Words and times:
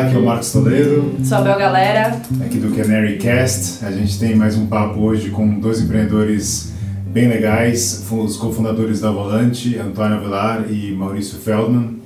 Olá, 0.00 0.08
aqui 0.08 0.16
é 0.16 0.18
o 0.18 0.24
Marcos 0.24 0.52
Toledo. 0.52 1.14
Sou 1.22 1.36
a 1.36 1.40
Bel 1.42 1.58
Galera. 1.58 2.22
Aqui 2.42 2.56
do 2.56 2.74
Canary 2.74 3.18
Cast. 3.18 3.84
A 3.84 3.90
gente 3.90 4.18
tem 4.18 4.34
mais 4.34 4.56
um 4.56 4.66
papo 4.66 4.98
hoje 4.98 5.28
com 5.28 5.60
dois 5.60 5.78
empreendedores 5.78 6.72
bem 7.06 7.28
legais, 7.28 8.06
os 8.10 8.38
cofundadores 8.38 9.00
da 9.00 9.10
Volante, 9.10 9.76
Antônio 9.76 10.16
Avelar 10.16 10.64
e 10.72 10.92
Maurício 10.92 11.38
Feldman. 11.38 12.00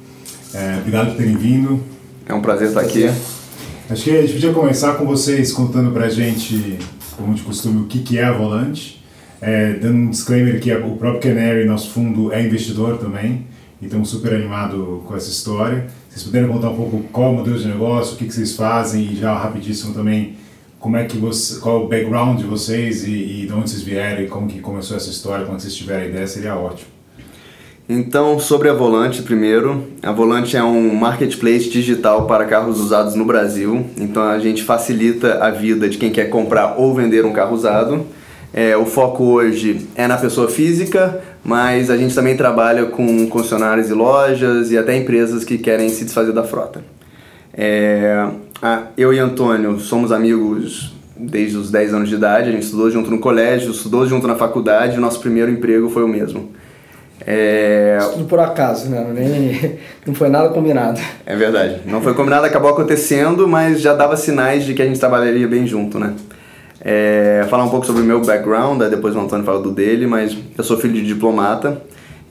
É, 0.52 0.78
obrigado 0.80 1.10
por 1.10 1.18
terem 1.18 1.36
vindo. 1.36 1.80
É 2.26 2.34
um 2.34 2.40
prazer 2.40 2.66
estar 2.66 2.80
aqui. 2.80 3.08
Acho 3.88 4.02
que 4.02 4.10
a 4.10 4.22
gente 4.22 4.32
podia 4.32 4.52
começar 4.52 4.94
com 4.94 5.06
vocês 5.06 5.52
contando 5.52 5.92
pra 5.92 6.08
gente, 6.08 6.80
como 7.16 7.32
de 7.32 7.42
costume, 7.42 7.82
o 7.82 7.84
que, 7.84 8.00
que 8.00 8.18
é 8.18 8.24
a 8.24 8.32
Volante. 8.32 9.04
É, 9.40 9.74
dando 9.74 9.98
um 9.98 10.10
disclaimer 10.10 10.60
que 10.60 10.74
o 10.74 10.96
próprio 10.96 11.20
Canary, 11.32 11.64
nosso 11.64 11.90
fundo, 11.90 12.32
é 12.32 12.44
investidor 12.44 12.98
também. 12.98 13.46
E 13.80 13.84
estamos 13.84 14.08
super 14.08 14.34
animados 14.34 15.04
com 15.06 15.14
essa 15.14 15.30
história. 15.30 15.86
Vocês 16.14 16.26
puderem 16.26 16.48
contar 16.48 16.70
um 16.70 16.76
pouco 16.76 17.02
qual 17.10 17.26
é 17.26 17.30
o 17.30 17.34
modelo 17.38 17.58
de 17.58 17.66
negócio, 17.66 18.14
o 18.14 18.16
que, 18.16 18.26
que 18.26 18.32
vocês 18.32 18.54
fazem 18.54 19.02
e 19.02 19.16
já 19.16 19.34
rapidíssimo 19.36 19.92
também 19.92 20.36
como 20.78 20.96
é 20.96 21.04
que 21.04 21.18
você, 21.18 21.58
qual 21.58 21.80
é 21.80 21.84
o 21.84 21.88
background 21.88 22.38
de 22.38 22.44
vocês 22.44 23.04
e, 23.04 23.10
e 23.10 23.46
de 23.46 23.52
onde 23.52 23.68
vocês 23.68 23.82
vieram 23.82 24.22
e 24.22 24.28
como 24.28 24.46
que 24.46 24.60
começou 24.60 24.96
essa 24.96 25.10
história, 25.10 25.44
quando 25.44 25.58
vocês 25.58 25.74
tiverem 25.74 26.04
a 26.04 26.10
ideia, 26.10 26.26
seria 26.28 26.54
ótimo. 26.54 26.88
Então, 27.88 28.38
sobre 28.38 28.68
a 28.68 28.72
Volante 28.72 29.22
primeiro, 29.22 29.88
a 30.04 30.12
Volante 30.12 30.56
é 30.56 30.62
um 30.62 30.94
marketplace 30.94 31.68
digital 31.68 32.28
para 32.28 32.44
carros 32.44 32.80
usados 32.80 33.16
no 33.16 33.24
Brasil. 33.24 33.84
Então 33.96 34.22
a 34.22 34.38
gente 34.38 34.62
facilita 34.62 35.42
a 35.42 35.50
vida 35.50 35.88
de 35.88 35.98
quem 35.98 36.12
quer 36.12 36.30
comprar 36.30 36.76
ou 36.78 36.94
vender 36.94 37.24
um 37.26 37.32
carro 37.32 37.56
usado. 37.56 38.06
É, 38.52 38.76
o 38.76 38.86
foco 38.86 39.24
hoje 39.24 39.88
é 39.96 40.06
na 40.06 40.16
pessoa 40.16 40.48
física, 40.48 41.20
mas 41.44 41.90
a 41.90 41.96
gente 41.96 42.14
também 42.14 42.36
trabalha 42.36 42.86
com 42.86 43.26
concessionários 43.28 43.90
e 43.90 43.92
lojas 43.92 44.70
e 44.70 44.78
até 44.78 44.96
empresas 44.96 45.44
que 45.44 45.58
querem 45.58 45.88
se 45.90 46.04
desfazer 46.04 46.32
da 46.32 46.42
frota. 46.42 46.82
É, 47.52 48.26
eu 48.96 49.12
e 49.12 49.18
Antônio 49.18 49.78
somos 49.78 50.10
amigos 50.10 50.94
desde 51.16 51.56
os 51.56 51.70
10 51.70 51.94
anos 51.94 52.08
de 52.08 52.14
idade, 52.16 52.48
a 52.48 52.52
gente 52.52 52.64
estudou 52.64 52.90
junto 52.90 53.10
no 53.10 53.18
colégio, 53.18 53.70
estudou 53.70 54.06
junto 54.06 54.26
na 54.26 54.34
faculdade, 54.34 54.96
e 54.96 55.00
nosso 55.00 55.20
primeiro 55.20 55.50
emprego 55.50 55.88
foi 55.88 56.02
o 56.02 56.08
mesmo. 56.08 56.50
É... 57.26 57.98
Tudo 58.12 58.24
por 58.24 58.40
acaso, 58.40 58.90
né? 58.90 59.06
Nem, 59.14 59.78
não 60.04 60.14
foi 60.14 60.28
nada 60.28 60.48
combinado. 60.48 61.00
É 61.24 61.36
verdade. 61.36 61.80
Não 61.86 62.02
foi 62.02 62.14
combinado, 62.14 62.44
acabou 62.44 62.70
acontecendo, 62.70 63.46
mas 63.46 63.80
já 63.80 63.94
dava 63.94 64.16
sinais 64.16 64.64
de 64.64 64.74
que 64.74 64.82
a 64.82 64.84
gente 64.84 64.98
trabalharia 64.98 65.46
bem 65.46 65.66
junto, 65.66 65.98
né? 65.98 66.14
É, 66.84 67.46
falar 67.48 67.64
um 67.64 67.70
pouco 67.70 67.86
sobre 67.86 68.02
o 68.02 68.04
meu 68.04 68.20
background, 68.20 68.82
aí 68.82 68.90
depois 68.90 69.16
o 69.16 69.18
Antônio 69.18 69.44
fala 69.44 69.60
do 69.60 69.70
dele, 69.70 70.06
mas 70.06 70.36
eu 70.56 70.62
sou 70.62 70.76
filho 70.76 70.92
de 70.92 71.06
diplomata, 71.06 71.80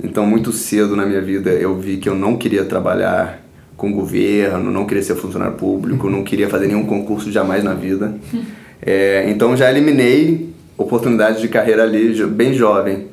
então 0.04 0.28
muito 0.28 0.52
cedo 0.52 0.95
na 0.95 1.08
minha 1.08 1.22
vida 1.22 1.50
eu 1.50 1.76
vi 1.76 1.98
que 1.98 2.08
eu 2.08 2.14
não 2.14 2.38
queria 2.38 2.64
trabalhar 2.64 3.42
com 3.76 3.92
governo, 3.92 4.70
não 4.72 4.86
queria 4.86 5.02
ser 5.02 5.16
funcionário 5.16 5.56
público, 5.56 6.08
não 6.08 6.23
queria 6.23 6.48
fazer 6.48 6.68
nenhum 6.68 6.86
concurso 6.86 7.32
jamais 7.32 7.64
na 7.64 7.73
vida. 7.73 8.16
É, 8.86 9.23
então 9.30 9.56
já 9.56 9.72
eliminei 9.72 10.50
oportunidades 10.78 11.40
de 11.40 11.48
carreira 11.48 11.84
ali 11.84 12.22
bem 12.26 12.54
jovem. 12.54 13.08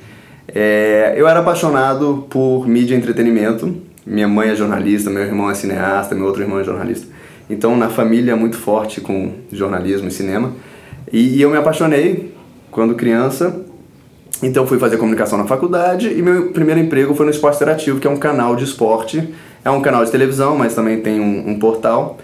É, 0.53 1.15
eu 1.17 1.29
era 1.29 1.39
apaixonado 1.39 2.27
por 2.29 2.67
mídia 2.67 2.97
e 2.97 2.99
entretenimento. 2.99 3.77
Minha 4.05 4.27
mãe 4.27 4.49
é 4.49 4.57
jornalista, 4.57 5.11
meu 5.11 5.23
irmão 5.23 5.49
é 5.49 5.55
cineasta, 5.55 6.13
meu 6.17 6.27
outro 6.27 6.43
irmão 6.43 6.59
é 6.59 6.65
jornalista. 6.65 7.07
Então 7.49 7.77
na 7.77 7.89
família 7.89 8.33
é 8.33 8.35
muito 8.35 8.57
forte 8.57 9.01
com 9.01 9.33
jornalismo 9.53 10.09
e 10.09 10.11
cinema. 10.11 10.53
E, 11.13 11.41
eu 11.41 11.51
me 11.51 11.57
apaixonei 11.57 12.35
quando 12.71 12.95
criança. 12.95 13.65
Então 14.43 14.67
fui 14.67 14.79
fazer 14.79 14.97
comunicação 14.97 15.37
na 15.37 15.45
faculdade 15.45 16.09
e 16.09 16.23
meu 16.23 16.51
primeiro 16.51 16.81
emprego 16.81 17.15
foi 17.15 17.27
no 17.27 17.31
Esporte 17.31 17.57
Interativo, 17.57 18.01
que 18.01 18.07
é 18.07 18.11
um 18.11 18.17
canal 18.17 18.57
de 18.57 18.65
esporte. 18.65 19.29
É 19.63 19.71
um 19.71 19.83
canal 19.83 20.05
de 20.05 20.11
televisão, 20.11 20.57
mas 20.57 20.75
também 20.75 21.01
tem 21.01 21.21
um, 21.21 21.51
um 21.51 21.59
portal. 21.59 22.19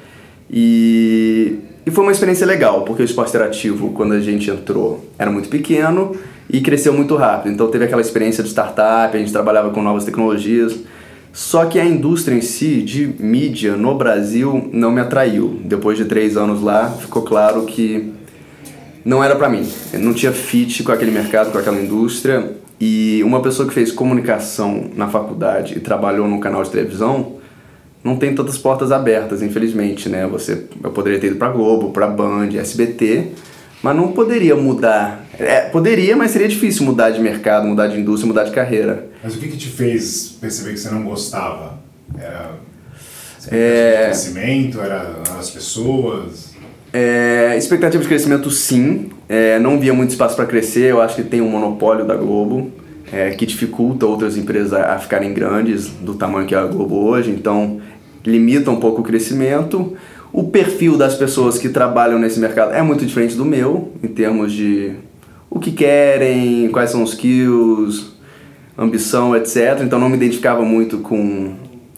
E, 0.50 1.58
e 1.84 1.90
foi 1.90 2.04
uma 2.04 2.12
experiência 2.12 2.46
legal, 2.46 2.82
porque 2.82 3.02
o 3.02 3.04
Esporte 3.04 3.30
Interativo, 3.30 3.90
quando 3.90 4.12
a 4.12 4.20
gente 4.20 4.50
entrou, 4.50 5.04
era 5.18 5.30
muito 5.30 5.48
pequeno 5.48 6.16
e 6.48 6.60
cresceu 6.60 6.92
muito 6.92 7.16
rápido. 7.16 7.52
Então 7.52 7.68
teve 7.68 7.84
aquela 7.84 8.00
experiência 8.00 8.42
de 8.42 8.48
startup, 8.48 9.14
a 9.14 9.18
gente 9.18 9.32
trabalhava 9.32 9.70
com 9.70 9.82
novas 9.82 10.04
tecnologias. 10.04 10.78
Só 11.32 11.66
que 11.66 11.78
a 11.78 11.84
indústria 11.84 12.34
em 12.34 12.40
si, 12.40 12.80
de 12.80 13.06
mídia 13.18 13.76
no 13.76 13.94
Brasil, 13.94 14.70
não 14.72 14.90
me 14.90 15.02
atraiu. 15.02 15.60
Depois 15.64 15.98
de 15.98 16.06
três 16.06 16.34
anos 16.34 16.62
lá, 16.62 16.88
ficou 16.90 17.22
claro 17.22 17.66
que 17.66 18.10
não 19.06 19.22
era 19.22 19.36
para 19.36 19.48
mim. 19.48 19.64
Eu 19.92 20.00
não 20.00 20.12
tinha 20.12 20.32
fit 20.32 20.82
com 20.82 20.90
aquele 20.90 21.12
mercado, 21.12 21.52
com 21.52 21.58
aquela 21.58 21.80
indústria. 21.80 22.56
E 22.80 23.22
uma 23.22 23.40
pessoa 23.40 23.68
que 23.68 23.72
fez 23.72 23.92
comunicação 23.92 24.90
na 24.96 25.06
faculdade 25.06 25.74
e 25.76 25.80
trabalhou 25.80 26.26
no 26.26 26.40
canal 26.40 26.62
de 26.64 26.70
televisão 26.70 27.36
não 28.02 28.16
tem 28.16 28.34
tantas 28.34 28.58
portas 28.58 28.90
abertas, 28.92 29.42
infelizmente, 29.42 30.08
né? 30.08 30.26
Você, 30.26 30.64
eu 30.82 30.90
poderia 30.90 31.20
ter 31.20 31.28
ido 31.28 31.36
para 31.36 31.48
Globo, 31.50 31.90
para 31.90 32.06
Band, 32.06 32.48
SBT, 32.52 33.32
mas 33.82 33.96
não 33.96 34.12
poderia 34.12 34.56
mudar. 34.56 35.24
É, 35.38 35.62
poderia, 35.62 36.16
mas 36.16 36.32
seria 36.32 36.48
difícil 36.48 36.84
mudar 36.84 37.10
de 37.10 37.20
mercado, 37.20 37.66
mudar 37.66 37.86
de 37.86 37.98
indústria, 37.98 38.28
mudar 38.28 38.44
de 38.44 38.50
carreira. 38.50 39.08
Mas 39.22 39.36
o 39.36 39.38
que, 39.38 39.48
que 39.48 39.56
te 39.56 39.68
fez 39.68 40.36
perceber 40.40 40.72
que 40.72 40.80
você 40.80 40.90
não 40.90 41.04
gostava? 41.04 41.78
Era 42.18 42.50
é... 43.50 44.04
crescimento? 44.06 44.80
Era 44.80 45.22
as 45.38 45.50
pessoas? 45.50 46.55
É, 46.98 47.54
expectativa 47.58 48.02
de 48.02 48.08
crescimento, 48.08 48.50
sim. 48.50 49.10
É, 49.28 49.58
não 49.58 49.78
via 49.78 49.92
muito 49.92 50.08
espaço 50.08 50.34
para 50.34 50.46
crescer. 50.46 50.90
Eu 50.90 51.02
acho 51.02 51.16
que 51.16 51.22
tem 51.22 51.42
um 51.42 51.50
monopólio 51.50 52.06
da 52.06 52.16
Globo 52.16 52.72
é, 53.12 53.32
que 53.32 53.44
dificulta 53.44 54.06
outras 54.06 54.38
empresas 54.38 54.72
a, 54.72 54.98
ficarem 54.98 55.34
grandes 55.34 55.88
do 55.88 56.14
tamanho 56.14 56.46
que 56.46 56.54
é 56.54 56.58
a 56.58 56.64
Globo 56.64 56.96
hoje. 56.96 57.30
Então, 57.30 57.82
limita 58.24 58.70
um 58.70 58.80
pouco 58.80 59.02
o 59.02 59.04
crescimento. 59.04 59.94
O 60.32 60.44
perfil 60.44 60.96
das 60.96 61.14
pessoas 61.14 61.58
que 61.58 61.68
trabalham 61.68 62.18
nesse 62.18 62.40
mercado 62.40 62.72
é 62.72 62.80
muito 62.80 63.04
diferente 63.04 63.34
do 63.34 63.44
meu, 63.44 63.92
em 64.02 64.08
termos 64.08 64.50
de 64.50 64.94
o 65.50 65.58
que 65.58 65.72
querem, 65.72 66.70
quais 66.70 66.88
são 66.88 67.02
os 67.02 67.10
skills, 67.10 68.14
ambição, 68.78 69.36
etc. 69.36 69.82
Então, 69.82 69.98
não 69.98 70.08
me 70.08 70.16
identificava 70.16 70.62
muito 70.62 71.00
com, 71.00 71.56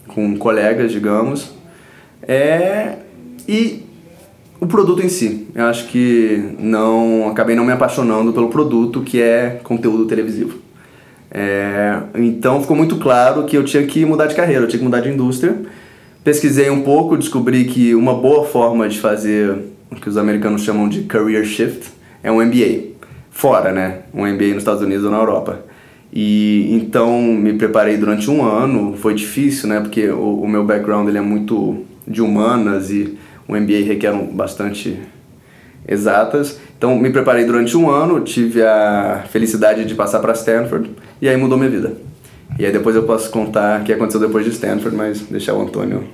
com 0.09 0.37
colegas, 0.37 0.91
digamos. 0.91 1.53
É, 2.27 2.97
e 3.47 3.87
o 4.61 4.67
produto 4.67 5.05
em 5.05 5.09
si. 5.09 5.47
Eu 5.55 5.67
acho 5.67 5.87
que 5.89 6.55
não 6.59 7.29
acabei 7.29 7.55
não 7.55 7.65
me 7.65 7.73
apaixonando 7.73 8.33
pelo 8.33 8.49
produto 8.49 9.03
que 9.03 9.21
é 9.21 9.61
conteúdo 9.63 10.07
televisivo. 10.07 10.59
É, 11.31 12.01
então 12.15 12.61
ficou 12.61 12.77
muito 12.77 12.97
claro 12.97 13.45
que 13.45 13.57
eu 13.57 13.65
tinha 13.65 13.87
que 13.87 14.05
mudar 14.05 14.27
de 14.27 14.35
carreira, 14.35 14.65
eu 14.65 14.69
tinha 14.69 14.79
que 14.79 14.85
mudar 14.85 15.01
de 15.01 15.11
indústria. 15.11 15.57
Pesquisei 16.25 16.71
um 16.71 16.83
pouco, 16.83 17.17
descobri 17.17 17.65
que 17.65 17.95
uma 17.95 18.15
boa 18.15 18.45
forma 18.45 18.89
de 18.89 18.99
fazer 18.99 19.57
o 19.91 19.97
que 19.97 20.09
os 20.09 20.17
americanos 20.17 20.63
chamam 20.63 20.89
de 20.89 21.03
career 21.03 21.45
shift 21.45 21.89
é 22.23 22.31
um 22.31 22.45
MBA. 22.45 22.99
Fora, 23.31 23.73
né? 23.73 24.01
Um 24.13 24.27
MBA 24.27 24.49
nos 24.49 24.59
Estados 24.59 24.83
Unidos 24.83 25.05
ou 25.05 25.11
na 25.11 25.19
Europa. 25.19 25.65
E 26.13 26.69
então 26.73 27.23
me 27.23 27.53
preparei 27.53 27.97
durante 27.97 28.31
um 28.31 28.45
ano, 28.45 28.95
foi 28.97 29.15
difícil, 29.15 29.69
né? 29.69 29.81
Porque 29.81 30.09
o, 30.09 30.41
o 30.41 30.49
meu 30.49 30.65
background 30.65 31.09
ele 31.09 31.19
é 31.19 31.23
muito 31.23 31.85
de 32.07 32.23
humanas 32.23 32.91
e 32.91 33.17
o 33.49 33.57
MBA 33.57 33.85
requer 33.87 34.13
bastante 34.13 35.01
exatas. 35.87 36.59
Então 36.77 36.97
me 36.97 37.11
preparei 37.11 37.45
durante 37.45 37.77
um 37.77 37.91
ano, 37.91 38.21
tive 38.21 38.63
a 38.63 39.25
felicidade 39.31 39.85
de 39.85 39.95
passar 39.95 40.21
para 40.21 40.33
Stanford 40.35 40.91
e 41.21 41.29
aí 41.29 41.37
mudou 41.37 41.57
minha 41.59 41.71
vida. 41.71 41.95
E 42.59 42.67
aí 42.67 42.73
depois 42.73 42.95
eu 42.95 43.05
posso 43.05 43.31
contar 43.31 43.81
o 43.81 43.85
que 43.85 43.93
aconteceu 43.93 44.21
depois 44.21 44.45
de 44.45 44.51
Stanford, 44.53 44.97
mas 44.97 45.23
deixar 45.23 45.55
o 45.55 45.63
Antônio. 45.63 46.05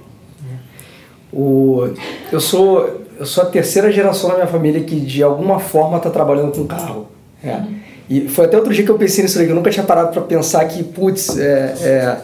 O, 1.33 1.89
eu 2.33 2.41
sou 2.41 3.03
eu 3.19 3.27
sou 3.27 3.45
a 3.45 3.47
terceira 3.47 3.93
geração 3.93 4.29
da 4.31 4.37
minha 4.37 4.47
família 4.47 4.83
que 4.83 4.99
de 4.99 5.23
alguma 5.23 5.59
forma 5.61 5.99
está 5.99 6.11
trabalhando 6.11 6.53
com 6.53 6.67
carro. 6.67 7.09
É. 7.43 7.63
E 8.09 8.29
foi 8.29 8.45
até 8.45 8.57
outro 8.57 8.73
dia 8.73 8.85
que 8.85 8.91
eu 8.91 8.99
pensei 8.99 9.25
nisso 9.25 9.39
que 9.39 9.51
eu 9.51 9.55
nunca 9.55 9.71
tinha 9.71 9.85
parado 9.85 10.13
para 10.13 10.23
pensar 10.23 10.65
que, 10.67 10.83
putz, 10.83 11.39
é, 11.39 11.75
é 11.81 12.17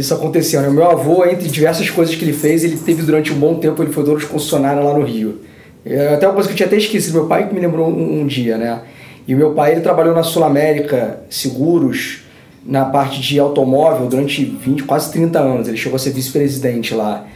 isso 0.00 0.12
aconteceu. 0.12 0.60
Né? 0.60 0.68
Meu 0.68 0.90
avô, 0.90 1.24
entre 1.24 1.48
diversas 1.48 1.88
coisas 1.90 2.14
que 2.14 2.24
ele 2.24 2.32
fez, 2.32 2.64
ele 2.64 2.76
teve 2.76 3.02
durante 3.02 3.32
um 3.32 3.38
bom 3.38 3.56
tempo, 3.56 3.82
ele 3.82 3.92
foi 3.92 4.04
dono 4.04 4.18
de 4.18 4.26
concessionária 4.26 4.82
lá 4.82 4.92
no 4.92 5.04
Rio. 5.04 5.40
É 5.84 6.14
até 6.14 6.26
uma 6.26 6.34
coisa 6.34 6.48
que 6.48 6.52
eu 6.54 6.56
tinha 6.56 6.66
até 6.66 6.76
esquecido, 6.76 7.14
meu 7.14 7.26
pai 7.26 7.46
que 7.46 7.54
me 7.54 7.60
lembrou 7.60 7.88
um, 7.88 8.20
um 8.20 8.26
dia, 8.26 8.56
né? 8.56 8.80
E 9.26 9.34
o 9.34 9.38
meu 9.38 9.52
pai, 9.52 9.72
ele 9.72 9.80
trabalhou 9.80 10.14
na 10.14 10.22
Sul 10.22 10.44
América 10.44 11.20
Seguros, 11.30 12.24
na 12.64 12.84
parte 12.84 13.20
de 13.20 13.38
automóvel, 13.38 14.06
durante 14.06 14.44
20, 14.44 14.84
quase 14.84 15.12
30 15.12 15.38
anos. 15.38 15.68
Ele 15.68 15.76
chegou 15.76 15.96
a 15.96 15.98
ser 15.98 16.10
vice-presidente 16.10 16.94
lá. 16.94 17.26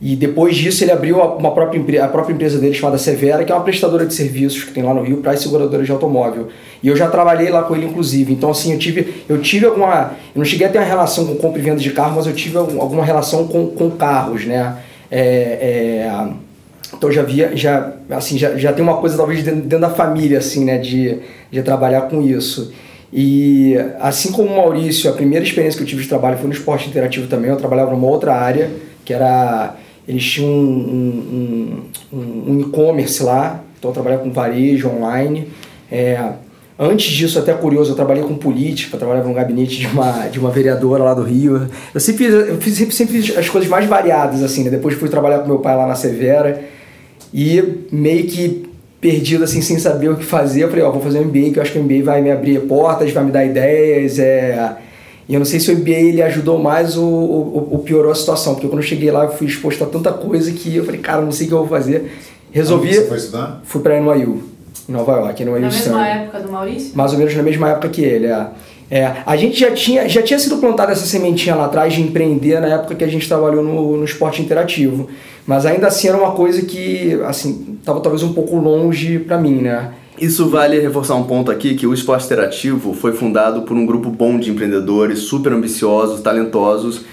E 0.00 0.14
depois 0.14 0.54
disso 0.56 0.84
ele 0.84 0.92
abriu 0.92 1.18
uma 1.18 1.52
própria, 1.52 2.04
a 2.04 2.08
própria 2.08 2.34
empresa 2.34 2.58
dele 2.58 2.74
chamada 2.74 2.98
Severa, 2.98 3.44
que 3.44 3.50
é 3.50 3.54
uma 3.54 3.64
prestadora 3.64 4.04
de 4.04 4.12
serviços 4.12 4.62
que 4.62 4.72
tem 4.72 4.82
lá 4.82 4.92
no 4.92 5.02
Rio 5.02 5.18
para 5.18 5.32
as 5.32 5.40
seguradoras 5.40 5.86
de 5.86 5.92
automóvel. 5.92 6.48
E 6.82 6.88
eu 6.88 6.94
já 6.94 7.08
trabalhei 7.08 7.48
lá 7.48 7.62
com 7.62 7.74
ele 7.74 7.86
inclusive. 7.86 8.30
Então 8.32 8.50
assim, 8.50 8.72
eu 8.72 8.78
tive, 8.78 9.24
eu 9.26 9.40
tive 9.40 9.64
alguma, 9.64 10.12
eu 10.34 10.38
não 10.38 10.44
cheguei 10.44 10.66
a 10.66 10.70
ter 10.70 10.78
uma 10.78 10.84
relação 10.84 11.26
com 11.26 11.36
compra 11.36 11.58
e 11.58 11.62
venda 11.62 11.80
de 11.80 11.90
carro, 11.92 12.16
mas 12.16 12.26
eu 12.26 12.34
tive 12.34 12.58
alguma 12.58 13.04
relação 13.04 13.46
com, 13.46 13.68
com 13.68 13.90
carros, 13.90 14.44
né? 14.44 14.76
É, 15.10 15.18
é, 15.18 16.28
então 16.94 17.10
já 17.10 17.22
via, 17.22 17.56
já 17.56 17.92
assim, 18.10 18.36
já, 18.36 18.54
já 18.56 18.72
tem 18.72 18.82
uma 18.82 18.98
coisa 18.98 19.16
talvez 19.16 19.42
dentro, 19.42 19.62
dentro 19.62 19.80
da 19.80 19.90
família 19.90 20.38
assim, 20.38 20.64
né, 20.64 20.78
de, 20.78 21.18
de 21.50 21.62
trabalhar 21.62 22.02
com 22.02 22.20
isso. 22.22 22.72
E 23.10 23.74
assim 23.98 24.30
como 24.30 24.50
o 24.50 24.56
Maurício, 24.56 25.08
a 25.08 25.14
primeira 25.14 25.44
experiência 25.44 25.78
que 25.78 25.84
eu 25.84 25.88
tive 25.88 26.02
de 26.02 26.08
trabalho 26.08 26.36
foi 26.36 26.48
no 26.48 26.52
esporte 26.52 26.88
interativo 26.88 27.26
também. 27.28 27.50
Eu 27.50 27.56
trabalhava 27.56 27.92
numa 27.92 28.06
outra 28.06 28.34
área, 28.34 28.70
que 29.04 29.14
era 29.14 29.74
eles 30.08 30.24
tinham 30.24 30.50
um, 30.50 31.82
um, 32.12 32.16
um, 32.16 32.52
um 32.52 32.60
e-commerce 32.60 33.22
lá, 33.22 33.62
então 33.78 33.90
eu 33.90 33.94
trabalhava 33.94 34.22
com 34.22 34.32
varejo 34.32 34.88
online. 34.88 35.48
É, 35.90 36.32
Antes 36.78 37.06
disso, 37.06 37.38
até 37.38 37.54
curioso, 37.54 37.92
eu 37.92 37.96
trabalhei 37.96 38.22
com 38.22 38.34
política, 38.34 38.98
trabalhava 38.98 39.26
no 39.26 39.34
gabinete 39.34 39.78
de 39.78 39.86
uma, 39.86 40.28
de 40.28 40.38
uma 40.38 40.50
vereadora 40.50 41.02
lá 41.02 41.14
do 41.14 41.22
Rio. 41.22 41.68
Eu 41.94 42.00
sempre 42.00 42.26
fiz, 42.26 42.34
eu 42.34 42.56
fiz, 42.58 42.74
sempre, 42.74 42.94
sempre 42.94 43.22
fiz 43.22 43.38
as 43.38 43.48
coisas 43.48 43.68
mais 43.68 43.86
variadas, 43.86 44.42
assim, 44.42 44.62
né? 44.62 44.68
Depois 44.68 44.94
fui 44.94 45.08
trabalhar 45.08 45.38
com 45.38 45.48
meu 45.48 45.58
pai 45.58 45.74
lá 45.74 45.86
na 45.86 45.94
Severa 45.94 46.62
e 47.32 47.80
meio 47.90 48.26
que 48.26 48.68
perdido, 49.00 49.44
assim, 49.44 49.62
sem 49.62 49.78
saber 49.78 50.10
o 50.10 50.16
que 50.16 50.24
fazer. 50.24 50.64
Eu 50.64 50.68
falei, 50.68 50.84
ó, 50.84 50.90
vou 50.90 51.00
fazer 51.00 51.18
um 51.18 51.24
MBA, 51.24 51.52
que 51.52 51.58
eu 51.58 51.62
acho 51.62 51.72
que 51.72 51.78
o 51.78 51.82
MBA 51.82 52.02
vai 52.02 52.20
me 52.20 52.30
abrir 52.30 52.60
portas, 52.66 53.10
vai 53.10 53.24
me 53.24 53.30
dar 53.30 53.44
ideias, 53.46 54.18
é... 54.18 54.76
E 55.28 55.34
eu 55.34 55.40
não 55.40 55.46
sei 55.46 55.58
se 55.58 55.70
o 55.72 55.76
MBA 55.76 55.90
ele 55.90 56.22
ajudou 56.22 56.58
mais 56.58 56.96
ou, 56.96 57.04
ou, 57.04 57.68
ou 57.72 57.78
piorou 57.80 58.12
a 58.12 58.14
situação, 58.14 58.54
porque 58.54 58.68
quando 58.68 58.80
eu 58.80 58.86
cheguei 58.86 59.10
lá 59.10 59.24
eu 59.24 59.30
fui 59.30 59.46
exposto 59.46 59.82
a 59.82 59.86
tanta 59.86 60.12
coisa 60.12 60.52
que 60.52 60.76
eu 60.76 60.84
falei, 60.84 61.00
cara, 61.00 61.20
não 61.20 61.32
sei 61.32 61.46
o 61.46 61.48
que 61.48 61.54
eu 61.54 61.58
vou 61.58 61.68
fazer. 61.68 62.12
Resolvi. 62.52 62.94
Você 62.94 63.06
foi 63.06 63.16
estudar? 63.16 63.60
Fui 63.64 63.82
pra 63.82 64.00
NYU 64.00 64.42
em 64.88 64.92
Nova 64.92 65.12
York, 65.12 65.44
no 65.44 65.52
Na 65.52 65.60
mesma 65.60 66.06
época 66.06 66.40
do 66.40 66.52
Maurício? 66.52 66.96
Mais 66.96 67.12
ou 67.12 67.18
menos 67.18 67.34
na 67.34 67.42
mesma 67.42 67.70
época 67.70 67.88
que 67.88 68.02
ele, 68.02 68.26
é. 68.26 68.46
É, 68.88 69.16
a 69.26 69.36
gente 69.36 69.58
já 69.58 69.72
tinha, 69.72 70.08
já 70.08 70.22
tinha 70.22 70.38
sido 70.38 70.58
plantada 70.58 70.92
essa 70.92 71.04
sementinha 71.04 71.56
lá 71.56 71.64
atrás 71.64 71.92
de 71.92 72.00
empreender 72.00 72.60
na 72.60 72.68
época 72.68 72.94
que 72.94 73.02
a 73.02 73.08
gente 73.08 73.26
trabalhou 73.26 73.62
no, 73.62 73.96
no 73.96 74.04
esporte 74.04 74.40
interativo. 74.40 75.08
Mas 75.44 75.66
ainda 75.66 75.88
assim 75.88 76.08
era 76.08 76.16
uma 76.16 76.32
coisa 76.32 76.62
que, 76.62 77.20
assim, 77.24 77.78
tava 77.84 78.00
talvez 78.00 78.22
um 78.22 78.32
pouco 78.32 78.56
longe 78.56 79.18
para 79.18 79.38
mim, 79.38 79.60
né? 79.60 79.92
Isso 80.18 80.48
vale 80.48 80.80
reforçar 80.80 81.14
um 81.14 81.24
ponto 81.24 81.50
aqui 81.50 81.74
que 81.74 81.86
o 81.86 81.92
esporte 81.92 82.24
interativo 82.24 82.94
foi 82.94 83.12
fundado 83.12 83.62
por 83.62 83.76
um 83.76 83.84
grupo 83.84 84.10
bom 84.10 84.38
de 84.38 84.50
empreendedores, 84.50 85.20
super 85.20 85.52
ambiciosos, 85.52 86.20
talentosos, 86.20 87.04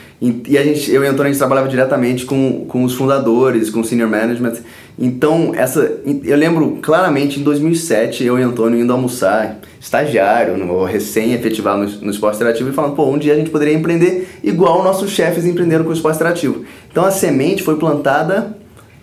e 0.48 0.58
a 0.58 0.64
gente, 0.64 0.90
eu 0.90 1.04
e 1.04 1.08
o 1.08 1.10
Antônio 1.10 1.26
a 1.26 1.34
gente 1.34 1.38
trabalhava 1.38 1.68
diretamente 1.68 2.26
com, 2.26 2.64
com 2.66 2.86
os 2.86 2.94
fundadores, 2.94 3.70
com 3.70 3.82
o 3.82 3.84
senior 3.84 4.10
management. 4.10 4.54
Então, 4.98 5.52
essa, 5.54 6.00
eu 6.24 6.38
lembro 6.38 6.80
claramente 6.82 7.42
em 7.42 7.44
2007 7.44 8.24
eu 8.24 8.40
e 8.40 8.46
o 8.46 8.48
Antônio 8.48 8.80
indo 8.80 8.94
almoçar, 8.94 9.60
estagiário, 9.82 10.56
no, 10.56 10.86
recém-efetivado 10.86 11.84
no, 11.84 12.06
no 12.06 12.10
esporte 12.10 12.38
interativo, 12.38 12.70
e 12.70 12.74
falando, 12.74 12.96
pô, 12.96 13.06
um 13.10 13.18
dia 13.18 13.34
a 13.34 13.36
gente 13.36 13.50
poderia 13.50 13.74
empreender 13.74 14.30
igual 14.42 14.82
nossos 14.82 15.12
chefes 15.12 15.46
empreenderam 15.46 15.84
com 15.84 15.90
o 15.90 15.94
esporte 15.94 16.16
interativo. 16.16 16.64
Então 16.90 17.04
a 17.04 17.12
semente 17.12 17.62
foi 17.62 17.76
plantada 17.76 18.56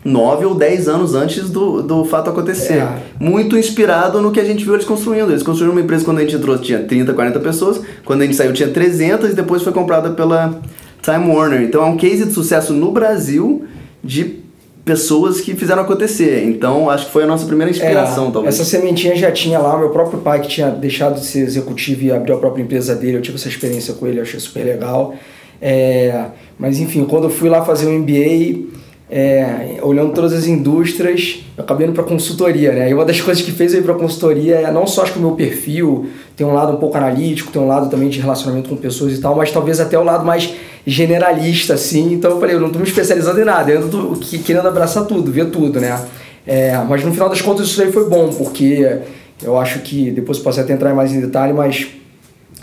nove 0.05 0.45
ou 0.45 0.55
dez 0.55 0.89
anos 0.89 1.15
antes 1.15 1.51
do, 1.51 1.83
do 1.83 2.05
fato 2.05 2.31
acontecer. 2.31 2.79
É. 2.79 3.03
Muito 3.19 3.57
inspirado 3.57 4.21
no 4.21 4.33
que 4.33 4.41
a 4.41 4.45
gente 4.45 4.65
viu 4.65 4.75
eles 4.75 4.87
construindo. 4.87 5.31
Eles 5.31 5.43
construíram 5.43 5.73
uma 5.73 5.81
empresa 5.81 6.05
quando 6.05 6.19
a 6.19 6.21
gente 6.23 6.37
entrou 6.37 6.57
tinha 6.59 6.81
30, 6.81 7.13
40 7.13 7.41
pessoas, 7.41 7.81
quando 8.05 8.23
a 8.23 8.25
gente 8.25 8.37
saiu 8.37 8.53
tinha 8.53 8.69
300 8.69 9.31
e 9.31 9.35
depois 9.35 9.63
foi 9.63 9.73
comprada 9.73 10.11
pela 10.11 10.59
Time 11.03 11.33
Warner. 11.33 11.63
Então 11.63 11.83
é 11.83 11.87
um 11.87 11.97
case 11.97 12.25
de 12.25 12.33
sucesso 12.33 12.73
no 12.73 12.91
Brasil 12.93 13.65
de 14.03 14.41
pessoas 14.85 15.41
que 15.41 15.55
fizeram 15.55 15.83
acontecer. 15.83 16.45
Então 16.45 16.89
acho 16.89 17.07
que 17.07 17.13
foi 17.13 17.25
a 17.25 17.27
nossa 17.27 17.45
primeira 17.47 17.71
inspiração, 17.71 18.29
é, 18.29 18.31
talvez. 18.31 18.55
Essa 18.55 18.65
sementinha 18.65 19.15
já 19.15 19.31
tinha 19.31 19.59
lá, 19.59 19.79
meu 19.79 19.91
próprio 19.91 20.21
pai 20.21 20.41
que 20.41 20.49
tinha 20.49 20.71
deixado 20.71 21.21
de 21.21 21.27
ser 21.27 21.41
executivo 21.41 22.05
e 22.05 22.13
abriu 22.13 22.35
a 22.35 22.39
própria 22.39 22.63
empresa 22.63 22.95
dele, 22.95 23.19
eu 23.19 23.23
tive 23.23 23.37
essa 23.37 23.49
experiência 23.49 23.95
com 23.95 24.07
ele, 24.07 24.21
achei 24.21 24.41
super 24.41 24.65
legal. 24.65 25.15
É, 25.61 26.25
mas 26.59 26.81
enfim, 26.81 27.05
quando 27.05 27.25
eu 27.25 27.31
fui 27.31 27.51
lá 27.51 27.63
fazer 27.65 27.87
o 27.87 27.91
MBA, 27.91 28.80
é, 29.11 29.81
olhando 29.83 30.13
todas 30.13 30.33
as 30.33 30.47
indústrias, 30.47 31.41
eu 31.57 31.65
acabei 31.65 31.87
indo 31.87 31.95
para 31.95 32.05
consultoria, 32.05 32.73
né? 32.73 32.89
E 32.89 32.95
uma 32.95 33.05
das 33.05 33.21
coisas 33.21 33.43
que 33.43 33.51
fez 33.51 33.75
eu 33.75 33.81
ir 33.81 33.83
para 33.83 33.95
consultoria 33.95 34.57
é 34.61 34.71
não 34.71 34.87
só 34.87 35.03
acho 35.03 35.15
que 35.15 35.19
o 35.19 35.23
meu 35.23 35.33
perfil 35.33 36.07
tem 36.37 36.47
um 36.47 36.53
lado 36.55 36.73
um 36.73 36.77
pouco 36.77 36.97
analítico, 36.97 37.51
tem 37.51 37.61
um 37.61 37.67
lado 37.67 37.91
também 37.91 38.09
de 38.09 38.21
relacionamento 38.21 38.69
com 38.69 38.77
pessoas 38.77 39.13
e 39.13 39.21
tal, 39.21 39.35
mas 39.35 39.51
talvez 39.51 39.81
até 39.81 39.99
o 39.99 40.05
lado 40.05 40.25
mais 40.25 40.55
generalista, 40.87 41.75
assim. 41.75 42.13
Então 42.13 42.31
eu 42.31 42.41
falei, 42.41 42.55
eu 42.55 42.61
não 42.61 42.69
estou 42.69 42.81
me 42.81 42.87
especializando 42.87 43.41
em 43.41 43.45
nada, 43.45 43.73
eu 43.73 43.87
estou 43.87 44.17
querendo 44.45 44.69
abraçar 44.69 45.05
tudo, 45.05 45.33
ver 45.33 45.51
tudo, 45.51 45.81
né? 45.81 46.01
É, 46.47 46.77
mas 46.89 47.05
no 47.05 47.13
final 47.13 47.29
das 47.29 47.43
contas 47.43 47.67
isso 47.67 47.83
aí 47.83 47.91
foi 47.91 48.09
bom, 48.09 48.29
porque 48.29 49.01
eu 49.43 49.59
acho 49.59 49.81
que, 49.81 50.13
depois 50.13 50.39
posso 50.39 50.61
até 50.61 50.73
entrar 50.73 50.95
mais 50.95 51.13
em 51.13 51.21
detalhe, 51.21 51.53
mas 51.53 51.89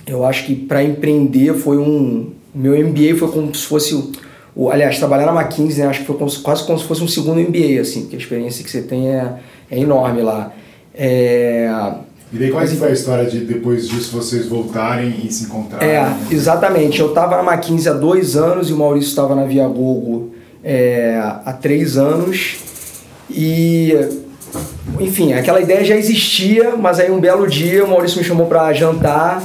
eu 0.07 0.23
acho 0.23 0.45
que 0.45 0.55
para 0.55 0.81
empreender 0.81 1.53
foi 1.55 1.77
um... 1.77 2.31
Meu 2.55 2.73
MBA 2.73 3.17
foi 3.19 3.27
como 3.27 3.53
se 3.53 3.65
fosse 3.65 3.93
o, 4.57 4.71
aliás, 4.71 4.97
trabalhar 4.97 5.31
na 5.31 5.39
McKinsey, 5.39 5.83
né, 5.83 5.89
acho 5.89 5.99
que 5.99 6.07
foi 6.07 6.17
como, 6.17 6.31
quase 6.41 6.65
como 6.65 6.79
se 6.79 6.85
fosse 6.85 7.03
um 7.03 7.07
segundo 7.07 7.39
MBA, 7.39 7.79
assim, 7.79 8.01
porque 8.01 8.15
a 8.15 8.19
experiência 8.19 8.63
que 8.63 8.71
você 8.71 8.81
tem 8.81 9.07
é, 9.07 9.33
é 9.69 9.79
enorme 9.79 10.23
lá. 10.23 10.51
É, 10.95 11.69
e 12.33 12.37
daí 12.37 12.49
qual 12.49 12.63
é 12.63 12.67
foi 12.67 12.89
a 12.89 12.91
história 12.91 13.25
de 13.25 13.41
depois 13.41 13.87
disso 13.87 14.11
vocês 14.11 14.47
voltarem 14.47 15.13
e 15.23 15.31
se 15.31 15.43
encontrarem? 15.43 15.87
É, 15.87 16.11
exatamente. 16.31 16.99
Eu 16.99 17.09
estava 17.09 17.41
na 17.41 17.53
McKinsey 17.53 17.91
há 17.91 17.93
dois 17.95 18.35
anos 18.35 18.71
e 18.71 18.73
o 18.73 18.77
Maurício 18.77 19.09
estava 19.09 19.35
na 19.35 19.45
Viagogo 19.45 20.31
é, 20.63 21.21
há 21.45 21.53
três 21.53 21.95
anos. 21.95 22.57
E, 23.29 23.95
enfim, 24.99 25.33
aquela 25.33 25.61
ideia 25.61 25.85
já 25.85 25.95
existia, 25.95 26.75
mas 26.75 26.99
aí 26.99 27.11
um 27.11 27.19
belo 27.19 27.47
dia 27.47 27.85
o 27.85 27.87
Maurício 27.87 28.17
me 28.17 28.23
chamou 28.23 28.47
para 28.47 28.73
jantar 28.73 29.41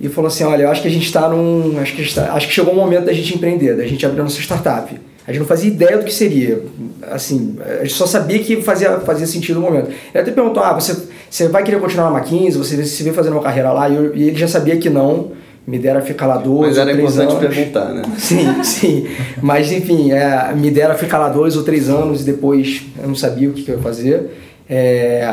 e 0.00 0.08
falou 0.08 0.28
assim, 0.28 0.44
olha, 0.44 0.64
eu 0.64 0.70
acho 0.70 0.82
que 0.82 0.88
a 0.88 0.90
gente 0.90 1.06
está 1.06 1.28
num... 1.28 1.78
Acho 1.80 1.94
que, 1.94 2.14
tá, 2.14 2.32
acho 2.34 2.48
que 2.48 2.52
chegou 2.52 2.72
o 2.72 2.76
momento 2.76 3.06
da 3.06 3.12
gente 3.12 3.34
empreender, 3.34 3.76
da 3.76 3.86
gente 3.86 4.04
abrir 4.04 4.20
a 4.20 4.24
nossa 4.24 4.40
startup. 4.40 4.94
A 5.26 5.32
gente 5.32 5.40
não 5.40 5.46
fazia 5.46 5.68
ideia 5.68 5.98
do 5.98 6.04
que 6.04 6.14
seria. 6.14 6.62
Assim, 7.10 7.56
a 7.80 7.82
gente 7.82 7.94
só 7.94 8.06
sabia 8.06 8.38
que 8.38 8.62
fazia, 8.62 9.00
fazia 9.00 9.26
sentido 9.26 9.58
no 9.58 9.66
momento. 9.66 9.88
Ele 9.88 10.22
até 10.22 10.30
perguntou, 10.30 10.62
ah, 10.62 10.72
você, 10.72 10.96
você 11.28 11.48
vai 11.48 11.64
querer 11.64 11.80
continuar 11.80 12.10
na 12.10 12.18
McKinsey? 12.18 12.58
Você 12.58 12.84
se 12.84 13.02
vê 13.02 13.12
fazendo 13.12 13.32
uma 13.32 13.42
carreira 13.42 13.72
lá? 13.72 13.88
E, 13.88 13.96
eu, 13.96 14.14
e 14.14 14.28
ele 14.28 14.36
já 14.36 14.46
sabia 14.46 14.76
que 14.76 14.88
não. 14.88 15.32
Me 15.66 15.80
dera 15.80 16.00
ficar 16.00 16.28
lá 16.28 16.36
dois 16.36 16.76
Mas 16.76 16.78
ou 16.78 16.84
três 16.84 16.98
anos. 16.98 17.02
Mas 17.02 17.18
era 17.18 17.24
importante 17.24 17.56
perguntar, 17.56 17.92
né? 17.92 18.02
Sim, 18.16 18.62
sim. 18.62 19.08
Mas, 19.42 19.72
enfim, 19.72 20.12
é, 20.12 20.52
me 20.54 20.70
dera 20.70 20.94
ficar 20.94 21.18
lá 21.18 21.28
dois 21.28 21.56
ou 21.56 21.64
três 21.64 21.88
anos 21.88 22.20
e 22.20 22.24
depois 22.24 22.84
eu 23.02 23.08
não 23.08 23.16
sabia 23.16 23.48
o 23.48 23.52
que, 23.52 23.64
que 23.64 23.72
eu 23.72 23.76
ia 23.76 23.82
fazer. 23.82 24.30
É, 24.70 25.28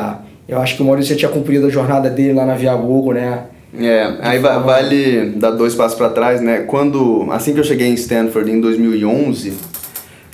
eu 0.48 0.60
acho 0.60 0.76
que 0.76 0.82
o 0.82 0.86
Maurício 0.86 1.14
já 1.14 1.20
tinha 1.20 1.30
cumprido 1.30 1.68
a 1.68 1.70
jornada 1.70 2.10
dele 2.10 2.34
lá 2.34 2.48
na 2.48 2.56
Viagogo, 2.56 3.14
né? 3.14 3.44
É, 3.78 4.18
aí 4.22 4.40
vale 4.40 5.32
dar 5.36 5.52
dois 5.52 5.74
passos 5.74 5.98
para 5.98 6.10
trás, 6.10 6.42
né? 6.42 6.60
Quando, 6.60 7.28
assim 7.32 7.54
que 7.54 7.60
eu 7.60 7.64
cheguei 7.64 7.88
em 7.88 7.96
Stanford 7.96 8.52
em 8.52 8.62
2011, 8.62 9.54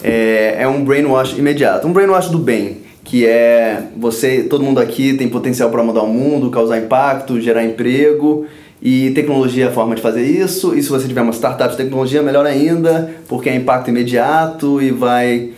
é, 0.03 0.57
é 0.59 0.67
um 0.67 0.83
brainwash 0.83 1.37
imediato, 1.37 1.87
um 1.87 1.93
brainwash 1.93 2.29
do 2.29 2.37
bem, 2.37 2.77
que 3.03 3.25
é 3.25 3.83
você, 3.97 4.43
todo 4.43 4.63
mundo 4.63 4.79
aqui 4.79 5.13
tem 5.13 5.29
potencial 5.29 5.69
para 5.69 5.81
mudar 5.83 6.03
o 6.03 6.07
mundo, 6.07 6.49
causar 6.49 6.77
impacto, 6.77 7.39
gerar 7.39 7.63
emprego, 7.63 8.45
e 8.81 9.11
tecnologia 9.11 9.65
é 9.65 9.67
a 9.67 9.71
forma 9.71 9.95
de 9.95 10.01
fazer 10.01 10.23
isso, 10.23 10.75
e 10.77 10.83
se 10.83 10.89
você 10.89 11.07
tiver 11.07 11.21
uma 11.21 11.33
startup 11.33 11.71
de 11.71 11.77
tecnologia, 11.77 12.21
melhor 12.21 12.45
ainda, 12.45 13.13
porque 13.27 13.49
é 13.49 13.55
impacto 13.55 13.89
imediato 13.89 14.81
e 14.81 14.91
vai 14.91 15.51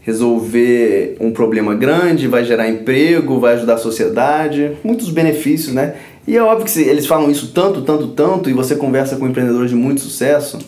resolver 0.00 1.16
um 1.20 1.30
problema 1.30 1.74
grande, 1.74 2.26
vai 2.26 2.42
gerar 2.42 2.68
emprego, 2.68 3.38
vai 3.38 3.54
ajudar 3.54 3.74
a 3.74 3.78
sociedade, 3.78 4.72
muitos 4.82 5.10
benefícios, 5.10 5.74
né? 5.74 5.94
E 6.28 6.36
é 6.36 6.42
óbvio 6.42 6.66
que 6.70 6.78
eles 6.82 7.06
falam 7.06 7.30
isso 7.30 7.52
tanto, 7.54 7.80
tanto, 7.80 8.08
tanto, 8.08 8.50
e 8.50 8.52
você 8.52 8.76
conversa 8.76 9.16
com 9.16 9.26
empreendedores 9.26 9.70
de 9.70 9.76
muito 9.76 10.02
sucesso. 10.02 10.58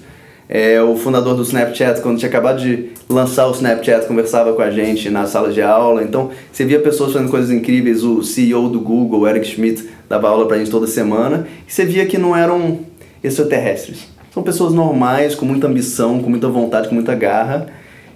É, 0.48 0.82
o 0.82 0.96
fundador 0.96 1.36
do 1.36 1.42
Snapchat, 1.42 2.00
quando 2.00 2.16
tinha 2.16 2.30
acabado 2.30 2.62
de 2.62 2.86
lançar 3.06 3.46
o 3.46 3.50
Snapchat, 3.50 4.06
conversava 4.06 4.54
com 4.54 4.62
a 4.62 4.70
gente 4.70 5.10
na 5.10 5.26
sala 5.26 5.52
de 5.52 5.60
aula. 5.60 6.02
Então, 6.02 6.30
você 6.50 6.64
via 6.64 6.80
pessoas 6.80 7.12
fazendo 7.12 7.30
coisas 7.30 7.50
incríveis. 7.50 8.02
O 8.02 8.22
CEO 8.22 8.70
do 8.70 8.80
Google, 8.80 9.28
Eric 9.28 9.46
Schmidt, 9.46 9.86
dava 10.08 10.30
aula 10.30 10.48
pra 10.48 10.56
gente 10.56 10.70
toda 10.70 10.86
semana. 10.86 11.46
E 11.68 11.70
você 11.70 11.84
via 11.84 12.06
que 12.06 12.16
não 12.16 12.34
eram 12.34 12.80
extraterrestres. 13.22 14.08
São 14.32 14.42
pessoas 14.42 14.72
normais, 14.72 15.34
com 15.34 15.44
muita 15.44 15.66
ambição, 15.66 16.22
com 16.22 16.30
muita 16.30 16.48
vontade, 16.48 16.88
com 16.88 16.94
muita 16.94 17.14
garra. 17.14 17.66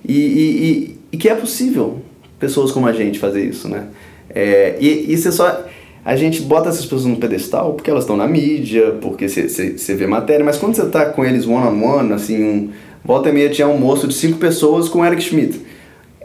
E, 0.03 0.17
e, 0.17 0.65
e, 0.65 0.99
e 1.13 1.17
que 1.19 1.29
é 1.29 1.35
possível 1.35 2.01
pessoas 2.41 2.73
como 2.73 2.89
a 2.89 2.93
gente 2.95 3.19
fazer 3.19 3.45
isso, 3.45 3.69
né? 3.69 3.89
É, 4.31 4.79
e, 4.81 5.13
e 5.13 5.17
você 5.19 5.31
só 5.31 5.67
a 6.05 6.17
gente 6.17 6.43
bota 6.43 6.69
essas 6.69 6.83
pessoas 6.85 7.07
no 7.07 7.17
pedestal 7.17 7.73
porque 7.73 7.91
elas 7.91 8.05
estão 8.05 8.17
na 8.17 8.27
mídia, 8.27 8.97
porque 9.01 9.29
você 9.29 9.95
vê 9.95 10.07
matéria, 10.07 10.45
mas 10.45 10.59
quando 10.59 10.75
você 10.75 10.87
tá 10.87 11.07
com 11.07 11.25
eles 11.25 11.47
one 11.47 11.67
on 11.67 11.83
one, 11.83 12.13
assim, 12.13 12.45
um, 12.45 12.71
volta 13.03 13.31
e 13.31 13.33
meia 13.33 13.49
tinha 13.49 13.67
um 13.67 13.73
almoço 13.73 14.07
de 14.07 14.15
cinco 14.15 14.39
pessoas 14.39 14.89
com 14.89 15.01
o 15.01 15.05
Eric 15.05 15.23
Schmidt. 15.23 15.61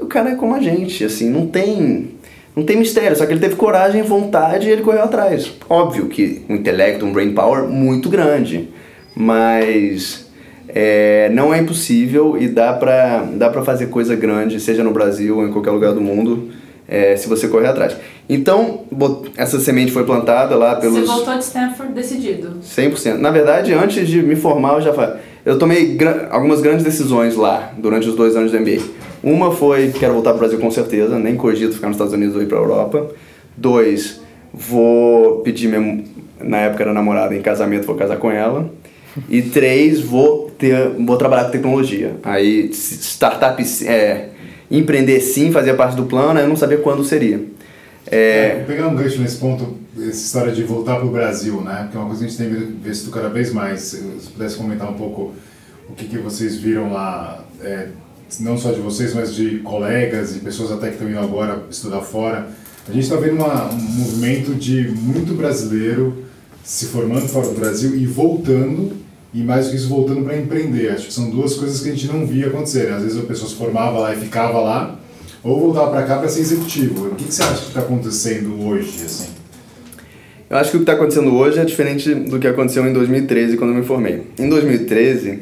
O 0.01 0.05
cara 0.05 0.31
é 0.31 0.35
como 0.35 0.55
a 0.55 0.61
gente, 0.61 1.03
assim, 1.03 1.29
não 1.29 1.47
tem 1.47 2.11
não 2.55 2.65
tem 2.65 2.75
mistério, 2.75 3.15
só 3.15 3.25
que 3.25 3.31
ele 3.31 3.39
teve 3.39 3.55
coragem, 3.55 4.01
vontade 4.01 4.67
e 4.67 4.71
ele 4.71 4.81
correu 4.81 5.03
atrás. 5.03 5.49
Óbvio 5.69 6.07
que 6.07 6.41
um 6.49 6.55
intelecto, 6.55 7.05
um 7.05 7.13
brain 7.13 7.33
power 7.33 7.63
muito 7.69 8.09
grande, 8.09 8.67
mas 9.15 10.29
é, 10.67 11.29
não 11.31 11.53
é 11.53 11.59
impossível 11.59 12.37
e 12.37 12.49
dá 12.49 12.73
pra, 12.73 13.23
dá 13.33 13.49
pra 13.49 13.63
fazer 13.63 13.87
coisa 13.87 14.15
grande, 14.15 14.59
seja 14.59 14.83
no 14.83 14.91
Brasil 14.91 15.37
ou 15.37 15.47
em 15.47 15.51
qualquer 15.51 15.71
lugar 15.71 15.93
do 15.93 16.01
mundo, 16.01 16.49
é, 16.89 17.15
se 17.15 17.29
você 17.29 17.47
correr 17.47 17.67
atrás. 17.67 17.95
Então, 18.27 18.81
essa 19.37 19.59
semente 19.59 19.91
foi 19.91 20.03
plantada 20.03 20.55
lá 20.55 20.75
pelos... 20.75 20.99
Você 20.99 21.05
voltou 21.05 21.35
de 21.35 21.43
Stanford 21.43 21.93
decidido? 21.93 22.57
100%. 22.63 23.17
Na 23.17 23.29
verdade, 23.29 23.73
antes 23.73 24.07
de 24.07 24.21
me 24.23 24.35
formar, 24.35 24.75
eu 24.75 24.81
já 24.81 24.93
falei... 24.93 25.17
Eu 25.45 25.57
tomei 25.57 25.97
algumas 26.29 26.61
grandes 26.61 26.83
decisões 26.83 27.35
lá, 27.35 27.71
durante 27.77 28.09
os 28.09 28.15
dois 28.15 28.35
anos 28.35 28.51
do 28.51 28.59
MBA. 28.59 28.81
Uma 29.23 29.51
foi, 29.51 29.91
quero 29.91 30.13
voltar 30.13 30.31
para 30.31 30.37
o 30.37 30.39
Brasil 30.39 30.59
com 30.59 30.69
certeza, 30.69 31.17
nem 31.17 31.35
cogito 31.35 31.73
ficar 31.73 31.87
nos 31.87 31.95
Estados 31.95 32.13
Unidos 32.13 32.35
ou 32.35 32.41
ir 32.41 32.47
para 32.47 32.57
a 32.57 32.61
Europa. 32.61 33.07
Dois, 33.55 34.19
vou 34.53 35.39
pedir 35.41 35.67
minha... 35.67 36.03
Na 36.41 36.57
época 36.57 36.83
era 36.83 36.93
namorada, 36.93 37.35
em 37.35 37.41
casamento, 37.41 37.85
vou 37.85 37.95
casar 37.95 38.17
com 38.17 38.31
ela. 38.31 38.69
E 39.27 39.41
três, 39.41 39.99
vou, 39.99 40.49
ter, 40.57 40.89
vou 40.97 41.17
trabalhar 41.17 41.45
com 41.45 41.51
tecnologia. 41.51 42.15
Aí, 42.23 42.69
startup, 42.71 43.61
é, 43.85 44.29
empreender 44.69 45.19
sim, 45.21 45.51
fazia 45.51 45.73
parte 45.73 45.95
do 45.95 46.03
plano, 46.03 46.39
eu 46.39 46.47
não 46.47 46.55
sabia 46.55 46.77
quando 46.77 47.03
seria. 47.03 47.43
É... 48.07 48.55
Vou 48.57 48.65
pegar 48.65 48.87
um 48.87 48.95
gancho 48.95 49.21
nesse 49.21 49.37
ponto, 49.37 49.77
essa 49.97 50.09
história 50.09 50.51
de 50.51 50.63
voltar 50.63 50.95
para 50.95 51.05
o 51.05 51.11
Brasil, 51.11 51.61
né? 51.61 51.83
Porque 51.83 51.97
é 51.97 51.99
uma 51.99 52.07
coisa 52.07 52.25
que 52.25 52.25
a 52.25 52.29
gente 52.29 52.37
tem 52.37 52.81
visto 52.81 53.11
cada 53.11 53.29
vez 53.29 53.53
mais. 53.53 53.81
Se 53.81 54.29
pudesse 54.33 54.55
comentar 54.55 54.89
um 54.89 54.95
pouco 54.95 55.33
o 55.89 55.93
que, 55.93 56.05
que 56.05 56.17
vocês 56.17 56.57
viram 56.57 56.91
lá, 56.91 57.43
é, 57.61 57.87
não 58.39 58.57
só 58.57 58.71
de 58.71 58.79
vocês, 58.79 59.13
mas 59.13 59.33
de 59.33 59.59
colegas 59.59 60.35
e 60.35 60.39
pessoas 60.39 60.71
até 60.71 60.87
que 60.87 60.93
estão 60.93 61.09
indo 61.09 61.19
agora 61.19 61.63
estudar 61.69 62.01
fora. 62.01 62.47
A 62.87 62.91
gente 62.91 63.03
está 63.03 63.15
vendo 63.17 63.35
uma, 63.35 63.69
um 63.71 63.77
movimento 63.77 64.55
de 64.55 64.89
muito 64.89 65.35
brasileiro 65.35 66.25
se 66.63 66.87
formando 66.87 67.27
fora 67.27 67.47
do 67.47 67.59
Brasil 67.59 67.95
e 67.95 68.05
voltando, 68.05 68.93
e 69.33 69.43
mais 69.43 69.65
do 69.65 69.71
que 69.71 69.77
isso, 69.77 69.87
voltando 69.87 70.23
para 70.23 70.37
empreender. 70.37 70.91
Acho 70.91 71.07
que 71.07 71.13
são 71.13 71.29
duas 71.29 71.55
coisas 71.55 71.81
que 71.81 71.89
a 71.89 71.91
gente 71.91 72.07
não 72.07 72.25
via 72.25 72.47
acontecer. 72.47 72.91
Às 72.91 73.03
vezes 73.03 73.17
a 73.17 73.23
pessoa 73.23 73.49
se 73.49 73.55
formava 73.55 73.99
lá 73.99 74.13
e 74.13 74.17
ficava 74.17 74.59
lá, 74.59 74.99
ou 75.43 75.59
voltava 75.59 75.91
para 75.91 76.03
cá 76.03 76.17
para 76.17 76.27
ser 76.27 76.41
executivo. 76.41 77.07
O 77.07 77.15
que, 77.15 77.25
que 77.25 77.33
você 77.33 77.43
acha 77.43 77.61
que 77.61 77.67
está 77.67 77.81
acontecendo 77.81 78.67
hoje? 78.67 79.03
Assim? 79.05 79.29
Eu 80.49 80.57
acho 80.57 80.71
que 80.71 80.77
o 80.77 80.79
que 80.79 80.83
está 80.83 80.93
acontecendo 80.93 81.35
hoje 81.35 81.59
é 81.59 81.65
diferente 81.65 82.13
do 82.13 82.39
que 82.39 82.47
aconteceu 82.47 82.85
em 82.87 82.91
2013, 82.91 83.55
quando 83.55 83.71
eu 83.71 83.77
me 83.77 83.85
formei. 83.85 84.23
Em 84.39 84.49
2013, 84.49 85.39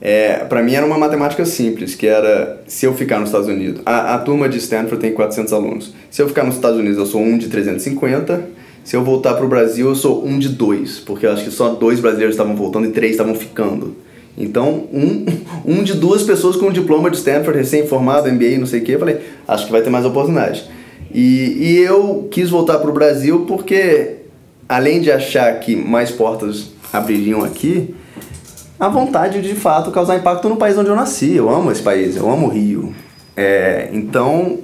é, 0.00 0.36
para 0.44 0.62
mim 0.62 0.74
era 0.74 0.86
uma 0.86 0.96
matemática 0.96 1.44
simples, 1.44 1.94
que 1.94 2.06
era 2.06 2.62
se 2.66 2.86
eu 2.86 2.94
ficar 2.94 3.18
nos 3.18 3.28
Estados 3.28 3.48
Unidos, 3.48 3.82
a, 3.84 4.14
a 4.14 4.18
turma 4.18 4.48
de 4.48 4.56
Stanford 4.56 4.98
tem 4.98 5.12
400 5.12 5.52
alunos. 5.52 5.92
Se 6.10 6.22
eu 6.22 6.28
ficar 6.28 6.44
nos 6.44 6.54
Estados 6.54 6.78
Unidos, 6.78 6.96
eu 6.98 7.04
sou 7.04 7.20
um 7.20 7.36
de 7.36 7.48
350. 7.48 8.57
Se 8.88 8.96
eu 8.96 9.04
voltar 9.04 9.34
para 9.34 9.44
o 9.44 9.48
Brasil, 9.48 9.86
eu 9.86 9.94
sou 9.94 10.26
um 10.26 10.38
de 10.38 10.48
dois, 10.48 10.98
porque 10.98 11.26
eu 11.26 11.32
acho 11.32 11.44
que 11.44 11.50
só 11.50 11.68
dois 11.74 12.00
brasileiros 12.00 12.34
estavam 12.34 12.56
voltando 12.56 12.86
e 12.86 12.90
três 12.90 13.10
estavam 13.10 13.34
ficando. 13.34 13.94
Então, 14.34 14.84
um, 14.90 15.26
um 15.66 15.82
de 15.82 15.92
duas 15.92 16.22
pessoas 16.22 16.56
com 16.56 16.68
um 16.68 16.72
diploma 16.72 17.10
de 17.10 17.18
Stanford, 17.18 17.58
recém-formado, 17.58 18.32
MBA, 18.32 18.56
não 18.56 18.66
sei 18.66 18.80
o 18.80 18.84
quê, 18.84 18.96
falei, 18.96 19.20
acho 19.46 19.66
que 19.66 19.72
vai 19.72 19.82
ter 19.82 19.90
mais 19.90 20.06
oportunidade. 20.06 20.64
E, 21.12 21.58
e 21.60 21.78
eu 21.80 22.28
quis 22.30 22.48
voltar 22.48 22.78
para 22.78 22.88
o 22.88 22.92
Brasil 22.94 23.44
porque, 23.46 24.20
além 24.66 25.02
de 25.02 25.12
achar 25.12 25.60
que 25.60 25.76
mais 25.76 26.10
portas 26.10 26.70
abririam 26.90 27.44
aqui, 27.44 27.94
a 28.80 28.88
vontade 28.88 29.42
de, 29.42 29.50
de 29.50 29.54
fato 29.54 29.90
causar 29.90 30.16
impacto 30.16 30.48
no 30.48 30.56
país 30.56 30.78
onde 30.78 30.88
eu 30.88 30.96
nasci. 30.96 31.34
Eu 31.34 31.50
amo 31.50 31.70
esse 31.70 31.82
país, 31.82 32.16
eu 32.16 32.26
amo 32.30 32.46
o 32.46 32.50
Rio. 32.50 32.94
É, 33.36 33.90
então, 33.92 34.60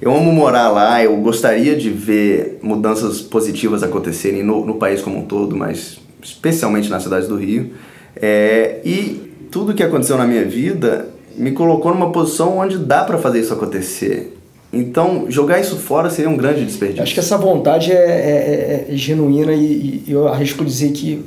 eu 0.00 0.14
amo 0.14 0.32
morar 0.32 0.68
lá, 0.68 1.02
eu 1.02 1.16
gostaria 1.16 1.76
de 1.76 1.90
ver 1.90 2.58
mudanças 2.62 3.20
positivas 3.20 3.82
acontecerem 3.82 4.42
no, 4.42 4.64
no 4.64 4.74
país 4.74 5.00
como 5.00 5.18
um 5.18 5.24
todo, 5.24 5.56
mas 5.56 5.98
especialmente 6.22 6.90
na 6.90 7.00
cidade 7.00 7.26
do 7.26 7.36
Rio. 7.36 7.72
É, 8.14 8.80
e 8.84 9.48
tudo 9.50 9.74
que 9.74 9.82
aconteceu 9.82 10.16
na 10.16 10.26
minha 10.26 10.44
vida 10.44 11.08
me 11.36 11.52
colocou 11.52 11.92
numa 11.92 12.10
posição 12.10 12.58
onde 12.58 12.78
dá 12.78 13.04
para 13.04 13.18
fazer 13.18 13.40
isso 13.40 13.52
acontecer. 13.52 14.36
Então, 14.72 15.26
jogar 15.30 15.60
isso 15.60 15.76
fora 15.76 16.10
seria 16.10 16.28
um 16.28 16.36
grande 16.36 16.64
desperdício. 16.64 17.02
Acho 17.02 17.14
que 17.14 17.20
essa 17.20 17.38
vontade 17.38 17.92
é, 17.92 17.94
é, 17.94 18.86
é, 18.90 18.92
é 18.92 18.96
genuína 18.96 19.52
e, 19.52 20.02
e, 20.06 20.12
eu 20.12 20.28
arrisco 20.28 20.64
dizer 20.64 20.92
que 20.92 21.24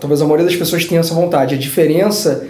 talvez 0.00 0.20
a 0.20 0.24
maioria 0.24 0.46
das 0.46 0.56
pessoas 0.56 0.84
tenha 0.84 1.00
essa 1.00 1.14
vontade. 1.14 1.54
A 1.54 1.58
diferença 1.58 2.46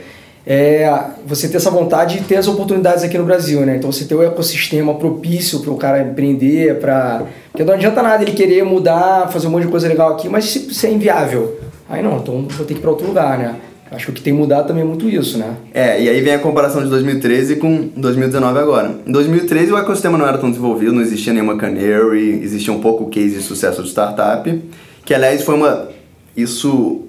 é 0.46 0.92
você 1.26 1.48
ter 1.48 1.56
essa 1.56 1.70
vontade 1.70 2.18
e 2.18 2.20
ter 2.22 2.36
as 2.36 2.48
oportunidades 2.48 3.04
aqui 3.04 3.16
no 3.16 3.24
Brasil, 3.24 3.60
né? 3.60 3.76
Então 3.76 3.92
você 3.92 4.04
ter 4.04 4.14
o 4.14 4.22
ecossistema 4.22 4.94
propício 4.94 5.60
para 5.60 5.70
o 5.70 5.76
cara 5.76 6.02
empreender, 6.02 6.78
para 6.80 7.24
porque 7.50 7.64
não 7.64 7.74
adianta 7.74 8.02
nada 8.02 8.22
ele 8.22 8.32
querer 8.32 8.64
mudar, 8.64 9.28
fazer 9.30 9.46
um 9.46 9.50
monte 9.50 9.64
de 9.64 9.70
coisa 9.70 9.86
legal 9.86 10.12
aqui, 10.12 10.28
mas 10.28 10.46
se 10.46 10.86
é 10.86 10.90
inviável, 10.90 11.58
aí 11.88 12.02
não, 12.02 12.18
então 12.18 12.46
vou 12.48 12.66
ter 12.66 12.74
que 12.74 12.80
ir 12.80 12.82
para 12.82 12.90
outro 12.90 13.06
lugar, 13.06 13.38
né? 13.38 13.56
Acho 13.90 14.06
que 14.06 14.10
o 14.12 14.14
que 14.14 14.22
tem 14.22 14.32
mudado 14.32 14.68
também 14.68 14.82
é 14.82 14.86
muito 14.86 15.06
isso, 15.06 15.36
né? 15.36 15.54
É, 15.74 16.02
e 16.02 16.08
aí 16.08 16.22
vem 16.22 16.32
a 16.32 16.38
comparação 16.38 16.82
de 16.82 16.88
2013 16.88 17.56
com 17.56 17.90
2019 17.94 18.58
agora. 18.58 18.96
Em 19.06 19.12
2013 19.12 19.70
o 19.70 19.76
ecossistema 19.76 20.16
não 20.16 20.26
era 20.26 20.38
tão 20.38 20.48
desenvolvido, 20.48 20.92
não 20.92 21.02
existia 21.02 21.32
nenhuma 21.32 21.58
Canary, 21.58 22.40
existia 22.42 22.72
um 22.72 22.80
pouco 22.80 23.10
case 23.10 23.36
de 23.36 23.42
sucesso 23.42 23.82
de 23.82 23.90
startup, 23.90 24.62
que 25.04 25.12
aliás 25.12 25.42
foi 25.42 25.54
uma... 25.54 25.88
Isso 26.34 27.02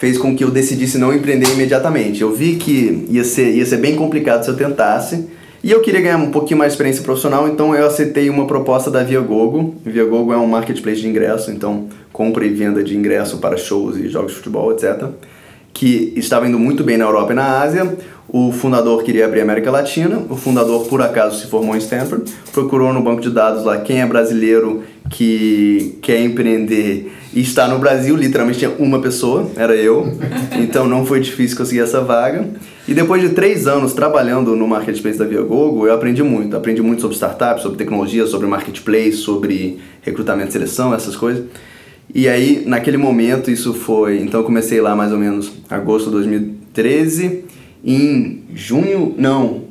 fez 0.00 0.16
com 0.16 0.34
que 0.34 0.42
eu 0.42 0.50
decidisse 0.50 0.96
não 0.96 1.12
empreender 1.12 1.50
imediatamente. 1.50 2.22
Eu 2.22 2.32
vi 2.32 2.56
que 2.56 3.06
ia 3.10 3.22
ser, 3.22 3.54
ia 3.54 3.66
ser 3.66 3.76
bem 3.76 3.94
complicado 3.94 4.42
se 4.42 4.48
eu 4.48 4.56
tentasse, 4.56 5.28
e 5.62 5.70
eu 5.70 5.82
queria 5.82 6.00
ganhar 6.00 6.16
um 6.16 6.30
pouquinho 6.30 6.56
mais 6.58 6.72
de 6.72 6.76
experiência 6.76 7.02
profissional, 7.02 7.46
então 7.46 7.74
eu 7.74 7.86
aceitei 7.86 8.30
uma 8.30 8.46
proposta 8.46 8.90
da 8.90 9.02
Viagogo. 9.02 9.74
Viagogo 9.84 10.32
é 10.32 10.38
um 10.38 10.46
marketplace 10.46 11.02
de 11.02 11.06
ingresso, 11.06 11.50
então 11.50 11.86
compra 12.14 12.46
e 12.46 12.48
venda 12.48 12.82
de 12.82 12.96
ingresso 12.96 13.36
para 13.36 13.58
shows 13.58 13.98
e 13.98 14.08
jogos 14.08 14.30
de 14.30 14.38
futebol, 14.38 14.72
etc. 14.72 15.06
Que 15.72 16.12
estava 16.16 16.46
indo 16.46 16.58
muito 16.58 16.84
bem 16.84 16.96
na 16.96 17.04
Europa 17.04 17.32
e 17.32 17.36
na 17.36 17.60
Ásia. 17.60 17.96
O 18.28 18.52
fundador 18.52 19.02
queria 19.02 19.24
abrir 19.24 19.40
a 19.40 19.42
América 19.42 19.70
Latina. 19.70 20.22
O 20.28 20.36
fundador, 20.36 20.86
por 20.86 21.02
acaso, 21.02 21.40
se 21.40 21.48
formou 21.48 21.74
em 21.74 21.78
Stanford. 21.78 22.30
Procurou 22.52 22.92
no 22.92 23.02
banco 23.02 23.20
de 23.20 23.30
dados 23.30 23.64
lá 23.64 23.78
quem 23.78 24.00
é 24.00 24.06
brasileiro 24.06 24.84
que 25.10 25.98
quer 26.00 26.22
empreender 26.22 27.12
e 27.34 27.40
está 27.40 27.66
no 27.66 27.78
Brasil. 27.80 28.16
Literalmente 28.16 28.60
tinha 28.60 28.70
uma 28.78 29.00
pessoa, 29.00 29.50
era 29.56 29.74
eu. 29.74 30.16
Então 30.60 30.86
não 30.86 31.04
foi 31.04 31.20
difícil 31.20 31.56
conseguir 31.56 31.80
essa 31.80 32.00
vaga. 32.00 32.48
E 32.86 32.94
depois 32.94 33.20
de 33.20 33.30
três 33.30 33.66
anos 33.66 33.92
trabalhando 33.92 34.54
no 34.54 34.68
marketplace 34.68 35.18
da 35.18 35.24
Viagogo, 35.24 35.86
eu 35.86 35.92
aprendi 35.92 36.22
muito. 36.22 36.56
Aprendi 36.56 36.82
muito 36.82 37.00
sobre 37.02 37.16
startups, 37.16 37.62
sobre 37.62 37.78
tecnologia, 37.78 38.26
sobre 38.26 38.46
marketplace, 38.46 39.14
sobre 39.14 39.80
recrutamento 40.02 40.50
e 40.50 40.52
seleção, 40.52 40.94
essas 40.94 41.16
coisas. 41.16 41.44
E 42.14 42.28
aí, 42.28 42.64
naquele 42.66 42.96
momento, 42.96 43.50
isso 43.50 43.72
foi. 43.72 44.20
Então, 44.20 44.40
eu 44.40 44.44
comecei 44.44 44.80
lá 44.80 44.96
mais 44.96 45.12
ou 45.12 45.18
menos 45.18 45.52
agosto 45.68 46.06
de 46.06 46.12
2013 46.12 47.44
em 47.84 48.42
junho, 48.54 49.14
não. 49.16 49.70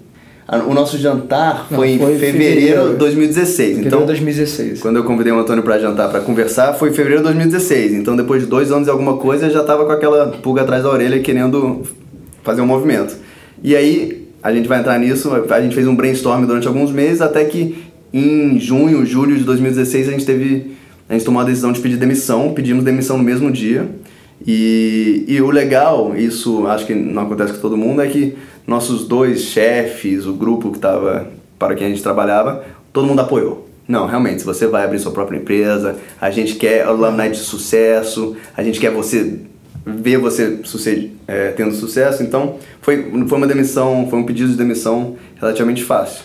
O 0.67 0.73
nosso 0.73 0.97
jantar 0.97 1.67
não, 1.69 1.77
foi, 1.77 1.99
foi, 1.99 2.15
em 2.15 2.17
fevereiro 2.17 2.89
de 2.91 2.95
2016. 2.95 3.55
Fevereiro 3.57 3.87
então, 3.87 4.05
2016. 4.05 4.81
Quando 4.81 4.95
eu 4.95 5.03
convidei 5.03 5.31
o 5.31 5.37
Antônio 5.37 5.61
para 5.61 5.77
jantar, 5.77 6.09
para 6.09 6.21
conversar, 6.21 6.73
foi 6.73 6.89
fevereiro 6.91 7.19
de 7.19 7.25
2016. 7.25 7.93
Então, 7.93 8.15
depois 8.15 8.41
de 8.41 8.47
dois 8.47 8.71
anos 8.71 8.87
e 8.87 8.91
alguma 8.91 9.17
coisa, 9.17 9.45
eu 9.45 9.51
já 9.51 9.61
estava 9.61 9.85
com 9.85 9.91
aquela 9.91 10.27
pulga 10.41 10.63
atrás 10.63 10.81
da 10.81 10.89
orelha 10.89 11.19
querendo 11.19 11.83
fazer 12.43 12.61
um 12.61 12.65
movimento. 12.65 13.15
E 13.63 13.75
aí, 13.75 14.27
a 14.41 14.51
gente 14.51 14.67
vai 14.67 14.79
entrar 14.79 14.97
nisso, 14.97 15.29
a 15.49 15.61
gente 15.61 15.75
fez 15.75 15.85
um 15.85 15.95
brainstorm 15.95 16.45
durante 16.45 16.67
alguns 16.67 16.91
meses, 16.91 17.21
até 17.21 17.45
que 17.45 17.83
em 18.11 18.59
junho, 18.59 19.05
julho 19.05 19.37
de 19.37 19.43
2016, 19.43 20.07
a 20.07 20.11
gente 20.11 20.25
teve. 20.25 20.78
A 21.09 21.13
gente 21.13 21.25
tomou 21.25 21.41
a 21.41 21.45
decisão 21.45 21.71
de 21.71 21.81
pedir 21.81 21.97
demissão, 21.97 22.53
pedimos 22.53 22.83
demissão 22.83 23.17
no 23.17 23.23
mesmo 23.23 23.51
dia. 23.51 23.89
E, 24.45 25.25
e 25.27 25.41
o 25.41 25.49
legal, 25.49 26.15
isso 26.15 26.67
acho 26.67 26.85
que 26.85 26.93
não 26.93 27.23
acontece 27.23 27.53
com 27.53 27.59
todo 27.59 27.75
mundo, 27.75 28.01
é 28.01 28.07
que 28.07 28.37
nossos 28.65 29.07
dois 29.07 29.41
chefes, 29.41 30.27
o 30.27 30.33
grupo 30.33 30.69
que 30.69 30.77
estava 30.77 31.27
para 31.57 31.75
quem 31.75 31.87
a 31.87 31.89
gente 31.89 32.03
trabalhava, 32.03 32.63
todo 32.93 33.07
mundo 33.07 33.19
apoiou. 33.19 33.67
Não, 33.87 34.05
realmente, 34.05 34.41
se 34.41 34.45
você 34.45 34.67
vai 34.67 34.85
abrir 34.85 34.99
sua 34.99 35.11
própria 35.11 35.37
empresa, 35.37 35.97
a 36.21 36.29
gente 36.29 36.55
quer 36.55 36.83
alumni 36.83 37.31
de 37.31 37.39
sucesso, 37.39 38.37
a 38.55 38.61
gente 38.61 38.79
quer 38.79 38.91
você 38.91 39.39
ver 39.83 40.17
você 40.17 40.59
é, 41.27 41.49
tendo 41.49 41.73
sucesso. 41.73 42.21
Então, 42.21 42.57
foi, 42.81 43.11
foi 43.27 43.37
uma 43.37 43.47
demissão, 43.47 44.07
foi 44.09 44.19
um 44.19 44.23
pedido 44.23 44.51
de 44.51 44.57
demissão 44.57 45.15
relativamente 45.39 45.83
fácil. 45.83 46.23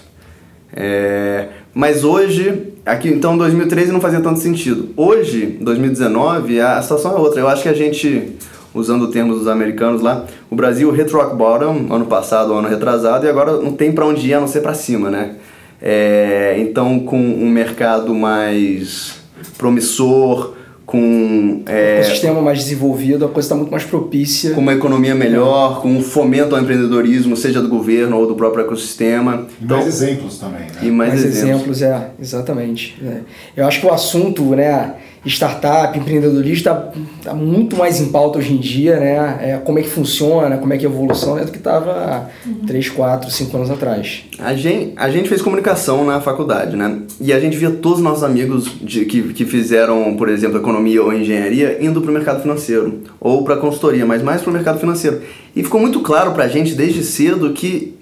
É, 0.77 1.49
mas 1.75 2.05
hoje, 2.05 2.73
aqui 2.87 3.09
então 3.09 3.37
2013 3.37 3.91
não 3.91 4.01
fazia 4.01 4.21
tanto 4.21 4.39
sentido. 4.39 4.91
Hoje, 4.97 5.59
2019, 5.61 6.61
a 6.61 6.81
situação 6.81 7.17
é 7.17 7.19
outra. 7.19 7.41
Eu 7.41 7.49
acho 7.49 7.65
que 7.65 7.69
a 7.69 7.75
gente, 7.75 8.37
usando 8.73 9.03
o 9.03 9.11
termo 9.11 9.35
dos 9.35 9.49
americanos 9.49 10.01
lá, 10.01 10.25
o 10.49 10.55
Brasil 10.55 10.91
hit 10.93 11.13
rock 11.13 11.35
bottom 11.35 11.93
ano 11.93 12.07
passado, 12.07 12.53
ano 12.53 12.69
retrasado, 12.69 13.27
e 13.27 13.29
agora 13.29 13.57
não 13.57 13.73
tem 13.73 13.91
para 13.91 14.07
onde 14.07 14.29
ir 14.29 14.35
a 14.35 14.41
não 14.41 14.47
ser 14.47 14.61
para 14.61 14.73
cima, 14.73 15.11
né? 15.11 15.35
É, 15.83 16.55
então, 16.59 17.01
com 17.01 17.19
um 17.19 17.51
mercado 17.51 18.15
mais 18.15 19.17
promissor, 19.59 20.55
com 20.87 21.63
é, 21.67 22.01
um 22.01 22.05
sistema 22.05 22.43
mais 22.43 22.59
desenvolvido, 22.59 23.25
a 23.25 23.29
coisa 23.29 23.47
está 23.47 23.55
muito 23.55 23.71
mais 23.71 23.85
propícia. 23.85 24.53
Com 24.53 24.61
uma 24.61 24.75
economia 24.75 25.15
melhor, 25.15 25.81
com 25.81 25.89
um 25.89 26.03
fomento 26.03 26.55
ao 26.55 26.61
empreendedorismo, 26.61 27.37
seja 27.37 27.63
do 27.63 27.69
governo 27.69 28.19
ou 28.19 28.27
do 28.27 28.35
próprio 28.35 28.65
ecossistema. 28.65 29.47
E 29.61 29.65
então, 29.65 29.79
mais 29.79 29.89
exemplos 29.89 30.39
também, 30.39 30.61
né? 30.61 30.79
E 30.83 30.91
mais, 30.91 31.11
mais 31.11 31.25
exemplos. 31.25 31.81
exemplos, 31.81 31.83
é, 31.83 32.11
exatamente. 32.21 33.03
É. 33.03 33.21
Eu 33.57 33.67
acho 33.67 33.81
que 33.81 33.87
o 33.87 33.93
assunto, 33.93 34.43
né, 34.55 34.95
startup, 35.27 35.99
empreendedorismo 35.99 36.55
está 36.55 36.93
tá 37.23 37.35
muito 37.35 37.77
mais 37.77 38.01
em 38.01 38.11
pauta 38.11 38.39
hoje 38.39 38.53
em 38.53 38.59
dia, 38.59 38.99
né? 38.99 39.39
É, 39.41 39.57
como 39.65 39.79
é 39.79 39.83
que 39.83 39.89
funciona, 39.89 40.59
como 40.59 40.73
é 40.73 40.79
que 40.79 40.85
é 40.85 40.89
a 40.89 40.93
evolução, 40.93 41.39
é 41.39 41.45
do 41.45 41.51
que 41.51 41.59
estava 41.59 42.29
uhum. 42.47 42.67
3, 42.67 42.91
4, 42.91 43.31
5 43.31 43.57
anos 43.57 43.71
atrás. 43.71 44.25
A 44.39 44.55
gente, 44.55 44.93
a 44.97 45.11
gente 45.11 45.29
fez 45.29 45.41
comunicação 45.41 46.05
na 46.05 46.21
faculdade, 46.21 46.77
né? 46.77 47.01
E 47.21 47.33
a 47.33 47.41
gente 47.41 47.57
via 47.57 47.71
todos 47.71 47.99
os 47.99 48.05
nossos 48.05 48.23
amigos 48.23 48.71
de, 48.81 49.05
que, 49.05 49.33
que 49.33 49.45
fizeram, 49.45 50.15
por 50.17 50.29
exemplo, 50.29 50.59
economia 50.59 51.03
ou 51.03 51.13
engenharia 51.13 51.79
indo 51.81 52.01
para 52.01 52.11
o 52.11 52.15
mercado 52.15 52.43
financeiro 52.43 53.01
ou 53.21 53.45
para 53.45 53.57
consultoria, 53.57 54.05
mas 54.05 54.23
mais 54.23 54.43
para 54.43 54.51
o 54.51 54.53
mercado 54.53 54.79
financeiro. 54.79 55.23
E 55.57 55.63
ficou 55.63 55.81
muito 55.81 56.01
claro 56.01 56.33
para 56.33 56.45
a 56.45 56.49
gente 56.49 56.75
desde 56.75 57.03
cedo 57.03 57.53
que 57.53 57.94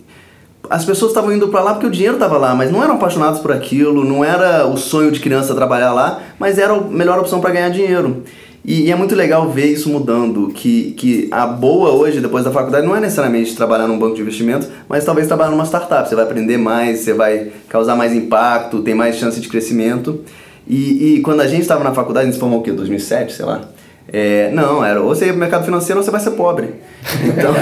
as 0.70 0.84
pessoas 0.84 1.10
estavam 1.10 1.32
indo 1.32 1.48
para 1.48 1.60
lá 1.60 1.72
porque 1.74 1.86
o 1.86 1.90
dinheiro 1.90 2.14
estava 2.14 2.38
lá, 2.38 2.54
mas 2.54 2.70
não 2.70 2.82
eram 2.82 2.94
apaixonados 2.94 3.40
por 3.40 3.52
aquilo, 3.52 4.04
não 4.04 4.24
era 4.24 4.66
o 4.66 4.76
sonho 4.76 5.10
de 5.10 5.20
criança 5.20 5.54
trabalhar 5.54 5.92
lá, 5.92 6.20
mas 6.38 6.58
era 6.58 6.72
a 6.72 6.80
melhor 6.80 7.18
opção 7.18 7.40
para 7.40 7.50
ganhar 7.50 7.68
dinheiro. 7.70 8.22
E, 8.64 8.82
e, 8.82 8.92
é 8.92 8.96
muito 8.96 9.14
legal 9.16 9.50
ver 9.50 9.66
isso 9.66 9.88
mudando, 9.88 10.48
que, 10.48 10.92
que 10.92 11.28
a 11.32 11.46
boa 11.46 11.90
hoje, 11.90 12.20
depois 12.20 12.44
da 12.44 12.52
faculdade, 12.52 12.86
não 12.86 12.94
é 12.96 13.00
necessariamente 13.00 13.56
trabalhar 13.56 13.88
num 13.88 13.98
banco 13.98 14.14
de 14.14 14.22
investimento, 14.22 14.68
mas 14.88 15.04
talvez 15.04 15.26
trabalhar 15.26 15.50
numa 15.50 15.64
startup. 15.64 16.08
Você 16.08 16.14
vai 16.14 16.24
aprender 16.24 16.58
mais, 16.58 17.00
você 17.00 17.12
vai 17.12 17.50
causar 17.68 17.96
mais 17.96 18.12
impacto, 18.14 18.80
tem 18.82 18.94
mais 18.94 19.16
chance 19.16 19.40
de 19.40 19.48
crescimento. 19.48 20.20
E, 20.66 21.16
e 21.16 21.20
quando 21.22 21.40
a 21.40 21.46
gente 21.48 21.62
estava 21.62 21.82
na 21.82 21.92
faculdade, 21.92 22.22
a 22.22 22.26
gente 22.26 22.34
se 22.34 22.40
formou 22.40 22.60
o 22.60 22.62
quê? 22.62 22.70
2007, 22.70 23.32
sei 23.32 23.44
lá? 23.44 23.62
É, 24.12 24.50
não, 24.50 24.84
era 24.84 25.00
ou 25.00 25.08
você 25.08 25.24
ia 25.24 25.32
pro 25.32 25.40
mercado 25.40 25.64
financeiro 25.64 25.98
ou 25.98 26.04
você 26.04 26.10
vai 26.10 26.20
ser 26.20 26.32
pobre. 26.32 26.74
Então, 27.24 27.54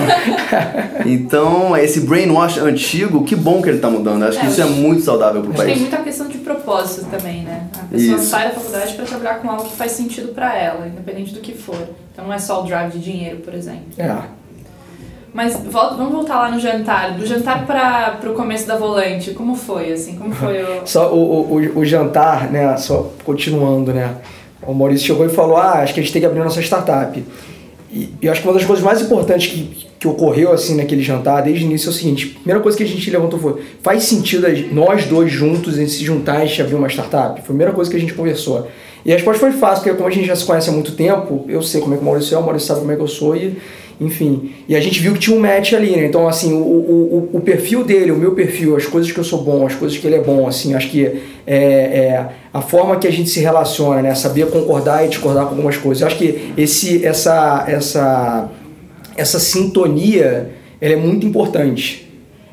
então 1.06 1.76
esse 1.76 2.00
brainwash 2.00 2.58
antigo, 2.58 3.22
que 3.24 3.36
bom 3.36 3.62
que 3.62 3.68
ele 3.68 3.76
está 3.76 3.88
mudando. 3.88 4.24
Acho 4.24 4.38
é, 4.38 4.40
que 4.40 4.46
isso 4.48 4.60
é 4.60 4.64
muito 4.64 5.02
saudável 5.02 5.42
para 5.42 5.50
o 5.50 5.54
país. 5.54 5.72
Tem 5.72 5.80
muita 5.80 5.98
questão 5.98 6.26
de 6.26 6.38
propósito 6.38 7.06
também, 7.08 7.42
né? 7.42 7.68
A 7.74 7.84
pessoa 7.84 8.16
isso. 8.16 8.26
sai 8.26 8.48
da 8.48 8.54
faculdade 8.54 8.94
para 8.94 9.04
trabalhar 9.04 9.34
com 9.36 9.48
algo 9.48 9.64
que 9.64 9.76
faz 9.76 9.92
sentido 9.92 10.34
para 10.34 10.58
ela, 10.58 10.88
independente 10.88 11.32
do 11.32 11.40
que 11.40 11.52
for. 11.52 11.88
Então 12.12 12.24
não 12.24 12.34
é 12.34 12.38
só 12.38 12.62
o 12.62 12.66
drive 12.66 12.90
de 12.90 12.98
dinheiro, 12.98 13.36
por 13.38 13.54
exemplo. 13.54 13.84
É. 13.96 14.40
Mas 15.32 15.56
volta, 15.56 15.94
vamos 15.94 16.12
voltar 16.12 16.40
lá 16.40 16.50
no 16.50 16.58
jantar. 16.58 17.12
Do 17.12 17.24
jantar 17.24 17.64
para 17.64 18.28
o 18.28 18.34
começo 18.34 18.66
da 18.66 18.76
volante, 18.76 19.30
como 19.30 19.54
foi, 19.54 19.92
assim? 19.92 20.16
Como 20.16 20.34
foi 20.34 20.64
o... 20.64 20.84
Só 20.84 21.14
o, 21.14 21.52
o, 21.52 21.78
o 21.78 21.84
jantar, 21.84 22.50
né? 22.50 22.76
Só 22.76 23.12
continuando, 23.24 23.94
né? 23.94 24.16
O 24.66 24.74
Maurício 24.74 25.06
chegou 25.06 25.26
e 25.26 25.28
falou: 25.28 25.56
Ah, 25.56 25.80
acho 25.80 25.94
que 25.94 26.00
a 26.00 26.02
gente 26.02 26.12
tem 26.12 26.20
que 26.20 26.26
abrir 26.26 26.40
nossa 26.40 26.60
startup. 26.60 27.22
E, 27.92 28.14
e 28.22 28.28
acho 28.28 28.42
que 28.42 28.46
uma 28.46 28.54
das 28.54 28.64
coisas 28.64 28.84
mais 28.84 29.00
importantes 29.00 29.50
que, 29.50 29.88
que 29.98 30.06
ocorreu 30.06 30.52
assim 30.52 30.76
naquele 30.76 31.02
jantar 31.02 31.42
desde 31.42 31.64
o 31.64 31.66
início 31.66 31.88
é 31.88 31.90
o 31.90 31.94
seguinte: 31.94 32.32
a 32.36 32.38
primeira 32.40 32.60
coisa 32.60 32.78
que 32.78 32.84
a 32.84 32.86
gente 32.86 33.10
levantou 33.10 33.38
foi: 33.38 33.62
faz 33.82 34.04
sentido 34.04 34.46
nós 34.72 35.06
dois 35.06 35.32
juntos 35.32 35.78
em 35.78 35.86
se 35.86 36.04
juntar 36.04 36.44
e 36.44 36.60
abrir 36.60 36.74
uma 36.74 36.88
startup? 36.88 37.34
Foi 37.34 37.42
a 37.42 37.46
primeira 37.46 37.72
coisa 37.72 37.90
que 37.90 37.96
a 37.96 38.00
gente 38.00 38.14
conversou. 38.14 38.68
E 39.04 39.12
a 39.12 39.14
resposta 39.14 39.40
foi 39.40 39.52
fácil, 39.52 39.82
porque 39.82 39.96
como 39.96 40.08
a 40.08 40.12
gente 40.12 40.26
já 40.26 40.36
se 40.36 40.44
conhece 40.44 40.68
há 40.68 40.72
muito 40.72 40.92
tempo, 40.92 41.44
eu 41.48 41.62
sei 41.62 41.80
como 41.80 41.94
é 41.94 41.96
que 41.96 42.02
o 42.02 42.06
Maurício 42.06 42.34
é, 42.34 42.38
o 42.38 42.42
Maurício 42.42 42.68
sabe 42.68 42.80
como 42.80 42.92
é 42.92 42.96
que 42.96 43.02
eu 43.02 43.08
sou 43.08 43.34
e 43.34 43.56
enfim. 44.00 44.54
E 44.66 44.74
a 44.74 44.80
gente 44.80 44.98
viu 44.98 45.12
que 45.12 45.18
tinha 45.18 45.36
um 45.36 45.40
match 45.40 45.74
ali, 45.74 45.90
né? 45.90 46.06
Então, 46.06 46.26
assim, 46.26 46.54
o, 46.54 46.56
o, 46.56 47.30
o 47.34 47.40
perfil 47.40 47.84
dele, 47.84 48.10
o 48.10 48.16
meu 48.16 48.32
perfil, 48.32 48.74
as 48.74 48.86
coisas 48.86 49.12
que 49.12 49.18
eu 49.18 49.24
sou 49.24 49.42
bom, 49.42 49.66
as 49.66 49.74
coisas 49.74 49.98
que 49.98 50.06
ele 50.06 50.16
é 50.16 50.20
bom, 50.20 50.48
assim, 50.48 50.74
acho 50.74 50.88
que 50.88 51.04
é, 51.46 51.54
é 51.54 52.28
a 52.52 52.62
forma 52.62 52.96
que 52.96 53.06
a 53.06 53.12
gente 53.12 53.28
se 53.28 53.40
relaciona, 53.40 54.00
né? 54.00 54.14
Saber 54.14 54.46
concordar 54.46 55.04
e 55.04 55.08
discordar 55.08 55.44
com 55.44 55.50
algumas 55.50 55.76
coisas. 55.76 56.00
Eu 56.00 56.06
acho 56.06 56.16
que 56.16 56.52
esse, 56.56 57.04
essa, 57.04 57.66
essa, 57.68 58.48
essa 59.16 59.38
sintonia, 59.38 60.50
ela 60.80 60.94
é 60.94 60.96
muito 60.96 61.26
importante. 61.26 62.08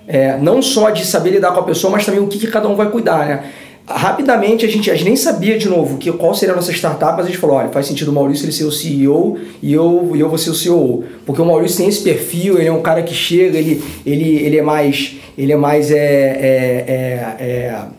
É, 0.06 0.38
não 0.38 0.62
só 0.62 0.90
de 0.90 1.06
saber 1.06 1.32
lidar 1.32 1.52
com 1.52 1.62
a 1.62 1.64
pessoa, 1.64 1.92
mas 1.92 2.06
também 2.06 2.22
o 2.22 2.28
que, 2.28 2.40
que 2.40 2.48
cada 2.48 2.68
um 2.68 2.76
vai 2.76 2.90
cuidar, 2.90 3.26
né? 3.26 3.44
Rapidamente 3.88 4.66
a 4.66 4.70
gente, 4.70 4.92
a 4.92 4.94
gente 4.94 5.06
nem 5.06 5.16
sabia 5.16 5.58
de 5.58 5.70
novo 5.70 5.98
que, 5.98 6.12
qual 6.12 6.36
seria 6.36 6.54
a 6.54 6.56
nossa 6.56 6.72
startup, 6.72 7.14
mas 7.16 7.26
a 7.26 7.30
gente 7.30 7.38
falou, 7.38 7.56
olha, 7.56 7.70
faz 7.70 7.86
sentido 7.86 8.10
o 8.10 8.14
Maurício 8.14 8.46
ele 8.46 8.52
ser 8.52 8.66
o 8.66 8.72
CEO 8.72 9.40
e 9.62 9.74
eu, 9.74 10.12
eu 10.16 10.28
vou 10.28 10.38
ser 10.38 10.50
o 10.50 10.54
CEO. 10.54 11.06
Porque 11.26 11.42
o 11.42 11.46
Maurício 11.46 11.78
tem 11.78 11.88
esse 11.88 12.02
perfil, 12.02 12.58
ele 12.58 12.68
é 12.68 12.72
um 12.72 12.82
cara 12.82 13.02
que 13.02 13.14
chega, 13.14 13.58
ele, 13.58 13.82
ele, 14.06 14.36
ele 14.36 14.58
é 14.58 14.62
mais. 14.62 15.16
Ele 15.38 15.54
é 15.54 15.56
mais. 15.56 15.90
É, 15.90 15.96
é, 15.98 16.86
é, 16.88 17.46
é 17.46 17.97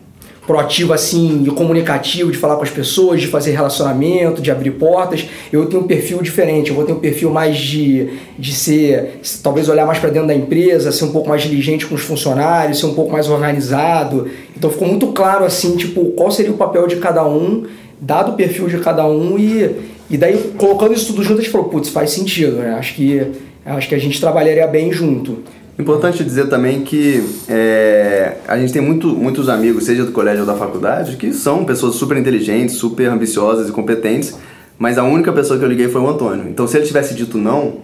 proativo 0.49 0.93
assim, 0.93 1.43
de 1.43 1.51
comunicativo, 1.51 2.31
de 2.31 2.37
falar 2.39 2.55
com 2.55 2.63
as 2.63 2.71
pessoas, 2.71 3.21
de 3.21 3.27
fazer 3.27 3.51
relacionamento, 3.51 4.41
de 4.41 4.49
abrir 4.49 4.71
portas. 4.71 5.27
Eu 5.53 5.67
tenho 5.67 5.83
um 5.83 5.85
perfil 5.85 6.23
diferente, 6.23 6.71
eu 6.71 6.75
vou 6.75 6.85
ter 6.85 6.91
um 6.91 6.99
perfil 6.99 7.29
mais 7.29 7.55
de, 7.55 8.17
de 8.35 8.51
ser, 8.51 9.19
talvez 9.43 9.69
olhar 9.69 9.85
mais 9.85 9.99
para 9.99 10.09
dentro 10.09 10.27
da 10.27 10.33
empresa, 10.33 10.91
ser 10.91 11.05
um 11.05 11.11
pouco 11.11 11.29
mais 11.29 11.43
diligente 11.43 11.85
com 11.85 11.93
os 11.93 12.01
funcionários, 12.01 12.79
ser 12.79 12.87
um 12.87 12.95
pouco 12.95 13.11
mais 13.11 13.29
organizado. 13.29 14.27
Então 14.57 14.71
ficou 14.71 14.87
muito 14.87 15.05
claro 15.09 15.45
assim, 15.45 15.77
tipo, 15.77 16.03
qual 16.13 16.31
seria 16.31 16.51
o 16.51 16.57
papel 16.57 16.87
de 16.87 16.95
cada 16.95 17.23
um, 17.27 17.65
dado 18.01 18.31
o 18.31 18.35
perfil 18.35 18.67
de 18.67 18.79
cada 18.79 19.05
um 19.05 19.37
e, 19.37 19.69
e 20.09 20.17
daí 20.17 20.35
colocando 20.57 20.95
isso 20.95 21.13
tudo 21.13 21.21
junto 21.21 21.41
a 21.41 21.43
gente 21.43 21.51
falou, 21.51 21.69
putz, 21.69 21.89
faz 21.89 22.09
sentido, 22.09 22.53
né? 22.53 22.73
Acho 22.73 22.95
que 22.95 23.21
acho 23.63 23.87
que 23.87 23.93
a 23.93 23.99
gente 23.99 24.19
trabalharia 24.19 24.65
bem 24.65 24.91
junto. 24.91 25.43
Importante 25.79 26.25
dizer 26.25 26.49
também 26.49 26.81
que 26.81 27.23
é, 27.47 28.35
a 28.45 28.57
gente 28.59 28.73
tem 28.73 28.81
muito, 28.81 29.07
muitos 29.07 29.47
amigos, 29.47 29.85
seja 29.85 30.03
do 30.03 30.11
colégio 30.11 30.41
ou 30.41 30.45
da 30.45 30.53
faculdade, 30.53 31.15
que 31.15 31.31
são 31.31 31.63
pessoas 31.63 31.95
super 31.95 32.17
inteligentes, 32.17 32.75
super 32.75 33.07
ambiciosas 33.07 33.69
e 33.69 33.71
competentes, 33.71 34.37
mas 34.77 34.97
a 34.97 35.03
única 35.05 35.31
pessoa 35.31 35.57
que 35.57 35.63
eu 35.63 35.69
liguei 35.69 35.87
foi 35.87 36.01
o 36.01 36.09
Antônio. 36.09 36.49
Então, 36.49 36.67
se 36.67 36.75
ele 36.75 36.85
tivesse 36.85 37.13
dito 37.13 37.37
não, 37.37 37.77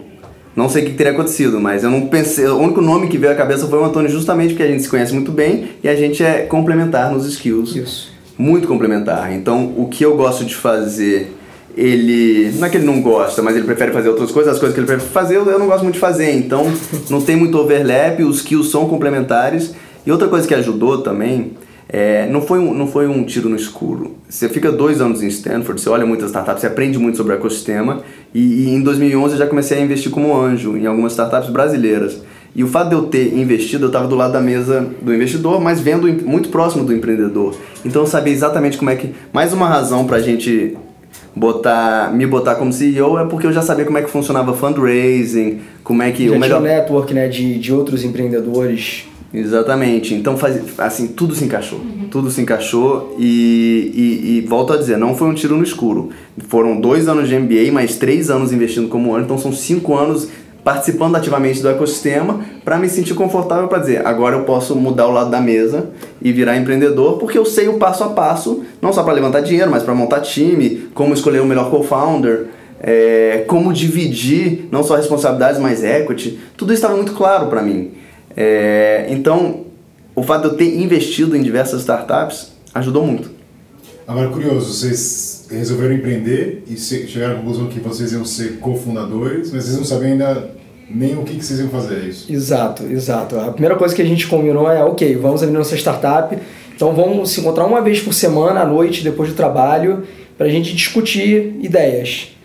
não 0.54 0.68
sei 0.68 0.82
o 0.82 0.86
que 0.86 0.92
teria 0.92 1.12
acontecido, 1.12 1.58
mas 1.58 1.84
eu 1.84 1.90
não 1.90 2.06
pensei. 2.06 2.46
O 2.46 2.58
único 2.58 2.82
nome 2.82 3.08
que 3.08 3.16
veio 3.16 3.32
à 3.32 3.36
cabeça 3.36 3.66
foi 3.66 3.78
o 3.78 3.84
Antônio, 3.84 4.10
justamente 4.10 4.50
porque 4.50 4.64
a 4.64 4.68
gente 4.68 4.82
se 4.82 4.90
conhece 4.90 5.14
muito 5.14 5.32
bem 5.32 5.70
e 5.82 5.88
a 5.88 5.96
gente 5.96 6.22
é 6.22 6.42
complementar 6.42 7.10
nos 7.10 7.26
skills. 7.26 7.74
Isso. 7.74 8.12
Muito 8.36 8.68
complementar. 8.68 9.32
Então, 9.32 9.72
o 9.74 9.88
que 9.88 10.04
eu 10.04 10.14
gosto 10.18 10.44
de 10.44 10.54
fazer 10.54 11.32
ele. 11.76 12.52
Não 12.56 12.66
é 12.66 12.70
que 12.70 12.76
ele 12.78 12.86
não 12.86 13.00
gosta, 13.00 13.42
mas 13.42 13.54
ele 13.54 13.66
prefere 13.66 13.92
fazer 13.92 14.08
outras 14.08 14.30
coisas, 14.32 14.54
as 14.54 14.58
coisas 14.58 14.74
que 14.74 14.80
ele 14.80 14.86
prefere 14.86 15.10
fazer 15.10 15.36
eu 15.36 15.58
não 15.58 15.66
gosto 15.66 15.82
muito 15.82 15.94
de 15.94 16.00
fazer. 16.00 16.32
Então 16.32 16.72
não 17.10 17.20
tem 17.20 17.36
muito 17.36 17.58
overlap, 17.58 18.20
os 18.22 18.38
skills 18.38 18.70
são 18.70 18.88
complementares. 18.88 19.74
E 20.06 20.12
outra 20.12 20.28
coisa 20.28 20.46
que 20.46 20.54
ajudou 20.54 21.02
também. 21.02 21.52
É, 21.88 22.26
não, 22.28 22.42
foi 22.42 22.58
um, 22.58 22.74
não 22.74 22.88
foi 22.88 23.06
um 23.06 23.22
tiro 23.22 23.48
no 23.48 23.54
escuro. 23.54 24.16
Você 24.28 24.48
fica 24.48 24.72
dois 24.72 25.00
anos 25.00 25.22
em 25.22 25.28
Stanford, 25.28 25.80
você 25.80 25.88
olha 25.88 26.04
muitas 26.04 26.26
startups, 26.26 26.60
você 26.60 26.66
aprende 26.66 26.98
muito 26.98 27.16
sobre 27.16 27.32
o 27.32 27.36
ecossistema. 27.36 28.02
E, 28.34 28.64
e 28.64 28.68
em 28.70 28.82
2011 28.82 29.34
eu 29.34 29.38
já 29.38 29.46
comecei 29.46 29.78
a 29.78 29.80
investir 29.80 30.10
como 30.10 30.36
anjo 30.36 30.76
em 30.76 30.86
algumas 30.86 31.12
startups 31.12 31.48
brasileiras. 31.48 32.20
E 32.56 32.64
o 32.64 32.66
fato 32.66 32.88
de 32.88 32.94
eu 32.94 33.02
ter 33.02 33.34
investido, 33.34 33.84
eu 33.84 33.88
estava 33.88 34.08
do 34.08 34.16
lado 34.16 34.32
da 34.32 34.40
mesa 34.40 34.88
do 35.00 35.14
investidor, 35.14 35.60
mas 35.60 35.78
vendo 35.78 36.08
muito 36.26 36.48
próximo 36.48 36.84
do 36.84 36.92
empreendedor. 36.92 37.54
Então 37.84 38.02
eu 38.02 38.06
sabia 38.06 38.32
exatamente 38.32 38.78
como 38.78 38.90
é 38.90 38.96
que. 38.96 39.14
Mais 39.32 39.52
uma 39.52 39.68
razão 39.68 40.06
para 40.06 40.16
a 40.16 40.20
gente 40.20 40.76
botar, 41.34 42.12
me 42.14 42.26
botar 42.26 42.54
como 42.54 42.72
CEO 42.72 43.18
é 43.18 43.24
porque 43.26 43.46
eu 43.46 43.52
já 43.52 43.62
sabia 43.62 43.84
como 43.84 43.98
é 43.98 44.02
que 44.02 44.10
funcionava 44.10 44.54
fundraising, 44.54 45.60
como 45.84 46.02
é 46.02 46.10
que 46.10 46.28
já 46.28 46.34
o 46.34 46.38
melhor 46.38 46.60
um 46.60 46.64
network, 46.64 47.12
né, 47.12 47.28
de, 47.28 47.58
de 47.58 47.72
outros 47.72 48.04
empreendedores. 48.04 49.04
Exatamente. 49.34 50.14
Então 50.14 50.36
faz, 50.36 50.58
assim, 50.78 51.08
tudo 51.08 51.34
se 51.34 51.44
encaixou. 51.44 51.78
Uhum. 51.78 52.08
Tudo 52.10 52.30
se 52.30 52.40
encaixou 52.40 53.14
e, 53.18 53.92
e, 53.94 54.38
e, 54.38 54.40
volto 54.42 54.72
a 54.72 54.76
dizer, 54.76 54.96
não 54.96 55.14
foi 55.14 55.28
um 55.28 55.34
tiro 55.34 55.56
no 55.56 55.62
escuro. 55.62 56.10
Foram 56.48 56.80
dois 56.80 57.06
anos 57.06 57.28
de 57.28 57.38
MBA, 57.38 57.70
mais 57.70 57.96
três 57.96 58.30
anos 58.30 58.52
investindo 58.52 58.88
como 58.88 59.14
ano, 59.14 59.24
então 59.24 59.36
são 59.36 59.52
cinco 59.52 59.94
anos 59.94 60.28
participando 60.66 61.14
ativamente 61.14 61.62
do 61.62 61.68
ecossistema 61.68 62.40
para 62.64 62.76
me 62.76 62.88
sentir 62.88 63.14
confortável 63.14 63.68
para 63.68 63.78
dizer 63.78 64.04
agora 64.04 64.34
eu 64.34 64.42
posso 64.42 64.74
mudar 64.74 65.06
o 65.06 65.12
lado 65.12 65.30
da 65.30 65.40
mesa 65.40 65.90
e 66.20 66.32
virar 66.32 66.56
empreendedor 66.56 67.18
porque 67.18 67.38
eu 67.38 67.44
sei 67.44 67.68
o 67.68 67.74
passo 67.74 68.02
a 68.02 68.08
passo 68.08 68.64
não 68.82 68.92
só 68.92 69.04
para 69.04 69.12
levantar 69.12 69.42
dinheiro 69.42 69.70
mas 69.70 69.84
para 69.84 69.94
montar 69.94 70.22
time 70.22 70.88
como 70.92 71.14
escolher 71.14 71.38
o 71.38 71.46
melhor 71.46 71.70
co-founder 71.70 72.48
é, 72.80 73.44
como 73.46 73.72
dividir 73.72 74.68
não 74.72 74.82
só 74.82 74.96
responsabilidades 74.96 75.60
mas 75.60 75.84
equity. 75.84 76.36
Tudo 76.56 76.72
isso 76.72 76.82
estava 76.82 76.96
muito 76.96 77.12
claro 77.12 77.46
para 77.46 77.62
mim. 77.62 77.92
É, 78.36 79.06
então 79.08 79.66
o 80.16 80.22
fato 80.24 80.42
de 80.42 80.48
eu 80.48 80.56
ter 80.56 80.82
investido 80.82 81.36
em 81.36 81.42
diversas 81.42 81.82
startups 81.82 82.54
ajudou 82.74 83.06
muito. 83.06 83.30
Agora 84.04 84.30
curioso 84.30 84.72
vocês 84.72 85.46
resolveram 85.48 85.94
empreender 85.94 86.64
e 86.66 86.76
chegaram 86.76 87.34
à 87.34 87.38
conclusão 87.38 87.68
que 87.68 87.78
vocês 87.78 88.12
iam 88.12 88.24
ser 88.24 88.58
cofundadores, 88.58 89.52
mas 89.52 89.64
vocês 89.64 89.76
não 89.76 89.84
sabem 89.84 90.12
ainda 90.12 90.55
nem 90.88 91.16
o 91.16 91.22
que, 91.22 91.36
que 91.36 91.44
vocês 91.44 91.58
iam 91.58 91.68
fazer, 91.68 91.96
é 91.96 92.08
isso? 92.08 92.32
Exato, 92.32 92.84
exato. 92.84 93.38
A 93.38 93.50
primeira 93.50 93.76
coisa 93.76 93.94
que 93.94 94.02
a 94.02 94.04
gente 94.04 94.26
combinou 94.26 94.70
é, 94.70 94.84
ok, 94.84 95.16
vamos 95.16 95.42
abrir 95.42 95.56
nossa 95.56 95.76
startup, 95.76 96.36
então 96.74 96.94
vamos 96.94 97.30
se 97.30 97.40
encontrar 97.40 97.66
uma 97.66 97.80
vez 97.80 98.00
por 98.00 98.12
semana, 98.12 98.60
à 98.60 98.66
noite, 98.66 99.02
depois 99.02 99.30
do 99.30 99.34
trabalho, 99.34 100.04
para 100.36 100.46
a 100.46 100.50
gente 100.50 100.74
discutir 100.74 101.56
ideias. 101.60 102.36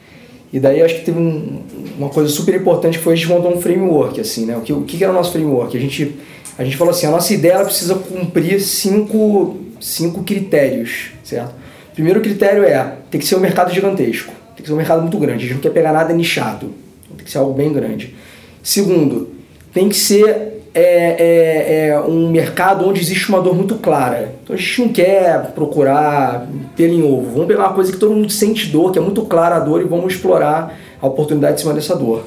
E 0.52 0.60
daí 0.60 0.82
acho 0.82 0.96
que 0.96 1.06
teve 1.06 1.20
um, 1.20 1.62
uma 1.98 2.10
coisa 2.10 2.30
super 2.30 2.56
importante 2.56 2.98
que 2.98 3.04
foi 3.04 3.14
a 3.14 3.16
gente 3.16 3.30
montar 3.30 3.50
um 3.50 3.62
framework, 3.62 4.20
assim, 4.20 4.46
né? 4.46 4.58
O 4.58 4.62
que, 4.62 4.74
o 4.74 4.82
que 4.82 5.02
era 5.02 5.12
o 5.12 5.16
nosso 5.16 5.32
framework? 5.32 5.78
A 5.78 5.80
gente, 5.80 6.16
a 6.58 6.64
gente 6.64 6.76
falou 6.76 6.92
assim, 6.92 7.08
a 7.08 7.12
nossa 7.12 7.34
ideia 7.34 7.64
precisa 7.64 7.96
cumprir 7.96 8.60
cinco, 8.60 9.58
cinco 9.80 10.24
critérios, 10.24 11.12
certo? 11.24 11.54
Primeiro 11.94 12.22
critério 12.22 12.64
é, 12.64 12.96
tem 13.10 13.20
que 13.20 13.28
ser 13.28 13.36
um 13.36 13.40
mercado 13.40 13.74
gigantesco, 13.74 14.32
tem 14.56 14.64
que 14.64 14.68
ser 14.68 14.74
um 14.74 14.78
mercado 14.78 15.02
muito 15.02 15.18
grande, 15.18 15.46
a 15.46 15.48
gente 15.48 15.54
não 15.56 15.62
quer 15.62 15.72
pegar 15.72 15.94
nada 15.94 16.14
nichado, 16.14 16.72
tem 17.16 17.26
que 17.26 17.32
ser 17.32 17.38
algo 17.38 17.54
bem 17.54 17.72
grande. 17.72 18.16
Segundo, 18.64 19.30
tem 19.74 19.90
que 19.90 19.96
ser 19.96 20.62
é, 20.74 20.84
é, 20.84 21.88
é 21.88 22.00
um 22.00 22.30
mercado 22.30 22.88
onde 22.88 23.02
existe 23.02 23.30
uma 23.30 23.42
dor 23.42 23.56
muito 23.56 23.76
clara. 23.76 24.34
Então 24.44 24.56
a 24.56 24.60
gente 24.60 24.82
não 24.82 24.90
quer 24.90 25.52
procurar 25.54 26.48
pelo 26.76 26.94
em 26.94 27.04
ovo. 27.04 27.32
Vamos 27.32 27.48
pegar 27.48 27.68
uma 27.68 27.74
coisa 27.74 27.92
que 27.92 27.98
todo 27.98 28.14
mundo 28.14 28.32
sente 28.32 28.68
dor, 28.68 28.92
que 28.92 29.00
é 29.00 29.02
muito 29.02 29.24
clara 29.24 29.58
a 29.58 29.60
dor, 29.60 29.82
e 29.82 29.86
vamos 29.86 30.14
explorar 30.14 30.78
a 31.02 31.08
oportunidade 31.08 31.56
em 31.56 31.58
cima 31.58 31.74
dessa 31.74 31.96
dor. 31.96 32.24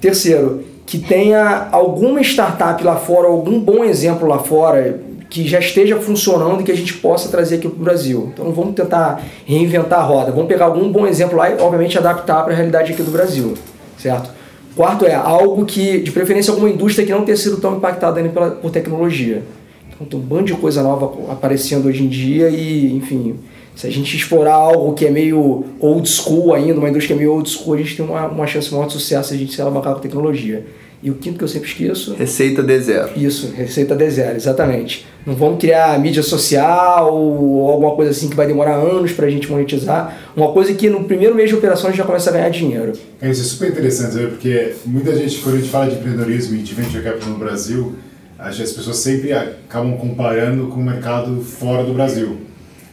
Terceiro, 0.00 0.64
que 0.84 0.98
tenha 0.98 1.68
alguma 1.70 2.20
startup 2.20 2.82
lá 2.82 2.96
fora, 2.96 3.28
algum 3.28 3.60
bom 3.60 3.84
exemplo 3.84 4.26
lá 4.28 4.38
fora, 4.38 5.00
que 5.28 5.46
já 5.46 5.58
esteja 5.58 5.96
funcionando 5.96 6.60
e 6.60 6.64
que 6.64 6.72
a 6.72 6.76
gente 6.76 6.94
possa 6.94 7.28
trazer 7.28 7.56
aqui 7.56 7.68
para 7.68 7.80
o 7.80 7.84
Brasil. 7.84 8.30
Então 8.32 8.52
vamos 8.52 8.74
tentar 8.74 9.20
reinventar 9.44 10.00
a 10.00 10.02
roda. 10.02 10.30
Vamos 10.30 10.46
pegar 10.46 10.66
algum 10.66 10.90
bom 10.90 11.06
exemplo 11.06 11.36
lá 11.36 11.50
e, 11.50 11.60
obviamente, 11.60 11.98
adaptar 11.98 12.42
para 12.44 12.52
a 12.52 12.56
realidade 12.56 12.92
aqui 12.92 13.02
do 13.02 13.10
Brasil, 13.10 13.54
certo? 13.98 14.35
Quarto 14.76 15.06
é 15.06 15.14
algo 15.14 15.64
que, 15.64 16.00
de 16.02 16.10
preferência, 16.10 16.50
alguma 16.50 16.68
indústria 16.68 17.06
que 17.06 17.10
não 17.10 17.24
tenha 17.24 17.36
sido 17.36 17.56
tão 17.56 17.78
impactada 17.78 18.20
ainda 18.20 18.28
pela, 18.28 18.50
por 18.50 18.70
tecnologia. 18.70 19.42
Então 19.88 20.06
tem 20.06 20.20
um 20.20 20.22
bando 20.22 20.44
de 20.44 20.52
coisa 20.52 20.82
nova 20.82 21.32
aparecendo 21.32 21.88
hoje 21.88 22.04
em 22.04 22.08
dia 22.08 22.50
e, 22.50 22.94
enfim, 22.94 23.36
Se 23.74 23.86
a 23.86 23.90
gente 23.90 24.14
explorar 24.14 24.54
algo 24.54 24.92
que 24.92 25.06
é 25.06 25.10
meio 25.10 25.64
old 25.80 26.06
school 26.06 26.52
ainda, 26.52 26.78
uma 26.78 26.90
indústria 26.90 27.16
meio 27.16 27.32
old 27.32 27.48
school, 27.48 27.74
a 27.74 27.78
gente 27.78 27.96
tem 27.96 28.04
uma, 28.04 28.26
uma 28.26 28.46
chance 28.46 28.70
maior 28.70 28.86
de 28.86 28.92
sucesso 28.92 29.30
se 29.30 29.34
a 29.34 29.38
gente 29.38 29.54
se 29.54 29.62
alavancar 29.62 29.94
com 29.94 30.00
tecnologia. 30.00 30.66
E 31.02 31.10
o 31.10 31.14
quinto 31.14 31.38
que 31.38 31.44
eu 31.44 31.48
sempre 31.48 31.68
esqueço. 31.68 32.14
Receita 32.14 32.62
D0. 32.62 33.10
Isso, 33.16 33.52
receita 33.54 33.94
D0, 33.94 34.34
exatamente. 34.34 35.06
Não 35.26 35.34
vamos 35.34 35.58
criar 35.58 35.98
mídia 36.00 36.22
social 36.22 37.12
ou 37.12 37.70
alguma 37.70 37.94
coisa 37.94 38.12
assim 38.12 38.28
que 38.28 38.36
vai 38.36 38.46
demorar 38.46 38.76
anos 38.76 39.12
para 39.12 39.26
a 39.26 39.30
gente 39.30 39.50
monetizar. 39.50 40.16
Uma 40.36 40.52
coisa 40.52 40.72
que 40.72 40.88
no 40.88 41.04
primeiro 41.04 41.34
mês 41.34 41.48
de 41.48 41.54
operação 41.54 41.88
a 41.88 41.90
gente 41.90 41.98
já 41.98 42.04
começa 42.04 42.30
a 42.30 42.32
ganhar 42.32 42.48
dinheiro. 42.48 42.92
É, 43.20 43.30
isso 43.30 43.42
é 43.42 43.44
super 43.44 43.70
interessante, 43.70 44.14
sabe? 44.14 44.26
porque 44.28 44.74
muita 44.86 45.14
gente, 45.14 45.38
quando 45.38 45.56
a 45.56 45.58
gente 45.58 45.70
fala 45.70 45.90
de 45.90 45.96
empreendedorismo 45.96 46.56
e 46.56 46.62
de 46.62 46.74
venture 46.74 47.02
capital 47.02 47.30
no 47.30 47.38
Brasil, 47.38 47.94
as 48.38 48.56
pessoas 48.56 48.98
sempre 48.98 49.32
acabam 49.32 49.96
comparando 49.96 50.68
com 50.68 50.80
o 50.80 50.84
mercado 50.84 51.40
fora 51.40 51.84
do 51.84 51.92
Brasil. 51.92 52.38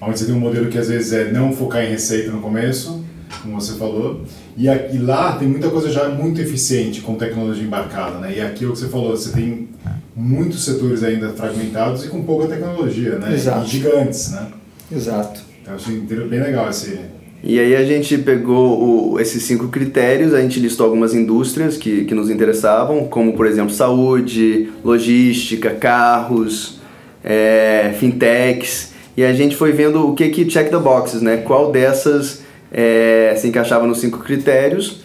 Onde 0.02 0.20
você 0.20 0.26
tem 0.26 0.36
um 0.36 0.39
modelo 0.39 0.68
que 0.68 0.78
às 0.78 0.89
vezes 0.89 1.13
é 1.13 1.32
não 1.32 1.54
focar 1.54 1.84
em 1.84 1.89
receita 1.89 2.32
no 2.32 2.42
começo, 2.42 3.03
como 3.41 3.60
você 3.60 3.74
falou, 3.74 4.22
e, 4.56 4.69
aqui, 4.69 4.98
lá 4.98 5.34
tem 5.34 5.48
muita 5.48 5.69
coisa 5.69 5.89
já 5.89 6.10
muito 6.10 6.41
eficiente 6.41 7.02
com 7.02 7.15
tecnologia 7.15 7.63
embarcada, 7.63 8.19
né? 8.19 8.34
E 8.38 8.41
aqui 8.41 8.65
é 8.65 8.67
o 8.67 8.72
que 8.72 8.80
você 8.80 8.88
falou, 8.88 9.12
você 9.12 9.32
tem 9.32 9.69
muitos 10.15 10.63
setores 10.63 11.04
ainda 11.04 11.30
fragmentados 11.30 12.06
e 12.06 12.10
com 12.10 12.24
pouca 12.24 12.48
tecnologia, 12.48 13.17
né? 13.17 13.34
Exato. 13.34 13.65
E 13.65 13.69
gigantes, 13.69 14.32
né? 14.32 14.48
Exato. 14.91 15.41
Então 15.62 15.76
achei 15.76 16.00
bem 16.00 16.39
legal 16.39 16.69
esse... 16.69 17.00
E 17.46 17.60
aí 17.60 17.76
a 17.76 17.84
gente 17.84 18.17
pegou 18.19 19.13
o, 19.13 19.19
esses 19.19 19.43
cinco 19.43 19.67
critérios, 19.67 20.34
a 20.34 20.39
gente 20.39 20.62
listou 20.62 20.86
algumas 20.86 21.13
indústrias 21.13 21.76
que, 21.76 22.06
que 22.06 22.15
nos 22.15 22.30
interessavam, 22.30 23.06
como 23.06 23.34
por 23.34 23.46
exemplo 23.46 23.74
saúde, 23.74 24.72
logística, 24.82 25.72
carros, 25.72 26.80
é, 27.22 27.93
fintechs, 28.00 28.93
e 29.17 29.24
a 29.24 29.34
gente 29.34 29.58
foi 29.58 29.74
vendo 29.74 30.08
o 30.08 30.15
que 30.15 30.30
que 30.30 30.46
check 30.46 30.69
the 30.69 30.78
boxes, 30.78 31.22
né? 31.22 31.38
Qual 31.38 31.69
dessas 31.69 32.42
é, 32.73 33.36
se 33.38 33.47
encaixava 33.47 33.86
nos 33.86 33.99
cinco 33.99 34.19
critérios. 34.19 35.01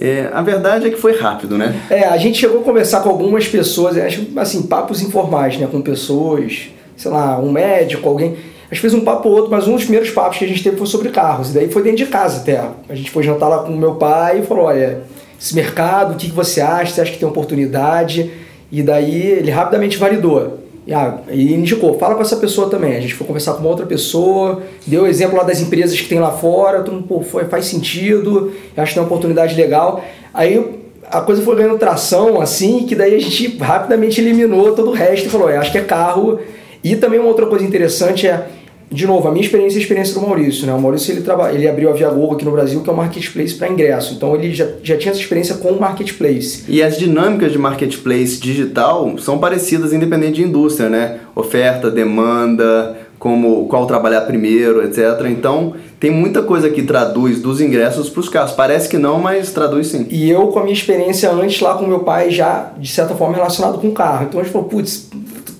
É, 0.00 0.28
a 0.32 0.42
verdade 0.42 0.88
é 0.88 0.90
que 0.90 0.96
foi 0.96 1.16
rápido, 1.16 1.56
né? 1.56 1.80
É, 1.88 2.04
a 2.04 2.16
gente 2.16 2.38
chegou 2.38 2.60
a 2.60 2.64
conversar 2.64 3.00
com 3.00 3.08
algumas 3.08 3.46
pessoas, 3.46 3.96
acho 3.96 4.26
assim, 4.36 4.62
papos 4.62 5.00
informais, 5.00 5.56
né? 5.56 5.68
Com 5.70 5.80
pessoas, 5.80 6.68
sei 6.96 7.10
lá, 7.10 7.38
um 7.38 7.52
médico, 7.52 8.08
alguém. 8.08 8.36
A 8.68 8.74
gente 8.74 8.80
fez 8.80 8.92
um 8.92 9.02
papo 9.02 9.28
ou 9.28 9.36
outro, 9.36 9.50
mas 9.52 9.68
um 9.68 9.74
dos 9.74 9.84
primeiros 9.84 10.10
papos 10.10 10.38
que 10.38 10.44
a 10.44 10.48
gente 10.48 10.64
teve 10.64 10.76
foi 10.76 10.86
sobre 10.86 11.10
carros. 11.10 11.50
E 11.50 11.54
daí 11.54 11.70
foi 11.70 11.82
dentro 11.82 11.98
de 11.98 12.06
casa 12.06 12.40
até. 12.40 12.60
A 12.88 12.94
gente 12.94 13.10
foi 13.10 13.22
jantar 13.22 13.46
lá 13.46 13.58
com 13.58 13.72
o 13.72 13.76
meu 13.76 13.94
pai 13.94 14.40
e 14.40 14.42
falou: 14.42 14.64
olha, 14.64 15.02
esse 15.40 15.54
mercado, 15.54 16.14
o 16.14 16.16
que, 16.16 16.28
que 16.28 16.34
você 16.34 16.60
acha? 16.60 16.92
Você 16.92 17.00
acha 17.00 17.12
que 17.12 17.18
tem 17.18 17.28
oportunidade? 17.28 18.32
E 18.72 18.82
daí 18.82 19.22
ele 19.22 19.52
rapidamente 19.52 19.96
validou. 19.96 20.63
Ah, 20.92 21.18
e 21.30 21.54
indicou, 21.54 21.98
fala 21.98 22.14
com 22.14 22.22
essa 22.22 22.36
pessoa 22.36 22.68
também. 22.68 22.96
A 22.96 23.00
gente 23.00 23.14
foi 23.14 23.26
conversar 23.26 23.54
com 23.54 23.60
uma 23.60 23.70
outra 23.70 23.86
pessoa, 23.86 24.62
deu 24.86 25.06
exemplo 25.06 25.36
lá 25.36 25.42
das 25.42 25.60
empresas 25.60 25.98
que 25.98 26.08
tem 26.08 26.18
lá 26.18 26.30
fora, 26.32 26.82
tudo, 26.82 27.02
pô, 27.02 27.22
foi, 27.22 27.46
faz 27.46 27.66
sentido, 27.66 28.52
acho 28.76 28.92
que 28.92 28.94
tem 28.94 29.02
uma 29.02 29.06
oportunidade 29.06 29.54
legal. 29.54 30.04
Aí 30.32 30.62
a 31.10 31.20
coisa 31.20 31.42
foi 31.42 31.56
ganhando 31.56 31.78
tração, 31.78 32.40
assim, 32.40 32.86
que 32.86 32.94
daí 32.94 33.14
a 33.14 33.18
gente 33.18 33.56
rapidamente 33.58 34.20
eliminou 34.20 34.74
todo 34.74 34.90
o 34.90 34.92
resto 34.92 35.26
e 35.26 35.30
falou, 35.30 35.48
acho 35.48 35.72
que 35.72 35.78
é 35.78 35.82
carro. 35.82 36.38
E 36.82 36.96
também 36.96 37.18
uma 37.18 37.28
outra 37.28 37.46
coisa 37.46 37.64
interessante 37.64 38.26
é 38.26 38.46
de 38.94 39.06
novo, 39.06 39.26
a 39.26 39.32
minha 39.32 39.44
experiência 39.44 39.76
é 39.76 39.80
a 39.80 39.82
experiência 39.82 40.14
do 40.14 40.20
Maurício. 40.20 40.66
Né? 40.66 40.72
O 40.72 40.80
Maurício 40.80 41.12
ele, 41.12 41.22
traba... 41.22 41.52
ele 41.52 41.66
abriu 41.66 41.90
a 41.90 41.92
Viagogo 41.92 42.34
aqui 42.34 42.44
no 42.44 42.52
Brasil, 42.52 42.80
que 42.80 42.88
é 42.88 42.92
um 42.92 42.96
marketplace 42.96 43.54
para 43.54 43.68
ingresso. 43.68 44.14
Então 44.14 44.34
ele 44.36 44.54
já, 44.54 44.68
já 44.82 44.96
tinha 44.96 45.10
essa 45.10 45.20
experiência 45.20 45.56
com 45.56 45.70
o 45.70 45.80
marketplace. 45.80 46.64
E 46.68 46.80
as 46.80 46.96
dinâmicas 46.96 47.50
de 47.50 47.58
marketplace 47.58 48.38
digital 48.40 49.18
são 49.18 49.38
parecidas 49.38 49.92
independente 49.92 50.34
de 50.34 50.44
indústria, 50.44 50.88
né? 50.88 51.18
Oferta, 51.34 51.90
demanda, 51.90 52.96
como 53.18 53.66
qual 53.66 53.86
trabalhar 53.86 54.20
primeiro, 54.20 54.84
etc. 54.84 55.26
Então 55.28 55.74
tem 55.98 56.10
muita 56.10 56.42
coisa 56.42 56.70
que 56.70 56.82
traduz 56.82 57.40
dos 57.40 57.60
ingressos 57.60 58.08
para 58.08 58.20
os 58.20 58.28
carros. 58.28 58.52
Parece 58.52 58.88
que 58.88 58.98
não, 58.98 59.18
mas 59.18 59.50
traduz 59.50 59.88
sim. 59.88 60.06
E 60.08 60.30
eu, 60.30 60.48
com 60.48 60.60
a 60.60 60.62
minha 60.62 60.74
experiência 60.74 61.32
antes 61.32 61.60
lá 61.60 61.74
com 61.74 61.86
meu 61.86 62.00
pai, 62.00 62.30
já 62.30 62.72
de 62.78 62.88
certa 62.88 63.14
forma 63.14 63.34
relacionado 63.34 63.78
com 63.78 63.88
o 63.88 63.92
carro. 63.92 64.26
Então 64.28 64.38
a 64.38 64.44
gente 64.44 64.52
falou, 64.52 64.68
putz, 64.68 65.08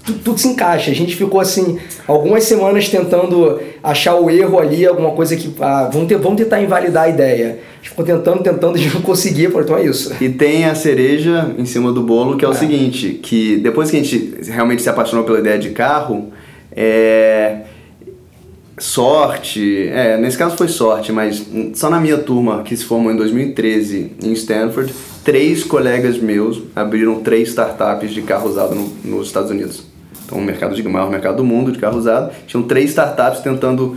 tudo, 0.04 0.18
tudo, 0.18 0.38
se 0.38 0.48
encaixa. 0.48 0.90
A 0.90 0.94
gente 0.94 1.16
ficou 1.16 1.40
assim, 1.40 1.78
algumas 2.06 2.44
semanas 2.44 2.88
tentando 2.88 3.60
achar 3.82 4.14
o 4.16 4.28
erro 4.30 4.58
ali, 4.58 4.86
alguma 4.86 5.12
coisa 5.12 5.34
que. 5.34 5.52
Ah, 5.60 5.88
vamos, 5.92 6.08
ter, 6.08 6.18
vamos 6.18 6.40
tentar 6.40 6.62
invalidar 6.62 7.04
a 7.04 7.08
ideia. 7.08 7.46
A 7.46 7.76
gente 7.76 7.90
ficou 7.90 8.04
tentando, 8.04 8.42
tentando, 8.42 8.74
a 8.76 8.78
gente 8.78 8.94
não 8.94 9.02
conseguia, 9.02 9.48
então 9.48 9.76
é 9.76 9.84
isso. 9.84 10.14
E 10.20 10.28
tem 10.28 10.66
a 10.66 10.74
cereja 10.74 11.54
em 11.58 11.64
cima 11.64 11.92
do 11.92 12.02
bolo, 12.02 12.36
que 12.36 12.44
é 12.44 12.48
o 12.48 12.52
é. 12.52 12.54
seguinte: 12.54 13.20
que 13.22 13.56
depois 13.56 13.90
que 13.90 13.96
a 13.96 14.02
gente 14.02 14.34
realmente 14.50 14.82
se 14.82 14.88
apaixonou 14.88 15.24
pela 15.24 15.38
ideia 15.38 15.58
de 15.58 15.70
carro, 15.70 16.30
é. 16.70 17.62
Sorte, 18.76 19.86
é, 19.86 20.16
nesse 20.18 20.36
caso 20.36 20.56
foi 20.56 20.66
sorte, 20.66 21.12
mas 21.12 21.46
só 21.74 21.88
na 21.88 22.00
minha 22.00 22.18
turma, 22.18 22.64
que 22.64 22.76
se 22.76 22.84
formou 22.84 23.12
em 23.12 23.16
2013 23.16 24.14
em 24.20 24.32
Stanford, 24.32 24.92
três 25.22 25.62
colegas 25.62 26.18
meus 26.18 26.60
abriram 26.74 27.20
três 27.20 27.50
startups 27.50 28.12
de 28.12 28.22
carro 28.22 28.48
usado 28.48 28.74
no, 28.74 28.92
nos 29.04 29.28
Estados 29.28 29.52
Unidos. 29.52 29.93
Então, 30.24 30.38
o 30.38 30.42
mercado 30.42 30.74
de 30.74 30.82
maior 30.82 31.10
mercado 31.10 31.36
do 31.36 31.44
mundo 31.44 31.70
de 31.72 31.78
carro 31.78 31.98
usado. 31.98 32.32
Tinham 32.46 32.62
três 32.64 32.90
startups 32.90 33.40
tentando 33.40 33.96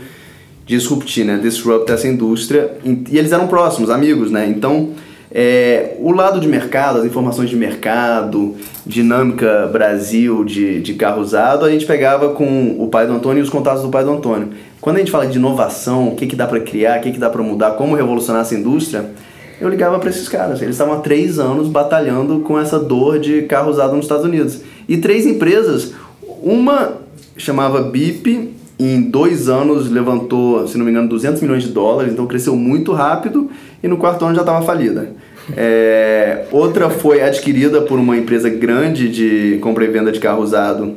disruptir, 0.66 1.26
né? 1.26 1.40
Disrupt 1.42 1.92
essa 1.92 2.08
indústria. 2.08 2.78
E 3.10 3.18
eles 3.18 3.32
eram 3.32 3.48
próximos, 3.48 3.90
amigos, 3.90 4.30
né? 4.30 4.48
Então, 4.48 4.92
é, 5.32 5.96
o 6.00 6.12
lado 6.12 6.40
de 6.40 6.48
mercado, 6.48 7.00
as 7.00 7.06
informações 7.06 7.50
de 7.50 7.56
mercado, 7.56 8.56
dinâmica 8.86 9.68
Brasil 9.72 10.44
de, 10.44 10.82
de 10.82 10.94
carro 10.94 11.22
usado, 11.22 11.66
a 11.66 11.72
gente 11.72 11.86
pegava 11.86 12.30
com 12.30 12.76
o 12.80 12.88
pai 12.88 13.06
do 13.08 13.14
Antônio 13.14 13.42
e 13.42 13.44
os 13.44 13.50
contatos 13.50 13.84
do 13.84 13.90
pai 13.90 14.04
do 14.04 14.12
Antônio. 14.12 14.50
Quando 14.80 14.98
a 14.98 15.00
gente 15.00 15.12
fala 15.12 15.28
de 15.28 15.38
inovação, 15.38 16.10
o 16.10 16.16
que, 16.16 16.28
que 16.28 16.36
dá 16.36 16.48
para 16.48 16.60
criar, 16.60 17.00
o 17.00 17.02
que, 17.02 17.12
que 17.12 17.20
dá 17.20 17.30
para 17.30 17.44
mudar, 17.44 17.72
como 17.72 17.96
revolucionar 17.96 18.42
essa 18.42 18.56
indústria, 18.56 19.12
eu 19.60 19.68
ligava 19.70 20.00
para 20.00 20.10
esses 20.10 20.30
caras. 20.30 20.62
Eles 20.62 20.76
estavam 20.76 20.94
há 20.94 21.00
três 21.00 21.40
anos 21.40 21.68
batalhando 21.68 22.40
com 22.42 22.60
essa 22.60 22.80
dor 22.80 23.20
de 23.20 23.42
carro 23.44 23.70
usado 23.70 23.96
nos 23.96 24.06
Estados 24.06 24.24
Unidos. 24.24 24.62
E 24.88 24.98
três 24.98 25.26
empresas, 25.26 25.94
uma 26.42 26.98
chamava 27.38 27.82
BIP, 27.82 28.54
em 28.80 29.02
dois 29.02 29.50
anos 29.50 29.90
levantou, 29.90 30.68
se 30.68 30.78
não 30.78 30.86
me 30.86 30.92
engano, 30.92 31.10
200 31.10 31.42
milhões 31.42 31.64
de 31.64 31.70
dólares, 31.70 32.14
então 32.14 32.28
cresceu 32.28 32.56
muito 32.56 32.92
rápido 32.94 33.50
e 33.82 33.88
no 33.88 33.98
quarto 33.98 34.26
ano 34.26 34.36
já 34.36 34.42
estava 34.42 34.66
falida. 34.66 35.10
É, 35.56 36.46
outra 36.52 36.90
foi 36.90 37.22
adquirida 37.22 37.82
por 37.82 37.98
uma 37.98 38.18
empresa 38.18 38.50
grande 38.50 39.10
de 39.10 39.58
compra 39.62 39.86
e 39.86 39.88
venda 39.88 40.12
de 40.12 40.20
carro 40.20 40.44
usado, 40.44 40.96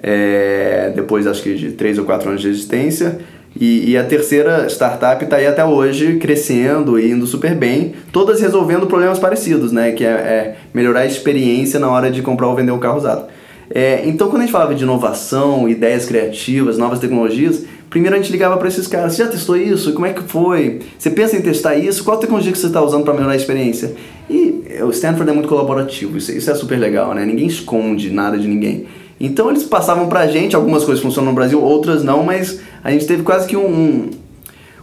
é, 0.00 0.92
depois 0.94 1.26
acho 1.26 1.42
que 1.42 1.54
de 1.54 1.72
três 1.72 1.98
ou 1.98 2.04
quatro 2.04 2.28
anos 2.28 2.40
de 2.40 2.48
existência. 2.48 3.18
E, 3.58 3.90
e 3.90 3.96
a 3.96 4.04
terceira 4.04 4.68
startup 4.68 5.24
está 5.24 5.36
aí 5.36 5.46
até 5.46 5.64
hoje 5.64 6.18
crescendo 6.18 6.98
e 6.98 7.10
indo 7.10 7.26
super 7.26 7.54
bem, 7.54 7.94
todas 8.12 8.40
resolvendo 8.40 8.86
problemas 8.86 9.18
parecidos, 9.18 9.72
né? 9.72 9.90
Que 9.92 10.04
é, 10.04 10.08
é 10.08 10.56
melhorar 10.72 11.00
a 11.00 11.06
experiência 11.06 11.80
na 11.80 11.88
hora 11.88 12.10
de 12.10 12.22
comprar 12.22 12.46
ou 12.46 12.54
vender 12.54 12.70
um 12.70 12.78
carro 12.78 12.98
usado. 12.98 13.26
É, 13.70 14.02
então, 14.06 14.28
quando 14.28 14.42
a 14.42 14.44
gente 14.44 14.52
falava 14.52 14.74
de 14.74 14.82
inovação, 14.82 15.68
ideias 15.68 16.06
criativas, 16.06 16.78
novas 16.78 16.98
tecnologias, 16.98 17.64
primeiro 17.90 18.16
a 18.16 18.18
gente 18.18 18.32
ligava 18.32 18.56
para 18.56 18.68
esses 18.68 18.86
caras: 18.86 19.12
você 19.12 19.24
já 19.24 19.30
testou 19.30 19.56
isso? 19.56 19.92
Como 19.92 20.06
é 20.06 20.12
que 20.12 20.22
foi? 20.22 20.80
Você 20.98 21.10
pensa 21.10 21.36
em 21.36 21.42
testar 21.42 21.76
isso? 21.76 22.02
Qual 22.04 22.16
tecnologia 22.16 22.52
que 22.52 22.58
você 22.58 22.66
está 22.66 22.82
usando 22.82 23.04
para 23.04 23.12
melhorar 23.12 23.32
a 23.32 23.36
experiência? 23.36 23.94
E 24.30 24.62
o 24.82 24.90
Stanford 24.90 25.30
é 25.30 25.34
muito 25.34 25.48
colaborativo, 25.48 26.16
isso, 26.16 26.32
isso 26.32 26.50
é 26.50 26.54
super 26.54 26.78
legal, 26.78 27.14
né? 27.14 27.24
Ninguém 27.24 27.46
esconde 27.46 28.10
nada 28.10 28.38
de 28.38 28.48
ninguém. 28.48 28.86
Então, 29.20 29.50
eles 29.50 29.64
passavam 29.64 30.08
para 30.08 30.20
a 30.20 30.26
gente, 30.28 30.54
algumas 30.54 30.84
coisas 30.84 31.02
funcionam 31.02 31.30
no 31.30 31.34
Brasil, 31.34 31.60
outras 31.60 32.04
não, 32.04 32.22
mas 32.22 32.60
a 32.84 32.90
gente 32.90 33.04
teve 33.04 33.24
quase 33.24 33.48
que 33.48 33.56
um, 33.56 33.66
um, 33.66 34.10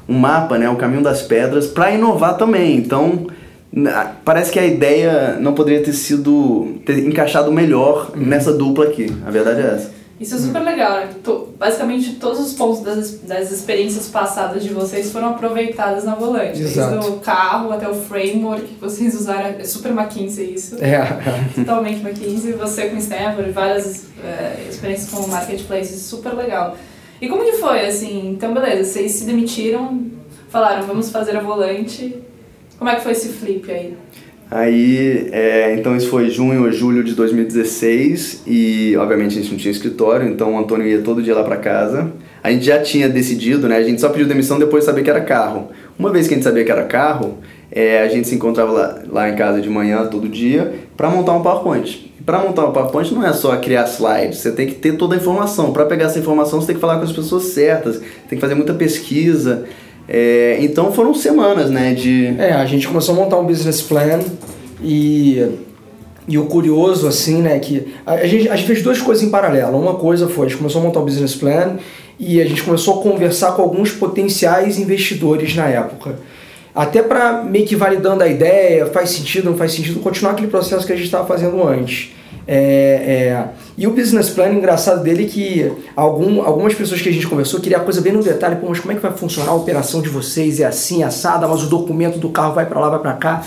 um 0.10 0.13
mapa, 0.13 0.58
né? 0.58 0.69
O 0.69 0.76
caminho 0.76 1.02
das 1.02 1.21
pedras 1.21 1.67
para 1.67 1.91
inovar 1.91 2.38
também. 2.38 2.76
Então 2.78 3.28
parece 4.24 4.52
que 4.52 4.60
a 4.60 4.66
ideia 4.66 5.38
não 5.40 5.54
poderia 5.54 5.84
ter 5.84 5.94
sido 5.94 6.78
ter 6.86 7.00
encaixado 7.06 7.52
melhor 7.52 8.12
uhum. 8.16 8.26
nessa 8.26 8.54
dupla 8.54 8.86
aqui. 8.86 9.14
A 9.26 9.32
verdade 9.32 9.62
é 9.62 9.66
essa. 9.76 9.96
Isso 10.18 10.36
é 10.36 10.38
super 10.38 10.62
legal, 10.62 10.94
né? 10.94 11.10
Basicamente 11.60 12.14
todos 12.14 12.40
os 12.40 12.54
pontos 12.54 12.82
das, 12.82 13.20
das 13.20 13.52
experiências 13.52 14.08
passadas 14.08 14.64
de 14.64 14.70
vocês 14.70 15.12
foram 15.12 15.32
aproveitados 15.32 16.06
na 16.06 16.16
volante. 16.16 16.62
Exato. 16.62 16.92
Desde 16.92 17.10
o 17.10 17.20
carro 17.20 17.74
até 17.74 17.90
o 17.90 17.94
framework 17.94 18.66
que 18.66 18.80
vocês 18.80 19.14
usaram. 19.14 19.56
É 19.60 19.64
super 19.66 19.92
McKinsey 19.92 20.54
isso. 20.54 20.78
É. 20.82 21.02
Totalmente 21.54 22.00
McKinsey. 22.00 22.54
Você 22.54 22.88
com 22.88 22.98
Stanford, 22.98 23.52
várias 23.52 24.06
é, 24.24 24.66
experiências 24.70 25.10
com 25.10 25.28
marketplace, 25.28 26.00
super 26.00 26.34
legal. 26.34 26.78
E 27.22 27.28
como 27.28 27.44
que 27.44 27.54
foi, 27.54 27.86
assim? 27.86 28.30
Então, 28.30 28.54
beleza, 28.54 28.86
vocês 28.86 29.12
se 29.14 29.26
demitiram, 29.26 30.02
falaram, 30.50 30.86
vamos 30.86 31.10
fazer 31.10 31.36
a 31.36 31.42
volante 31.42 32.22
como 32.78 32.90
é 32.90 32.96
que 32.96 33.02
foi 33.02 33.12
esse 33.12 33.30
flip 33.30 33.72
aí? 33.72 33.96
Aí, 34.50 35.30
é, 35.32 35.76
então 35.76 35.96
isso 35.98 36.08
foi 36.08 36.30
junho 36.30 36.64
ou 36.64 36.72
julho 36.72 37.04
de 37.04 37.14
2016 37.14 38.44
e 38.46 38.96
obviamente 38.96 39.38
a 39.38 39.42
gente 39.42 39.52
não 39.52 39.58
tinha 39.58 39.72
escritório, 39.72 40.28
então 40.30 40.54
o 40.54 40.60
Antônio 40.60 40.88
ia 40.88 41.02
todo 41.02 41.22
dia 41.22 41.34
lá 41.34 41.44
para 41.44 41.58
casa. 41.58 42.12
A 42.44 42.52
gente 42.52 42.64
já 42.64 42.80
tinha 42.80 43.10
decidido, 43.10 43.68
né? 43.68 43.76
A 43.78 43.84
gente 43.84 44.00
só 44.00 44.10
pediu 44.10 44.28
demissão 44.28 44.60
depois 44.60 44.84
de 44.84 44.86
saber 44.86 45.02
que 45.02 45.10
era 45.10 45.22
carro. 45.22 45.70
Uma 45.98 46.12
vez 46.12 46.28
que 46.28 46.36
a 46.36 46.38
gente 46.38 46.44
sabia 46.44 46.64
que 46.64 46.72
era 46.72 46.84
carro, 46.84 47.40
é, 47.72 48.02
a 48.02 48.08
gente 48.08 48.28
se 48.28 48.36
encontrava 48.36 48.72
lá, 48.72 49.02
lá 49.10 49.30
em 49.30 49.36
casa 49.36 49.60
de 49.60 49.70
manhã 49.70 50.06
todo 50.06 50.30
dia 50.30 50.74
para 50.96 51.10
montar 51.10 51.34
um 51.34 51.42
PowerPoint. 51.42 52.14
para 52.24 52.40
montar 52.40 52.68
um 52.68 52.72
PowerPoint 52.72 53.14
não 53.14 53.26
é 53.26 53.34
só 53.34 53.56
criar 53.58 53.86
slides, 53.86 54.40
você 54.40 54.52
tem 54.52 54.68
que 54.68 54.76
ter 54.76 54.96
toda 54.96 55.16
a 55.16 55.18
informação. 55.18 55.74
Para 55.74 55.86
pegar 55.86 56.06
essa 56.06 56.20
informação, 56.20 56.62
você 56.62 56.68
tem 56.68 56.76
que 56.76 56.82
falar 56.82 56.98
com 56.98 57.04
as 57.04 57.12
pessoas 57.12 57.46
certas, 57.46 58.00
tem 58.30 58.38
que 58.38 58.40
fazer 58.40 58.54
muita 58.54 58.76
pesquisa. 58.76 59.66
É, 60.08 60.58
então 60.62 60.91
foram 60.91 61.13
semanas, 61.13 61.70
né, 61.70 61.94
de... 61.94 62.36
É, 62.38 62.54
a 62.54 62.65
gente 62.65 62.88
começou 62.88 63.15
a 63.15 63.18
montar 63.18 63.38
um 63.38 63.46
business 63.46 63.82
plan 63.82 64.20
e, 64.84 65.44
e 66.28 66.38
o 66.38 66.46
curioso, 66.46 67.08
assim, 67.08 67.41
né, 67.41 67.58
que 67.60 67.94
a, 68.06 68.13
a, 68.13 68.28
gente, 68.28 68.50
a 68.50 68.56
gente 68.56 68.68
fez 68.68 68.82
duas 68.82 69.02
coisas 69.02 69.24
em 69.24 69.30
paralelo. 69.30 69.80
Uma 69.80 69.96
coisa 69.96 70.28
foi, 70.28 70.46
a 70.46 70.50
gente 70.50 70.58
começou 70.58 70.82
a 70.82 70.84
montar 70.84 71.00
o 71.00 71.04
um 71.04 71.06
business 71.06 71.36
plan 71.36 71.78
e 72.20 72.39
a 72.39 72.46
gente 72.46 72.63
começou 72.63 73.00
a 73.00 73.04
conversar 73.04 73.54
com 73.54 73.62
alguns 73.62 73.91
potenciais 73.91 74.78
investidores 74.78 75.56
na 75.56 75.68
época 75.68 76.15
até 76.76 77.02
para 77.02 77.41
meio 77.41 77.65
que 77.65 77.76
validando 77.76 78.22
a 78.22 78.28
ideia, 78.28 78.86
faz 78.88 79.12
sentido, 79.12 79.50
não 79.50 79.58
faz 79.58 79.72
sentido, 79.72 80.02
continuar 80.02 80.34
aquele 80.34 80.50
processo 80.50 80.86
que 80.86 80.91
a 80.91 80.96
gente 80.96 81.06
estava 81.06 81.26
fazendo 81.26 81.65
antes. 81.65 82.13
É, 82.48 82.58
é, 82.58 83.48
e 83.78 83.88
o 83.88 83.92
business 83.92 84.30
plan, 84.30 84.50
engraçado 84.50 85.04
dele 85.04 85.26
é 85.26 85.28
que 85.28 85.72
algum, 85.96 86.42
algumas 86.44 86.76
pessoas 86.76 87.02
que 87.02 87.10
a 87.10 87.12
gente 87.12 87.28
conversou 87.28 87.60
queriam 87.60 87.82
a 87.82 87.84
coisa 87.84 88.02
bem 88.02 88.14
no 88.14 88.22
detalhe, 88.22 88.58
pô, 88.58 88.68
mas 88.70 88.80
como 88.80 88.92
é 88.92 88.96
que 88.96 89.02
vai 89.02 89.12
funcionar 89.12 89.52
a 89.52 89.56
operação 89.56 90.02
de 90.02 90.10
vocês? 90.10 90.60
É 90.60 90.66
assim, 90.66 91.04
assada, 91.04 91.48
mas 91.48 91.64
o 91.64 91.68
documento 91.68 92.20
do 92.20 92.30
carro 92.30 92.54
vai 92.54 92.66
para 92.66 92.80
lá, 92.80 92.90
vai 92.90 93.00
para 93.00 93.14
cá. 93.14 93.44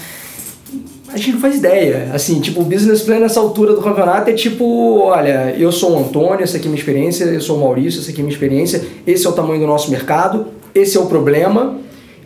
A 1.11 1.17
gente 1.17 1.33
não 1.33 1.41
faz 1.41 1.57
ideia. 1.57 2.11
Assim, 2.13 2.39
tipo, 2.41 2.61
o 2.61 2.65
business 2.65 3.03
plan 3.03 3.19
nessa 3.19 3.41
altura 3.41 3.73
do 3.73 3.81
campeonato 3.81 4.29
é 4.29 4.35
tipo, 4.35 4.99
olha, 4.99 5.55
eu 5.57 5.73
sou 5.73 5.93
o 5.93 5.99
Antônio, 5.99 6.43
essa 6.43 6.59
aqui 6.59 6.67
é 6.67 6.69
minha 6.69 6.79
experiência, 6.79 7.25
eu 7.25 7.41
sou 7.41 7.57
o 7.57 7.61
Maurício, 7.61 8.01
essa 8.01 8.11
aqui 8.11 8.21
é 8.21 8.23
minha 8.23 8.35
experiência, 8.35 8.85
esse 9.07 9.27
é 9.27 9.29
o 9.29 9.33
tamanho 9.33 9.61
do 9.61 9.67
nosso 9.67 9.91
mercado, 9.91 10.49
esse 10.75 10.99
é 10.99 11.01
o 11.01 11.07
problema, 11.07 11.79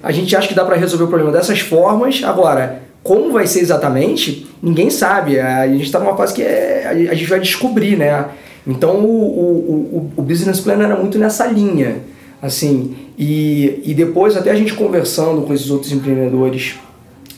a 0.03 0.11
gente 0.11 0.35
acha 0.35 0.49
que 0.49 0.55
dá 0.55 0.65
para 0.65 0.75
resolver 0.75 1.05
o 1.05 1.09
problema 1.09 1.31
dessas 1.31 1.61
formas. 1.61 2.23
Agora, 2.25 2.83
como 3.05 3.33
vai 3.33 3.47
ser 3.47 3.61
exatamente, 3.61 4.49
ninguém 4.63 4.89
sabe. 4.89 5.41
A 5.41 5.67
gente 5.67 5.85
está 5.85 5.99
numa 5.99 6.17
fase 6.17 6.33
que 6.33 6.43
é, 6.43 7.09
a 7.11 7.15
gente 7.15 7.29
vai 7.29 7.41
descobrir, 7.41 7.97
né? 7.97 8.27
Então 8.67 9.01
o, 9.01 9.11
o, 9.11 10.13
o, 10.17 10.23
business 10.23 10.61
plan 10.61 10.75
era 10.75 10.97
muito 10.97 11.19
nessa 11.19 11.47
linha, 11.47 11.97
assim. 12.41 12.95
E, 13.19 13.83
e 13.85 13.93
depois, 13.93 14.37
até 14.37 14.51
a 14.51 14.55
gente 14.55 14.75
conversando 14.75 15.43
com 15.43 15.53
esses 15.53 15.69
outros 15.69 15.91
empreendedores 15.91 16.77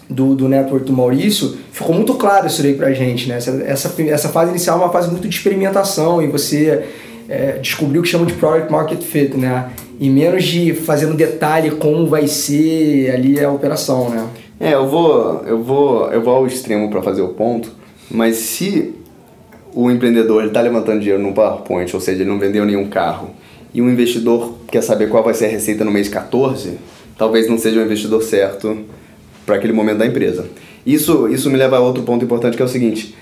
do, 0.08 0.34
do 0.34 0.48
network 0.48 0.84
do 0.84 0.92
Maurício, 0.92 1.56
ficou 1.72 1.94
muito 1.94 2.14
claro 2.14 2.46
isso 2.46 2.62
aí 2.62 2.74
pra 2.74 2.92
gente, 2.92 3.26
né? 3.26 3.36
Essa, 3.36 3.50
essa, 3.66 4.02
essa 4.02 4.28
fase 4.28 4.50
inicial 4.50 4.78
é 4.78 4.84
uma 4.84 4.92
fase 4.92 5.10
muito 5.10 5.26
de 5.26 5.34
experimentação 5.34 6.22
e 6.22 6.26
você 6.26 6.84
é, 7.28 7.52
descobrir 7.52 7.98
o 7.98 8.02
que 8.02 8.08
chamam 8.08 8.26
de 8.26 8.34
product 8.34 8.70
market 8.70 9.02
fit, 9.02 9.34
né? 9.36 9.70
E 9.98 10.10
menos 10.10 10.44
de 10.44 10.74
fazer 10.74 11.06
no 11.06 11.14
detalhe 11.14 11.70
como 11.70 12.06
vai 12.06 12.26
ser 12.26 13.12
ali 13.12 13.42
a 13.42 13.50
operação, 13.50 14.10
né? 14.10 14.26
É, 14.60 14.74
eu 14.74 14.86
vou, 14.86 15.42
eu 15.46 15.62
vou, 15.62 16.10
eu 16.12 16.22
vou 16.22 16.34
ao 16.34 16.46
extremo 16.46 16.88
para 16.90 17.02
fazer 17.02 17.22
o 17.22 17.28
ponto, 17.28 17.72
mas 18.10 18.36
se 18.36 18.94
o 19.74 19.90
empreendedor 19.90 20.44
está 20.44 20.60
levantando 20.60 21.00
dinheiro 21.00 21.22
no 21.22 21.32
PowerPoint, 21.32 21.92
ou 21.94 22.00
seja, 22.00 22.22
ele 22.22 22.30
não 22.30 22.38
vendeu 22.38 22.64
nenhum 22.64 22.88
carro, 22.88 23.30
e 23.72 23.82
o 23.82 23.90
investidor 23.90 24.54
quer 24.68 24.82
saber 24.82 25.08
qual 25.08 25.24
vai 25.24 25.34
ser 25.34 25.46
a 25.46 25.48
receita 25.48 25.84
no 25.84 25.90
mês 25.90 26.08
14, 26.08 26.78
talvez 27.18 27.48
não 27.48 27.58
seja 27.58 27.80
o 27.80 27.82
investidor 27.82 28.22
certo 28.22 28.78
para 29.44 29.56
aquele 29.56 29.72
momento 29.72 29.98
da 29.98 30.06
empresa. 30.06 30.46
Isso, 30.86 31.28
isso 31.28 31.50
me 31.50 31.56
leva 31.56 31.76
a 31.76 31.80
outro 31.80 32.04
ponto 32.04 32.24
importante 32.24 32.56
que 32.56 32.62
é 32.62 32.64
o 32.64 32.68
seguinte: 32.68 33.14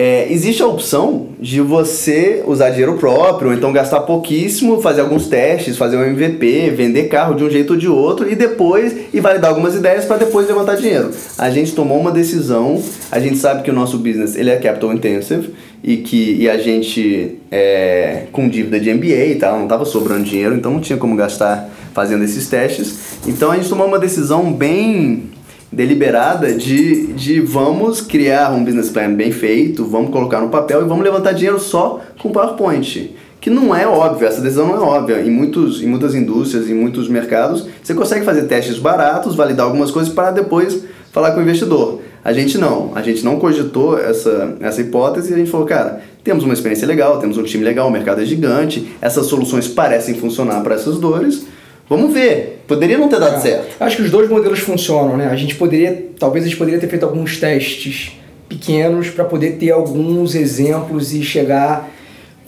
é, 0.00 0.32
existe 0.32 0.62
a 0.62 0.66
opção 0.68 1.30
de 1.40 1.60
você 1.60 2.44
usar 2.46 2.70
dinheiro 2.70 2.94
próprio, 2.98 3.50
ou 3.50 3.56
então 3.56 3.72
gastar 3.72 4.02
pouquíssimo, 4.02 4.80
fazer 4.80 5.00
alguns 5.00 5.26
testes, 5.26 5.76
fazer 5.76 5.96
um 5.96 6.04
MVP, 6.04 6.70
vender 6.70 7.08
carro 7.08 7.34
de 7.34 7.42
um 7.42 7.50
jeito 7.50 7.72
ou 7.72 7.76
de 7.76 7.88
outro 7.88 8.30
e 8.30 8.36
depois 8.36 8.94
e 9.12 9.18
validar 9.18 9.50
algumas 9.50 9.74
ideias 9.74 10.04
para 10.04 10.18
depois 10.18 10.46
levantar 10.46 10.76
dinheiro. 10.76 11.10
A 11.36 11.50
gente 11.50 11.72
tomou 11.72 11.98
uma 11.98 12.12
decisão, 12.12 12.80
a 13.10 13.18
gente 13.18 13.38
sabe 13.38 13.64
que 13.64 13.72
o 13.72 13.74
nosso 13.74 13.98
business 13.98 14.36
ele 14.36 14.50
é 14.50 14.56
capital 14.58 14.92
intensive 14.92 15.52
e 15.82 15.96
que 15.96 16.36
e 16.42 16.48
a 16.48 16.56
gente 16.58 17.36
é, 17.50 18.26
com 18.30 18.48
dívida 18.48 18.78
de 18.78 18.94
MBA 18.94 19.26
e 19.26 19.34
tal, 19.34 19.56
não 19.56 19.64
estava 19.64 19.84
sobrando 19.84 20.22
dinheiro, 20.22 20.54
então 20.54 20.70
não 20.70 20.80
tinha 20.80 20.96
como 20.96 21.16
gastar 21.16 21.68
fazendo 21.92 22.22
esses 22.22 22.48
testes. 22.48 23.18
Então 23.26 23.50
a 23.50 23.56
gente 23.56 23.68
tomou 23.68 23.88
uma 23.88 23.98
decisão 23.98 24.52
bem 24.52 25.24
deliberada 25.70 26.52
de, 26.52 27.08
de 27.12 27.40
vamos 27.40 28.00
criar 28.00 28.52
um 28.52 28.64
business 28.64 28.90
plan 28.90 29.12
bem 29.12 29.30
feito, 29.30 29.84
vamos 29.84 30.10
colocar 30.10 30.40
no 30.40 30.48
papel 30.48 30.82
e 30.82 30.88
vamos 30.88 31.04
levantar 31.04 31.32
dinheiro 31.32 31.60
só 31.60 32.00
com 32.20 32.30
PowerPoint. 32.30 33.14
Que 33.40 33.50
não 33.50 33.74
é 33.74 33.86
óbvio, 33.86 34.26
essa 34.26 34.40
decisão 34.40 34.66
não 34.66 34.76
é 34.76 34.80
óbvia. 34.80 35.20
Em, 35.20 35.30
muitos, 35.30 35.82
em 35.82 35.86
muitas 35.86 36.14
indústrias, 36.14 36.68
em 36.68 36.74
muitos 36.74 37.08
mercados, 37.08 37.66
você 37.82 37.94
consegue 37.94 38.24
fazer 38.24 38.42
testes 38.42 38.78
baratos, 38.78 39.36
validar 39.36 39.66
algumas 39.66 39.90
coisas 39.90 40.12
para 40.12 40.32
depois 40.32 40.82
falar 41.12 41.30
com 41.32 41.40
o 41.40 41.42
investidor. 41.42 42.00
A 42.24 42.32
gente 42.32 42.58
não, 42.58 42.92
a 42.94 43.00
gente 43.00 43.24
não 43.24 43.38
cogitou 43.38 43.98
essa, 43.98 44.56
essa 44.60 44.80
hipótese 44.80 45.30
e 45.30 45.34
a 45.34 45.38
gente 45.38 45.50
falou, 45.50 45.66
cara, 45.66 46.00
temos 46.24 46.44
uma 46.44 46.52
experiência 46.52 46.86
legal, 46.86 47.18
temos 47.18 47.38
um 47.38 47.42
time 47.44 47.64
legal, 47.64 47.88
o 47.88 47.90
mercado 47.90 48.20
é 48.20 48.24
gigante, 48.24 48.92
essas 49.00 49.26
soluções 49.26 49.68
parecem 49.68 50.14
funcionar 50.14 50.60
para 50.62 50.74
essas 50.74 50.98
dores, 50.98 51.46
Vamos 51.88 52.12
ver. 52.12 52.62
Poderia 52.66 52.98
não 52.98 53.08
ter 53.08 53.18
dado 53.18 53.36
é. 53.36 53.40
certo. 53.40 53.76
Acho 53.80 53.96
que 53.96 54.02
os 54.02 54.10
dois 54.10 54.28
modelos 54.28 54.58
funcionam, 54.58 55.16
né? 55.16 55.28
A 55.28 55.36
gente 55.36 55.54
poderia, 55.54 56.08
talvez 56.18 56.44
a 56.44 56.48
gente 56.48 56.58
poderia 56.58 56.78
ter 56.78 56.88
feito 56.88 57.04
alguns 57.04 57.38
testes 57.38 58.12
pequenos 58.48 59.10
para 59.10 59.24
poder 59.24 59.52
ter 59.52 59.70
alguns 59.70 60.34
exemplos 60.34 61.12
e 61.12 61.22
chegar 61.22 61.90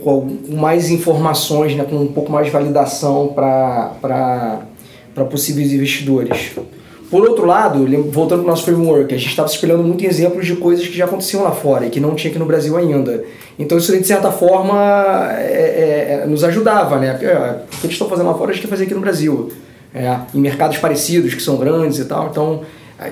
com 0.02 0.38
mais 0.48 0.90
informações, 0.90 1.74
né, 1.76 1.84
com 1.84 1.96
um 1.96 2.06
pouco 2.06 2.32
mais 2.32 2.46
de 2.46 2.52
validação 2.52 3.28
para 3.28 4.62
possíveis 5.30 5.72
investidores. 5.72 6.52
Por 7.10 7.28
outro 7.28 7.44
lado, 7.44 7.84
voltando 8.10 8.42
para 8.42 8.48
o 8.48 8.50
nosso 8.50 8.64
framework, 8.64 9.12
a 9.12 9.18
gente 9.18 9.30
estava 9.30 9.48
se 9.48 9.56
espelhando 9.56 9.82
muito 9.82 10.04
em 10.04 10.06
exemplos 10.06 10.46
de 10.46 10.54
coisas 10.54 10.86
que 10.86 10.96
já 10.96 11.06
aconteciam 11.06 11.42
lá 11.42 11.50
fora 11.50 11.86
e 11.86 11.90
que 11.90 11.98
não 11.98 12.14
tinha 12.14 12.30
aqui 12.30 12.38
no 12.38 12.46
Brasil 12.46 12.76
ainda. 12.76 13.24
Então 13.58 13.76
isso 13.76 13.90
de 13.96 14.06
certa 14.06 14.30
forma 14.30 15.28
é, 15.32 16.20
é, 16.20 16.22
é 16.22 16.26
nos 16.26 16.44
ajudava, 16.44 16.98
né? 16.98 17.12
Porque, 17.12 17.26
ó, 17.26 17.52
o 17.52 17.80
que 17.80 17.86
eles 17.86 17.94
estão 17.94 18.08
fazendo 18.08 18.28
lá 18.28 18.34
fora 18.34 18.50
a 18.50 18.54
gente 18.54 18.62
quer 18.62 18.68
fazer 18.68 18.84
aqui 18.84 18.94
no 18.94 19.00
Brasil. 19.00 19.50
É, 19.92 20.18
em 20.32 20.38
mercados 20.38 20.78
parecidos, 20.78 21.34
que 21.34 21.42
são 21.42 21.56
grandes 21.56 21.98
e 21.98 22.04
tal. 22.04 22.28
Então 22.30 22.60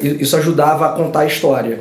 isso 0.01 0.37
ajudava 0.37 0.87
a 0.87 0.89
contar 0.91 1.21
a 1.21 1.27
história. 1.27 1.81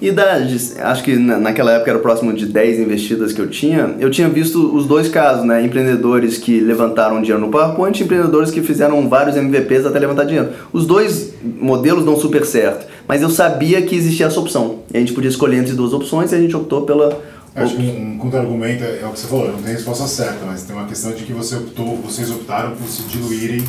E 0.00 0.12
da, 0.12 0.36
acho 0.84 1.02
que 1.02 1.16
naquela 1.16 1.72
época 1.72 1.90
era 1.90 1.98
próximo 1.98 2.32
de 2.32 2.46
10 2.46 2.78
investidas 2.78 3.32
que 3.32 3.40
eu 3.40 3.48
tinha, 3.48 3.96
eu 3.98 4.08
tinha 4.10 4.28
visto 4.28 4.74
os 4.74 4.86
dois 4.86 5.08
casos, 5.08 5.44
né? 5.44 5.64
Empreendedores 5.64 6.38
que 6.38 6.60
levantaram 6.60 7.20
dinheiro 7.20 7.40
no 7.40 7.50
PowerPoint 7.50 7.98
e 7.98 8.04
empreendedores 8.04 8.52
que 8.52 8.62
fizeram 8.62 9.08
vários 9.08 9.36
MVPs 9.36 9.86
até 9.86 9.98
levantar 9.98 10.24
dinheiro. 10.24 10.50
Os 10.72 10.86
dois 10.86 11.34
modelos 11.42 12.04
dão 12.04 12.16
super 12.16 12.46
certo, 12.46 12.86
mas 13.08 13.22
eu 13.22 13.30
sabia 13.30 13.82
que 13.82 13.96
existia 13.96 14.26
essa 14.26 14.38
opção. 14.38 14.80
E 14.92 14.96
a 14.96 15.00
gente 15.00 15.12
podia 15.12 15.30
escolher 15.30 15.56
entre 15.56 15.74
duas 15.74 15.92
opções 15.92 16.30
e 16.30 16.36
a 16.36 16.38
gente 16.38 16.56
optou 16.56 16.82
pela. 16.82 17.20
Acho 17.56 17.74
que 17.74 17.82
um 17.82 18.18
contra-argumento 18.18 18.84
é 18.84 19.04
o 19.04 19.10
que 19.10 19.18
você 19.18 19.26
falou, 19.26 19.50
não 19.50 19.60
tem 19.60 19.72
resposta 19.72 20.06
certa, 20.06 20.46
mas 20.46 20.62
tem 20.62 20.76
uma 20.76 20.86
questão 20.86 21.10
de 21.10 21.24
que 21.24 21.32
você 21.32 21.56
optou, 21.56 21.96
vocês 21.96 22.30
optaram 22.30 22.70
por 22.70 22.86
se 22.86 23.02
diluírem 23.02 23.64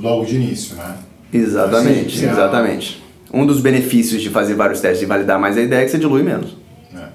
logo 0.00 0.24
de 0.24 0.36
início, 0.36 0.76
né? 0.76 0.96
Exatamente, 1.30 2.16
assim, 2.16 2.30
exatamente 2.30 3.05
um 3.32 3.46
dos 3.46 3.60
benefícios 3.60 4.22
de 4.22 4.30
fazer 4.30 4.54
vários 4.54 4.80
testes 4.80 5.02
e 5.02 5.06
validar 5.06 5.38
mais 5.38 5.56
a 5.56 5.62
ideia 5.62 5.82
é 5.82 5.84
que 5.84 5.90
você 5.90 5.98
dilui 5.98 6.22
menos. 6.22 6.56
É. 6.94 7.08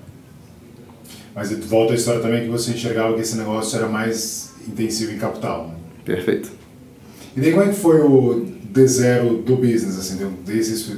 Mas 1.33 1.51
volta 1.65 1.93
a 1.93 1.95
história 1.95 2.21
também 2.21 2.43
que 2.43 2.49
você 2.49 2.71
enxergava 2.71 3.13
que 3.13 3.21
esse 3.21 3.37
negócio 3.37 3.77
era 3.77 3.87
mais 3.87 4.53
intensivo 4.67 5.11
em 5.13 5.17
capital. 5.17 5.67
Né? 5.67 5.73
Perfeito. 6.05 6.51
E 7.35 7.39
daí 7.39 7.51
como 7.51 7.63
é 7.63 7.69
que 7.69 7.75
foi 7.75 8.01
o 8.01 8.45
D0 8.73 9.43
do 9.43 9.55
business? 9.55 9.97
Assim, 9.97 10.17
desses 10.45 10.97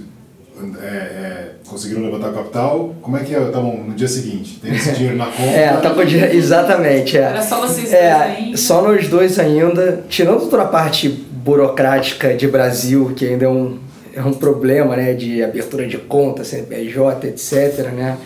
é, 0.82 0.86
é, 0.86 1.52
conseguiram 1.68 2.04
levantar 2.04 2.32
capital, 2.32 2.96
como 3.02 3.18
é 3.18 3.24
que 3.24 3.36
é? 3.36 3.40
Tá 3.40 3.60
bom, 3.60 3.84
no 3.88 3.94
dia 3.94 4.08
seguinte, 4.08 4.60
tem 4.62 4.74
esse 4.74 4.92
dinheiro 4.94 5.18
na 5.18 5.26
conta? 5.26 5.42
É, 5.42 5.78
tá 5.78 5.90
com 5.90 6.06
dia, 6.06 6.34
exatamente. 6.34 7.18
É. 7.18 7.22
Era 7.22 7.42
só 7.42 7.60
vocês 7.60 7.92
é, 7.92 8.10
dois 8.10 8.38
ainda? 8.38 8.58
Só 8.58 8.82
nós 8.82 9.08
dois 9.08 9.40
ainda, 9.40 10.04
tirando 10.08 10.50
toda 10.50 10.64
a 10.64 10.68
parte 10.68 11.10
burocrática 11.10 12.34
de 12.34 12.48
Brasil, 12.48 13.14
que 13.16 13.26
ainda 13.26 13.46
é 13.46 13.50
um, 13.50 13.80
é 14.16 14.22
um 14.22 14.34
problema 14.34 14.96
né, 14.96 15.14
de 15.14 15.44
abertura 15.44 15.88
de 15.88 15.98
conta, 15.98 16.44
CNPJ, 16.44 17.28
etc. 17.28 17.90
Né? 17.92 18.18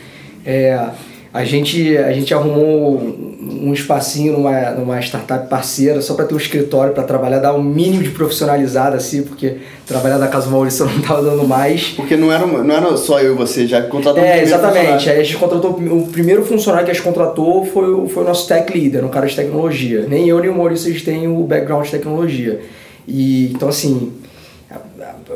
É, 0.45 0.89
a, 1.33 1.43
gente, 1.45 1.97
a 1.97 2.11
gente 2.11 2.33
arrumou 2.33 2.99
um 3.39 3.73
espacinho 3.73 4.33
numa, 4.33 4.71
numa 4.71 4.99
startup 4.99 5.49
parceira 5.49 6.01
só 6.01 6.13
para 6.13 6.25
ter 6.25 6.33
um 6.33 6.37
escritório 6.37 6.93
para 6.93 7.03
trabalhar, 7.03 7.39
dar 7.39 7.53
um 7.53 7.63
mínimo 7.63 8.03
de 8.03 8.09
profissionalizado 8.09 8.97
assim, 8.97 9.23
porque 9.23 9.57
trabalhar 9.85 10.17
na 10.17 10.27
Casa 10.27 10.49
Maurício 10.49 10.85
não 10.85 10.97
estava 10.97 11.21
dando 11.21 11.47
mais. 11.47 11.89
Porque 11.95 12.17
não 12.17 12.31
era, 12.31 12.45
não 12.45 12.75
era 12.75 12.97
só 12.97 13.19
eu 13.21 13.33
e 13.33 13.37
você, 13.37 13.65
já 13.65 13.81
contratou 13.83 14.21
É, 14.21 14.41
exatamente. 14.41 15.09
Aí 15.09 15.19
a 15.19 15.23
gente 15.23 15.37
contratou, 15.37 15.71
o 15.71 16.07
primeiro 16.07 16.43
funcionário 16.43 16.85
que 16.85 16.91
a 16.91 16.93
gente 16.93 17.03
contratou 17.03 17.65
foi, 17.65 18.07
foi 18.09 18.23
o 18.23 18.27
nosso 18.27 18.47
tech 18.47 18.77
leader, 18.77 19.05
um 19.05 19.09
cara 19.09 19.25
de 19.25 19.35
tecnologia. 19.35 20.05
Nem 20.07 20.27
eu 20.27 20.39
nem 20.39 20.49
o 20.49 20.55
Maurício 20.55 20.89
a 20.89 20.91
gente 20.91 21.05
tem 21.05 21.27
o 21.27 21.43
background 21.43 21.85
de 21.85 21.91
tecnologia. 21.91 22.59
E, 23.07 23.51
então 23.53 23.69
assim, 23.69 24.11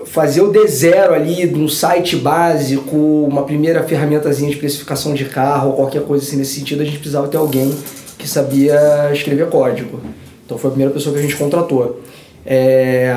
fazer 0.05 0.41
o 0.41 0.51
D0 0.51 1.11
ali 1.13 1.47
de 1.47 1.59
um 1.59 1.67
site 1.67 2.15
básico, 2.15 2.95
uma 2.95 3.43
primeira 3.43 3.83
ferramentazinha 3.83 4.49
de 4.49 4.55
especificação 4.55 5.13
de 5.13 5.25
carro, 5.25 5.73
qualquer 5.73 6.03
coisa 6.03 6.25
assim 6.25 6.37
nesse 6.37 6.59
sentido, 6.59 6.81
a 6.81 6.85
gente 6.85 6.97
precisava 6.97 7.27
ter 7.27 7.37
alguém 7.37 7.75
que 8.17 8.27
sabia 8.27 9.09
escrever 9.13 9.49
código. 9.49 9.99
Então 10.45 10.57
foi 10.57 10.69
a 10.69 10.71
primeira 10.71 10.93
pessoa 10.93 11.13
que 11.13 11.19
a 11.19 11.21
gente 11.23 11.35
contratou. 11.35 12.01
É... 12.45 13.15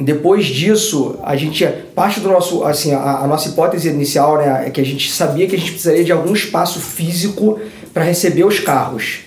depois 0.00 0.46
disso, 0.46 1.16
a 1.22 1.36
gente 1.36 1.64
parte 1.94 2.20
do 2.20 2.28
nosso, 2.28 2.64
assim, 2.64 2.92
a, 2.92 3.18
a, 3.18 3.26
nossa 3.26 3.48
hipótese 3.48 3.88
inicial, 3.88 4.38
né, 4.38 4.64
é 4.66 4.70
que 4.70 4.80
a 4.80 4.84
gente 4.84 5.10
sabia 5.10 5.46
que 5.46 5.54
a 5.54 5.58
gente 5.58 5.72
precisaria 5.72 6.04
de 6.04 6.12
algum 6.12 6.32
espaço 6.32 6.80
físico 6.80 7.58
para 7.94 8.04
receber 8.04 8.44
os 8.44 8.60
carros. 8.60 9.25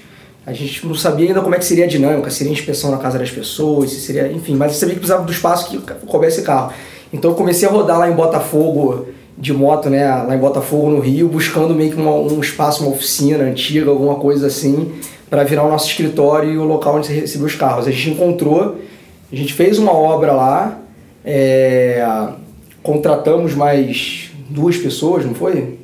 A 0.49 0.53
gente 0.53 0.85
não 0.85 0.95
sabia 0.95 1.27
ainda 1.27 1.41
como 1.41 1.53
é 1.53 1.59
que 1.59 1.65
seria 1.65 1.85
a 1.85 1.88
dinâmica, 1.88 2.29
seria 2.31 2.51
inspeção 2.51 2.89
na 2.89 2.97
casa 2.97 3.19
das 3.19 3.29
pessoas, 3.29 3.91
se 3.91 4.01
seria, 4.01 4.31
enfim, 4.31 4.55
mas 4.55 4.73
eu 4.73 4.79
sabia 4.79 4.95
que 4.95 4.99
precisava 4.99 5.23
do 5.23 5.31
espaço 5.31 5.69
que 5.69 5.77
coubesse 6.07 6.41
carro. 6.41 6.73
Então 7.13 7.31
eu 7.31 7.38
comecei 7.38 7.67
a 7.67 7.71
rodar 7.71 7.99
lá 7.99 8.09
em 8.09 8.13
Botafogo 8.13 9.07
de 9.38 9.53
moto, 9.53 9.89
né, 9.89 10.05
lá 10.09 10.35
em 10.35 10.39
Botafogo 10.39 10.89
no 10.89 10.99
Rio, 10.99 11.29
buscando 11.29 11.73
meio 11.73 11.91
que 11.91 11.97
uma, 11.97 12.12
um 12.12 12.41
espaço, 12.41 12.83
uma 12.83 12.91
oficina 12.91 13.43
antiga, 13.43 13.89
alguma 13.89 14.15
coisa 14.15 14.47
assim, 14.47 14.91
para 15.29 15.43
virar 15.43 15.63
o 15.63 15.69
nosso 15.69 15.88
escritório 15.88 16.51
e 16.51 16.57
o 16.57 16.63
local 16.63 16.97
onde 16.97 17.13
recebia 17.13 17.47
os 17.47 17.55
carros. 17.55 17.88
A 17.88 17.91
gente 17.91 18.09
encontrou 18.09 18.77
a 19.31 19.35
gente 19.35 19.53
fez 19.53 19.77
uma 19.77 19.93
obra 19.93 20.33
lá, 20.33 20.79
é, 21.23 22.03
contratamos 22.81 23.53
mais 23.53 24.31
duas 24.49 24.75
pessoas, 24.75 25.23
não 25.23 25.35
foi? 25.35 25.78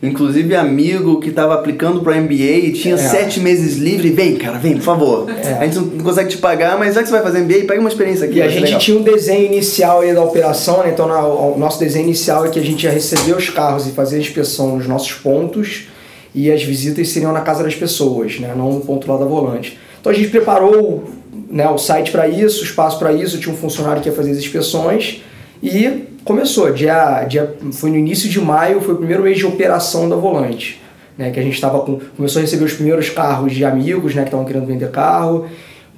Inclusive 0.00 0.54
amigo 0.54 1.20
que 1.20 1.30
estava 1.30 1.54
aplicando 1.54 2.00
para 2.02 2.20
MBA 2.20 2.34
e 2.34 2.72
tinha 2.72 2.94
é. 2.94 2.98
sete 2.98 3.40
meses 3.40 3.76
livre. 3.78 4.10
Vem, 4.10 4.36
cara, 4.36 4.56
vem, 4.56 4.74
por 4.74 4.82
favor. 4.82 5.26
É. 5.28 5.54
A 5.54 5.64
gente 5.64 5.78
não 5.78 6.04
consegue 6.04 6.28
te 6.28 6.38
pagar, 6.38 6.78
mas 6.78 6.94
já 6.94 7.02
que 7.02 7.08
você 7.08 7.14
vai 7.14 7.22
fazer 7.22 7.40
MBA, 7.40 7.66
pega 7.66 7.80
uma 7.80 7.88
experiência 7.88 8.26
aqui. 8.26 8.36
E 8.36 8.42
a 8.42 8.48
gente 8.48 8.62
legal. 8.62 8.78
tinha 8.78 8.96
um 8.96 9.02
desenho 9.02 9.46
inicial 9.46 10.00
aí 10.00 10.14
da 10.14 10.22
operação, 10.22 10.84
né? 10.84 10.90
Então 10.92 11.08
na, 11.08 11.26
o 11.26 11.58
nosso 11.58 11.80
desenho 11.80 12.04
inicial 12.04 12.46
é 12.46 12.48
que 12.48 12.60
a 12.60 12.62
gente 12.62 12.84
ia 12.84 12.92
receber 12.92 13.32
os 13.32 13.50
carros 13.50 13.88
e 13.88 13.90
fazer 13.90 14.16
a 14.16 14.20
inspeção 14.20 14.76
nos 14.76 14.86
nossos 14.86 15.12
pontos 15.14 15.88
e 16.32 16.48
as 16.52 16.62
visitas 16.62 17.08
seriam 17.08 17.32
na 17.32 17.40
casa 17.40 17.64
das 17.64 17.74
pessoas, 17.74 18.38
né? 18.38 18.54
Não 18.56 18.74
no 18.74 18.80
ponto 18.80 19.10
lá 19.10 19.18
da 19.18 19.24
volante. 19.24 19.76
Então 20.00 20.12
a 20.12 20.14
gente 20.14 20.28
preparou 20.28 21.10
né, 21.50 21.68
o 21.68 21.78
site 21.78 22.12
para 22.12 22.28
isso, 22.28 22.60
o 22.60 22.64
espaço 22.64 23.00
para 23.00 23.12
isso, 23.12 23.38
tinha 23.38 23.52
um 23.52 23.58
funcionário 23.58 24.00
que 24.00 24.08
ia 24.08 24.14
fazer 24.14 24.30
as 24.30 24.38
inspeções 24.38 25.22
e 25.60 26.06
começou. 26.24 26.72
Dia, 26.72 27.24
dia, 27.24 27.56
foi 27.72 27.90
no 27.90 27.96
início 27.96 28.28
de 28.28 28.40
maio, 28.40 28.80
foi 28.80 28.94
o 28.94 28.98
primeiro 28.98 29.22
mês 29.22 29.38
de 29.38 29.46
operação 29.46 30.08
da 30.08 30.16
Volante. 30.16 30.80
Né, 31.16 31.30
que 31.30 31.40
a 31.40 31.42
gente 31.42 31.54
estava 31.54 31.80
com, 31.80 31.98
começou 32.16 32.38
a 32.38 32.42
receber 32.42 32.64
os 32.64 32.74
primeiros 32.74 33.10
carros 33.10 33.52
de 33.52 33.64
amigos 33.64 34.14
né, 34.14 34.22
que 34.22 34.28
estavam 34.28 34.46
querendo 34.46 34.66
vender 34.66 34.88
carro, 34.92 35.48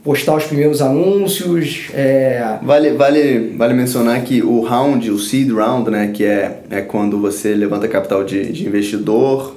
postar 0.02 0.34
os 0.34 0.44
primeiros 0.44 0.80
anúncios. 0.80 1.90
É... 1.92 2.56
Vale, 2.62 2.92
vale, 2.92 3.54
vale 3.54 3.74
mencionar 3.74 4.22
que 4.22 4.42
o 4.42 4.62
round, 4.62 5.10
o 5.10 5.18
seed 5.18 5.50
round, 5.50 5.90
né, 5.90 6.10
que 6.14 6.24
é, 6.24 6.62
é 6.70 6.80
quando 6.80 7.20
você 7.20 7.54
levanta 7.54 7.86
capital 7.86 8.24
de, 8.24 8.50
de 8.50 8.66
investidor 8.66 9.56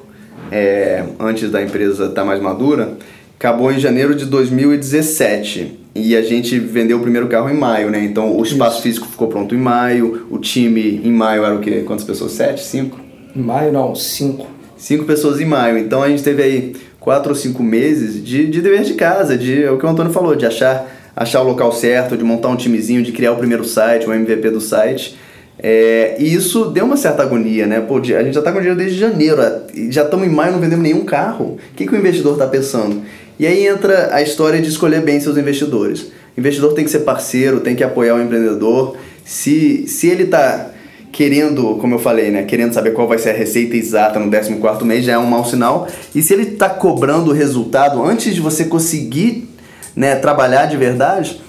é, 0.52 1.04
antes 1.19 1.49
da 1.49 1.63
empresa 1.63 2.04
estar 2.04 2.21
tá 2.21 2.26
mais 2.26 2.41
madura, 2.41 2.97
acabou 3.39 3.71
em 3.71 3.80
janeiro 3.80 4.13
de 4.13 4.26
2017. 4.26 5.83
E 5.95 6.15
a 6.15 6.21
gente 6.23 6.58
vendeu 6.58 6.97
o 6.97 7.01
primeiro 7.01 7.27
carro 7.27 7.49
em 7.49 7.58
maio, 7.58 7.91
né? 7.91 8.03
Então 8.03 8.36
o 8.36 8.43
espaço 8.43 8.75
Isso. 8.75 8.84
físico 8.84 9.08
ficou 9.08 9.27
pronto 9.27 9.53
em 9.53 9.60
maio, 9.60 10.25
o 10.29 10.39
time 10.39 11.01
em 11.03 11.12
maio 11.12 11.45
era 11.45 11.53
o 11.53 11.60
quê? 11.60 11.84
Quantas 11.86 12.03
pessoas? 12.03 12.32
Sete? 12.32 12.63
Cinco? 12.63 12.99
Em 13.36 13.41
maio 13.41 13.71
não, 13.71 13.93
cinco. 13.93 14.47
Cinco 14.75 15.06
pessoas 15.06 15.39
em 15.39 15.45
maio. 15.45 15.77
Então 15.77 16.01
a 16.01 16.10
gente 16.10 16.23
teve 16.23 16.41
aí 16.41 16.75
quatro 16.99 17.29
ou 17.29 17.36
cinco 17.36 17.62
meses 17.62 18.23
de, 18.23 18.47
de 18.47 18.62
dever 18.62 18.84
de 18.84 18.93
casa, 18.95 19.38
de 19.38 19.63
é 19.63 19.69
o 19.69 19.77
que 19.77 19.86
o 19.86 19.89
Antônio 19.89 20.12
falou, 20.12 20.36
de 20.36 20.45
achar, 20.45 20.88
achar 21.15 21.41
o 21.41 21.47
local 21.47 21.71
certo, 21.71 22.17
de 22.17 22.23
montar 22.23 22.47
um 22.47 22.56
timezinho, 22.56 23.03
de 23.03 23.12
criar 23.12 23.34
o 23.34 23.36
primeiro 23.36 23.63
site, 23.63 24.08
o 24.08 24.13
MVP 24.13 24.49
do 24.49 24.62
site. 24.62 25.17
É, 25.60 26.15
e 26.17 26.34
isso 26.34 26.65
deu 26.65 26.86
uma 26.86 26.97
certa 26.97 27.21
agonia, 27.21 27.67
né? 27.67 27.79
Pô, 27.79 27.97
a 27.97 28.01
gente 28.01 28.34
já 28.34 28.39
está 28.39 28.51
com 28.51 28.58
dinheiro 28.58 28.77
desde 28.77 28.97
janeiro, 28.97 29.41
já 29.89 30.03
estamos 30.03 30.25
em 30.25 30.29
maio 30.29 30.53
não 30.53 30.60
vendemos 30.60 30.84
nenhum 30.84 31.06
carro. 31.06 31.58
O 31.71 31.75
que, 31.75 31.86
que 31.86 31.93
o 31.93 31.97
investidor 31.97 32.34
está 32.34 32.47
pensando? 32.47 33.01
E 33.43 33.45
aí 33.45 33.67
entra 33.67 34.15
a 34.15 34.21
história 34.21 34.62
de 34.62 34.69
escolher 34.69 35.01
bem 35.01 35.19
seus 35.19 35.38
investidores. 35.38 36.03
O 36.03 36.39
investidor 36.39 36.71
tem 36.71 36.86
que 36.86 36.89
ser 36.89 36.99
parceiro, 36.99 37.60
tem 37.60 37.75
que 37.75 37.84
apoiar 37.84 38.15
o 38.15 38.21
empreendedor. 38.21 38.95
Se, 39.25 39.86
se 39.86 40.08
ele 40.08 40.23
está 40.23 40.69
querendo, 41.12 41.75
como 41.75 41.95
eu 41.95 41.99
falei, 41.99 42.32
né, 42.32 42.43
querendo 42.43 42.71
saber 42.71 42.91
qual 42.91 43.06
vai 43.06 43.17
ser 43.17 43.32
a 43.32 43.34
receita 43.34 43.75
exata 43.75 44.17
no 44.17 44.32
14 44.32 44.86
mês, 44.86 45.03
já 45.03 45.12
é 45.12 45.17
um 45.17 45.25
mau 45.25 45.43
sinal. 45.43 45.89
E 46.15 46.21
se 46.21 46.34
ele 46.34 46.53
está 46.53 46.69
cobrando 46.69 47.32
o 47.32 47.34
resultado 47.34 48.01
antes 48.01 48.34
de 48.34 48.39
você 48.39 48.63
conseguir 48.63 49.49
né, 49.93 50.15
trabalhar 50.15 50.67
de 50.67 50.77
verdade, 50.77 51.41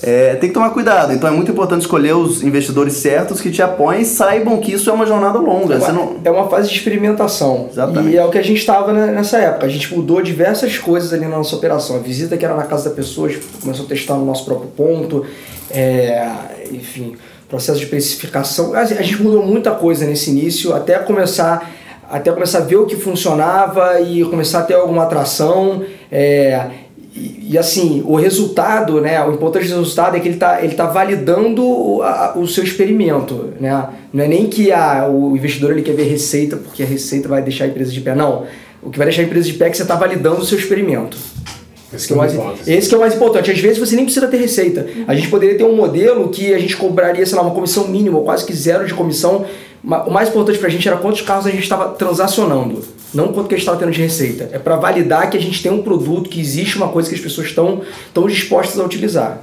é, 0.00 0.36
tem 0.36 0.48
que 0.48 0.54
tomar 0.54 0.70
cuidado. 0.70 1.12
Então 1.12 1.28
é 1.28 1.32
muito 1.32 1.50
importante 1.50 1.82
escolher 1.82 2.14
os 2.14 2.42
investidores 2.42 2.94
certos 2.94 3.40
que 3.40 3.50
te 3.50 3.60
apoiem 3.60 4.02
e 4.02 4.04
saibam 4.04 4.58
que 4.58 4.72
isso 4.72 4.88
é 4.88 4.92
uma 4.92 5.06
jornada 5.06 5.38
longa. 5.38 5.74
É 5.74 5.78
uma, 5.78 5.92
não... 5.92 6.16
é 6.24 6.30
uma 6.30 6.48
fase 6.48 6.68
de 6.68 6.76
experimentação. 6.76 7.68
Exatamente. 7.70 8.14
E 8.14 8.16
é 8.16 8.24
o 8.24 8.30
que 8.30 8.38
a 8.38 8.42
gente 8.42 8.58
estava 8.58 8.92
nessa 8.92 9.38
época. 9.38 9.66
A 9.66 9.68
gente 9.68 9.94
mudou 9.94 10.22
diversas 10.22 10.78
coisas 10.78 11.12
ali 11.12 11.22
na 11.24 11.36
nossa 11.36 11.54
operação. 11.56 11.96
A 11.96 11.98
visita 11.98 12.36
que 12.36 12.44
era 12.44 12.54
na 12.54 12.64
casa 12.64 12.88
da 12.88 12.94
pessoa, 12.94 13.28
a 13.28 13.30
gente 13.30 13.44
começou 13.60 13.84
a 13.84 13.88
testar 13.88 14.14
no 14.14 14.24
nosso 14.24 14.44
próprio 14.44 14.68
ponto. 14.70 15.26
É, 15.70 16.26
enfim, 16.70 17.14
processo 17.48 17.78
de 17.78 17.86
precificação. 17.86 18.74
A 18.74 18.84
gente 18.84 19.22
mudou 19.22 19.44
muita 19.44 19.72
coisa 19.72 20.06
nesse 20.06 20.30
início 20.30 20.74
até 20.74 20.98
começar 20.98 21.70
até 22.12 22.30
começar 22.30 22.58
a 22.58 22.60
ver 22.62 22.76
o 22.76 22.84
que 22.84 22.94
funcionava 22.94 23.98
e 24.00 24.22
começar 24.24 24.58
a 24.58 24.62
ter 24.62 24.74
alguma 24.74 25.04
atração. 25.04 25.82
É, 26.10 26.66
e, 27.14 27.50
e, 27.50 27.58
assim, 27.58 28.02
o 28.06 28.16
resultado, 28.16 29.00
né, 29.00 29.22
o 29.24 29.32
importante 29.32 29.68
do 29.68 29.76
resultado 29.76 30.16
é 30.16 30.20
que 30.20 30.28
ele 30.28 30.36
está 30.36 30.64
ele 30.64 30.74
tá 30.74 30.86
validando 30.86 31.62
o, 31.62 32.02
a, 32.02 32.32
o 32.36 32.48
seu 32.48 32.64
experimento. 32.64 33.52
Né? 33.60 33.86
Não 34.12 34.24
é 34.24 34.28
nem 34.28 34.46
que 34.46 34.72
a, 34.72 35.06
o 35.06 35.36
investidor 35.36 35.72
ele 35.72 35.82
quer 35.82 35.94
ver 35.94 36.04
receita, 36.04 36.56
porque 36.56 36.82
a 36.82 36.86
receita 36.86 37.28
vai 37.28 37.42
deixar 37.42 37.64
a 37.64 37.68
empresa 37.68 37.92
de 37.92 38.00
pé. 38.00 38.14
Não. 38.14 38.44
O 38.82 38.90
que 38.90 38.96
vai 38.96 39.06
deixar 39.06 39.22
a 39.22 39.24
empresa 39.26 39.46
de 39.46 39.54
pé 39.54 39.66
é 39.66 39.70
que 39.70 39.76
você 39.76 39.82
está 39.82 39.94
validando 39.94 40.40
o 40.40 40.44
seu 40.44 40.58
experimento. 40.58 41.18
Esse 41.92 42.06
que, 42.06 42.14
é 42.14 42.16
mais, 42.16 42.32
esse 42.66 42.88
que 42.88 42.94
é 42.94 42.96
o 42.96 43.00
mais 43.00 43.14
importante. 43.14 43.50
Às 43.50 43.58
vezes 43.58 43.78
você 43.78 43.94
nem 43.94 44.06
precisa 44.06 44.26
ter 44.26 44.38
receita. 44.38 44.86
A 45.06 45.14
gente 45.14 45.28
poderia 45.28 45.56
ter 45.56 45.64
um 45.64 45.76
modelo 45.76 46.30
que 46.30 46.54
a 46.54 46.58
gente 46.58 46.74
cobraria, 46.76 47.26
sei 47.26 47.36
lá, 47.36 47.42
uma 47.42 47.54
comissão 47.54 47.86
mínima, 47.88 48.18
quase 48.20 48.46
que 48.46 48.54
zero 48.54 48.86
de 48.86 48.94
comissão. 48.94 49.44
O 49.84 50.10
mais 50.10 50.30
importante 50.30 50.58
para 50.58 50.68
a 50.68 50.70
gente 50.70 50.88
era 50.88 50.96
quantos 50.96 51.20
carros 51.20 51.46
a 51.46 51.50
gente 51.50 51.62
estava 51.62 51.90
transacionando. 51.90 52.82
Não 53.14 53.32
quanto 53.32 53.48
que 53.48 53.54
a 53.54 53.58
gente 53.58 53.64
estava 53.66 53.78
tendo 53.78 53.92
de 53.92 54.00
receita. 54.00 54.48
É 54.52 54.58
para 54.58 54.76
validar 54.76 55.28
que 55.30 55.36
a 55.36 55.40
gente 55.40 55.62
tem 55.62 55.70
um 55.70 55.82
produto, 55.82 56.30
que 56.30 56.40
existe 56.40 56.76
uma 56.76 56.88
coisa 56.88 57.08
que 57.08 57.14
as 57.14 57.20
pessoas 57.20 57.48
estão, 57.48 57.82
estão 58.06 58.26
dispostas 58.26 58.78
a 58.78 58.84
utilizar. 58.84 59.42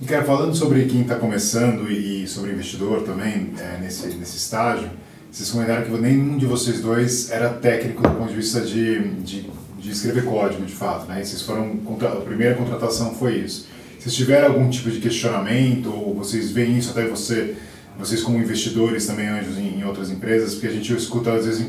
E 0.00 0.04
cara, 0.04 0.24
falando 0.24 0.54
sobre 0.54 0.84
quem 0.84 1.02
está 1.02 1.14
começando 1.14 1.90
e 1.90 2.26
sobre 2.26 2.52
investidor 2.52 3.02
também, 3.02 3.52
é, 3.58 3.78
nesse, 3.80 4.08
nesse 4.08 4.36
estágio, 4.36 4.90
vocês 5.32 5.50
comentaram 5.50 5.84
que 5.84 5.90
nenhum 5.90 6.36
de 6.36 6.44
vocês 6.46 6.80
dois 6.80 7.30
era 7.30 7.48
técnico 7.48 8.02
do 8.02 8.10
ponto 8.10 8.28
de 8.28 8.36
vista 8.36 8.60
de, 8.60 9.08
de, 9.20 9.50
de 9.78 9.90
escrever 9.90 10.24
código, 10.24 10.64
de 10.64 10.74
fato, 10.74 11.06
né? 11.06 11.22
Vocês 11.24 11.42
foram, 11.42 11.78
a 12.02 12.16
primeira 12.20 12.54
contratação 12.54 13.14
foi 13.14 13.36
isso. 13.36 13.66
Vocês 13.98 14.14
tiveram 14.14 14.48
algum 14.48 14.68
tipo 14.68 14.90
de 14.90 15.00
questionamento, 15.00 15.92
ou 15.92 16.14
vocês 16.14 16.50
veem 16.50 16.78
isso 16.78 16.90
até 16.90 17.06
você 17.06 17.56
vocês 17.98 18.22
como 18.22 18.38
investidores 18.38 19.06
também 19.06 19.28
anjos 19.28 19.56
em, 19.58 19.80
em, 19.80 19.84
outras 19.84 20.10
empresas, 20.10 20.54
porque 20.54 20.66
a 20.66 20.70
gente 20.70 20.92
escuta 20.94 21.32
às 21.32 21.46
vezes 21.46 21.66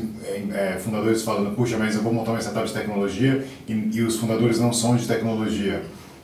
é, 0.54 0.76
fundadores 0.78 1.22
falando, 1.22 1.54
puxa, 1.54 1.76
mas 1.78 1.94
eu 1.94 2.02
vou 2.02 2.12
montar 2.12 2.32
uma 2.32 2.40
startup 2.40 2.66
de 2.66 2.74
tecnologia 2.74 3.44
e, 3.68 3.90
e 3.94 4.02
os 4.02 4.16
fundadores 4.16 4.58
não 4.58 4.72
são 4.72 4.96
de 4.96 5.06
tecnologia. 5.06 5.82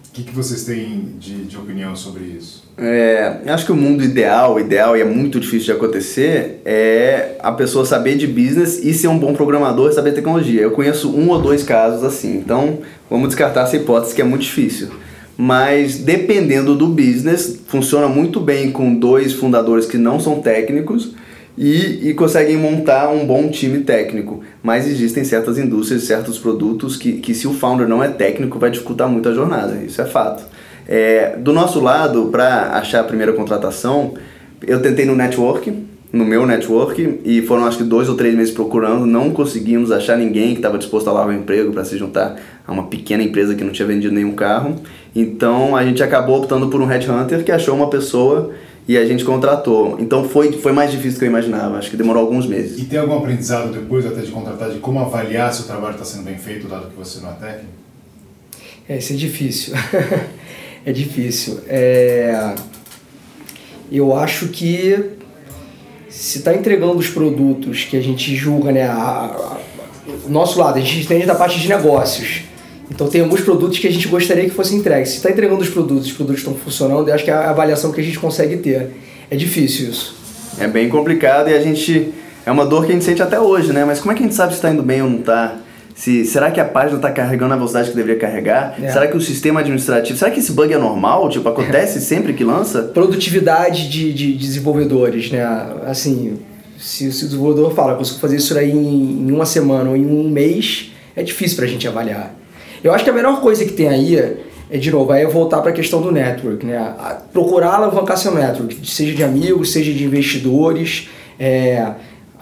O 0.08 0.12
que, 0.14 0.22
que 0.22 0.32
vocês 0.32 0.62
têm 0.62 1.16
de, 1.18 1.44
de 1.44 1.56
opinião 1.56 1.96
sobre 1.96 2.22
isso? 2.22 2.62
É, 2.78 3.40
acho 3.48 3.66
que 3.66 3.72
o 3.72 3.76
mundo 3.76 4.04
ideal, 4.04 4.60
ideal 4.60 4.96
e 4.96 5.00
é 5.00 5.04
muito 5.04 5.40
difícil 5.40 5.66
de 5.66 5.72
acontecer, 5.72 6.60
é 6.64 7.36
a 7.40 7.50
pessoa 7.50 7.84
saber 7.84 8.16
de 8.16 8.26
business 8.26 8.78
e 8.78 8.94
ser 8.94 9.08
um 9.08 9.18
bom 9.18 9.34
programador 9.34 9.90
e 9.90 9.92
saber 9.92 10.12
tecnologia. 10.12 10.60
Eu 10.60 10.70
conheço 10.70 11.10
um 11.10 11.30
ou 11.30 11.40
dois 11.40 11.64
casos 11.64 12.04
assim, 12.04 12.36
então 12.36 12.78
vamos 13.10 13.28
descartar 13.28 13.62
essa 13.62 13.76
hipótese 13.76 14.14
que 14.14 14.22
é 14.22 14.24
muito 14.24 14.42
difícil 14.42 14.90
mas 15.36 15.98
dependendo 15.98 16.74
do 16.74 16.86
business, 16.86 17.60
funciona 17.66 18.08
muito 18.08 18.40
bem 18.40 18.70
com 18.70 18.94
dois 18.94 19.32
fundadores 19.32 19.86
que 19.86 19.98
não 19.98 20.20
são 20.20 20.40
técnicos 20.40 21.14
e, 21.56 22.08
e 22.08 22.14
conseguem 22.14 22.56
montar 22.56 23.08
um 23.08 23.26
bom 23.26 23.48
time 23.48 23.80
técnico. 23.80 24.42
Mas 24.62 24.86
existem 24.86 25.24
certas 25.24 25.58
indústrias, 25.58 26.04
certos 26.04 26.38
produtos 26.38 26.96
que, 26.96 27.14
que 27.14 27.34
se 27.34 27.46
o 27.46 27.52
founder 27.52 27.88
não 27.88 28.02
é 28.02 28.08
técnico, 28.08 28.58
vai 28.58 28.70
dificultar 28.70 29.08
muito 29.08 29.28
a 29.28 29.32
jornada, 29.32 29.82
isso 29.84 30.00
é 30.00 30.06
fato. 30.06 30.44
É, 30.86 31.36
do 31.36 31.52
nosso 31.52 31.80
lado, 31.80 32.26
para 32.26 32.72
achar 32.76 33.00
a 33.00 33.04
primeira 33.04 33.32
contratação, 33.32 34.14
eu 34.66 34.80
tentei 34.80 35.04
no 35.04 35.16
network, 35.16 35.72
no 36.14 36.24
meu 36.24 36.46
network 36.46 37.20
e 37.24 37.42
foram 37.42 37.66
acho 37.66 37.78
que 37.78 37.84
dois 37.84 38.08
ou 38.08 38.14
três 38.14 38.34
meses 38.34 38.54
procurando, 38.54 39.04
não 39.04 39.30
conseguimos 39.30 39.90
achar 39.90 40.16
ninguém 40.16 40.50
que 40.50 40.60
estava 40.60 40.78
disposto 40.78 41.08
a 41.10 41.12
largar 41.12 41.34
o 41.34 41.36
emprego 41.36 41.72
para 41.72 41.84
se 41.84 41.98
juntar 41.98 42.36
a 42.64 42.72
uma 42.72 42.84
pequena 42.84 43.22
empresa 43.22 43.54
que 43.54 43.64
não 43.64 43.72
tinha 43.72 43.86
vendido 43.86 44.14
nenhum 44.14 44.32
carro. 44.32 44.76
Então 45.14 45.74
a 45.74 45.84
gente 45.84 46.02
acabou 46.04 46.38
optando 46.38 46.68
por 46.68 46.80
um 46.80 46.86
headhunter 46.86 47.42
que 47.42 47.50
achou 47.50 47.74
uma 47.74 47.90
pessoa 47.90 48.52
e 48.86 48.96
a 48.96 49.04
gente 49.04 49.24
contratou. 49.24 49.96
Então 49.98 50.28
foi, 50.28 50.52
foi 50.52 50.70
mais 50.70 50.92
difícil 50.92 51.14
do 51.14 51.18
que 51.18 51.24
eu 51.24 51.30
imaginava, 51.30 51.78
acho 51.78 51.90
que 51.90 51.96
demorou 51.96 52.22
alguns 52.22 52.46
meses. 52.46 52.78
E 52.78 52.84
tem 52.84 52.98
algum 52.98 53.18
aprendizado 53.18 53.72
depois 53.72 54.06
até 54.06 54.20
de 54.20 54.30
contratar 54.30 54.70
de 54.70 54.78
como 54.78 55.00
avaliar 55.00 55.52
se 55.52 55.62
o 55.62 55.64
trabalho 55.64 55.94
está 55.94 56.04
sendo 56.04 56.22
bem 56.22 56.38
feito, 56.38 56.68
dado 56.68 56.90
que 56.90 56.96
você 56.96 57.20
não 57.20 57.30
é 57.30 57.34
técnico? 57.34 57.72
É, 58.88 58.98
isso 58.98 59.14
é 59.14 59.16
difícil. 59.16 59.74
é 60.86 60.92
difícil. 60.92 61.58
É... 61.66 62.54
Eu 63.90 64.16
acho 64.16 64.48
que 64.48 65.23
se 66.14 66.38
está 66.38 66.54
entregando 66.54 66.96
os 66.96 67.08
produtos 67.08 67.84
que 67.84 67.96
a 67.96 68.00
gente 68.00 68.34
julga, 68.36 68.70
né, 68.70 68.84
a, 68.84 68.94
a, 68.94 69.58
o 70.24 70.30
nosso 70.30 70.58
lado, 70.60 70.78
a 70.78 70.80
gente 70.80 71.00
entende 71.00 71.26
da 71.26 71.34
parte 71.34 71.58
de 71.58 71.68
negócios 71.68 72.42
Então 72.88 73.08
tem 73.08 73.20
alguns 73.20 73.40
produtos 73.40 73.80
que 73.80 73.88
a 73.88 73.90
gente 73.90 74.06
gostaria 74.06 74.44
que 74.44 74.50
fossem 74.50 74.78
entregues. 74.78 75.10
Se 75.10 75.16
está 75.16 75.30
entregando 75.30 75.60
os 75.60 75.68
produtos, 75.68 76.06
os 76.06 76.12
produtos 76.12 76.40
estão 76.40 76.54
funcionando, 76.54 77.08
eu 77.08 77.14
acho 77.14 77.24
que 77.24 77.30
é 77.30 77.34
a 77.34 77.50
avaliação 77.50 77.90
que 77.90 78.00
a 78.00 78.04
gente 78.04 78.18
consegue 78.18 78.58
ter. 78.58 78.92
É 79.28 79.34
difícil 79.34 79.90
isso. 79.90 80.14
É 80.58 80.68
bem 80.68 80.88
complicado 80.88 81.50
e 81.50 81.54
a 81.54 81.60
gente. 81.60 82.12
É 82.46 82.52
uma 82.52 82.64
dor 82.64 82.84
que 82.84 82.92
a 82.92 82.94
gente 82.94 83.04
sente 83.04 83.22
até 83.22 83.40
hoje, 83.40 83.72
né? 83.72 83.84
Mas 83.84 83.98
como 83.98 84.12
é 84.12 84.14
que 84.14 84.22
a 84.22 84.26
gente 84.26 84.36
sabe 84.36 84.52
se 84.52 84.58
está 84.58 84.70
indo 84.70 84.82
bem 84.82 85.02
ou 85.02 85.10
não 85.10 85.20
está? 85.20 85.56
Se, 85.94 86.24
será 86.24 86.50
que 86.50 86.58
a 86.60 86.64
página 86.64 86.96
está 86.96 87.10
carregando 87.12 87.50
na 87.50 87.56
velocidade 87.56 87.90
que 87.90 87.96
deveria 87.96 88.20
carregar? 88.20 88.74
É. 88.82 88.88
Será 88.90 89.06
que 89.06 89.16
o 89.16 89.20
sistema 89.20 89.60
administrativo. 89.60 90.18
Será 90.18 90.30
que 90.30 90.40
esse 90.40 90.50
bug 90.52 90.72
é 90.72 90.78
normal? 90.78 91.28
Tipo, 91.28 91.48
acontece 91.48 92.00
sempre 92.00 92.32
que 92.32 92.42
lança? 92.42 92.82
Produtividade 92.82 93.88
de, 93.88 94.12
de 94.12 94.32
desenvolvedores, 94.34 95.30
né? 95.30 95.44
Assim, 95.86 96.38
se, 96.78 97.12
se 97.12 97.24
o 97.24 97.28
desenvolvedor 97.28 97.72
fala, 97.74 97.92
eu 97.92 97.96
consigo 97.96 98.18
fazer 98.18 98.36
isso 98.36 98.58
aí 98.58 98.72
em, 98.72 99.28
em 99.28 99.30
uma 99.30 99.46
semana 99.46 99.90
ou 99.90 99.96
em 99.96 100.04
um 100.04 100.28
mês, 100.28 100.90
é 101.14 101.22
difícil 101.22 101.56
para 101.56 101.66
a 101.66 101.68
gente 101.68 101.86
avaliar. 101.86 102.34
Eu 102.82 102.92
acho 102.92 103.04
que 103.04 103.10
a 103.10 103.12
melhor 103.12 103.40
coisa 103.40 103.64
que 103.64 103.72
tem 103.72 103.88
aí 103.88 104.16
é, 104.16 104.76
de 104.76 104.90
novo, 104.90 105.12
aí 105.12 105.22
é 105.22 105.26
voltar 105.26 105.60
para 105.60 105.70
a 105.70 105.72
questão 105.72 106.02
do 106.02 106.10
network, 106.10 106.66
né? 106.66 106.76
A- 106.76 107.22
Procurar 107.32 107.74
alavancar 107.76 108.16
seu 108.18 108.34
network, 108.34 108.76
seja 108.84 109.14
de 109.14 109.22
amigos, 109.22 109.72
seja 109.72 109.92
de 109.92 110.04
investidores, 110.04 111.08
é, 111.38 111.86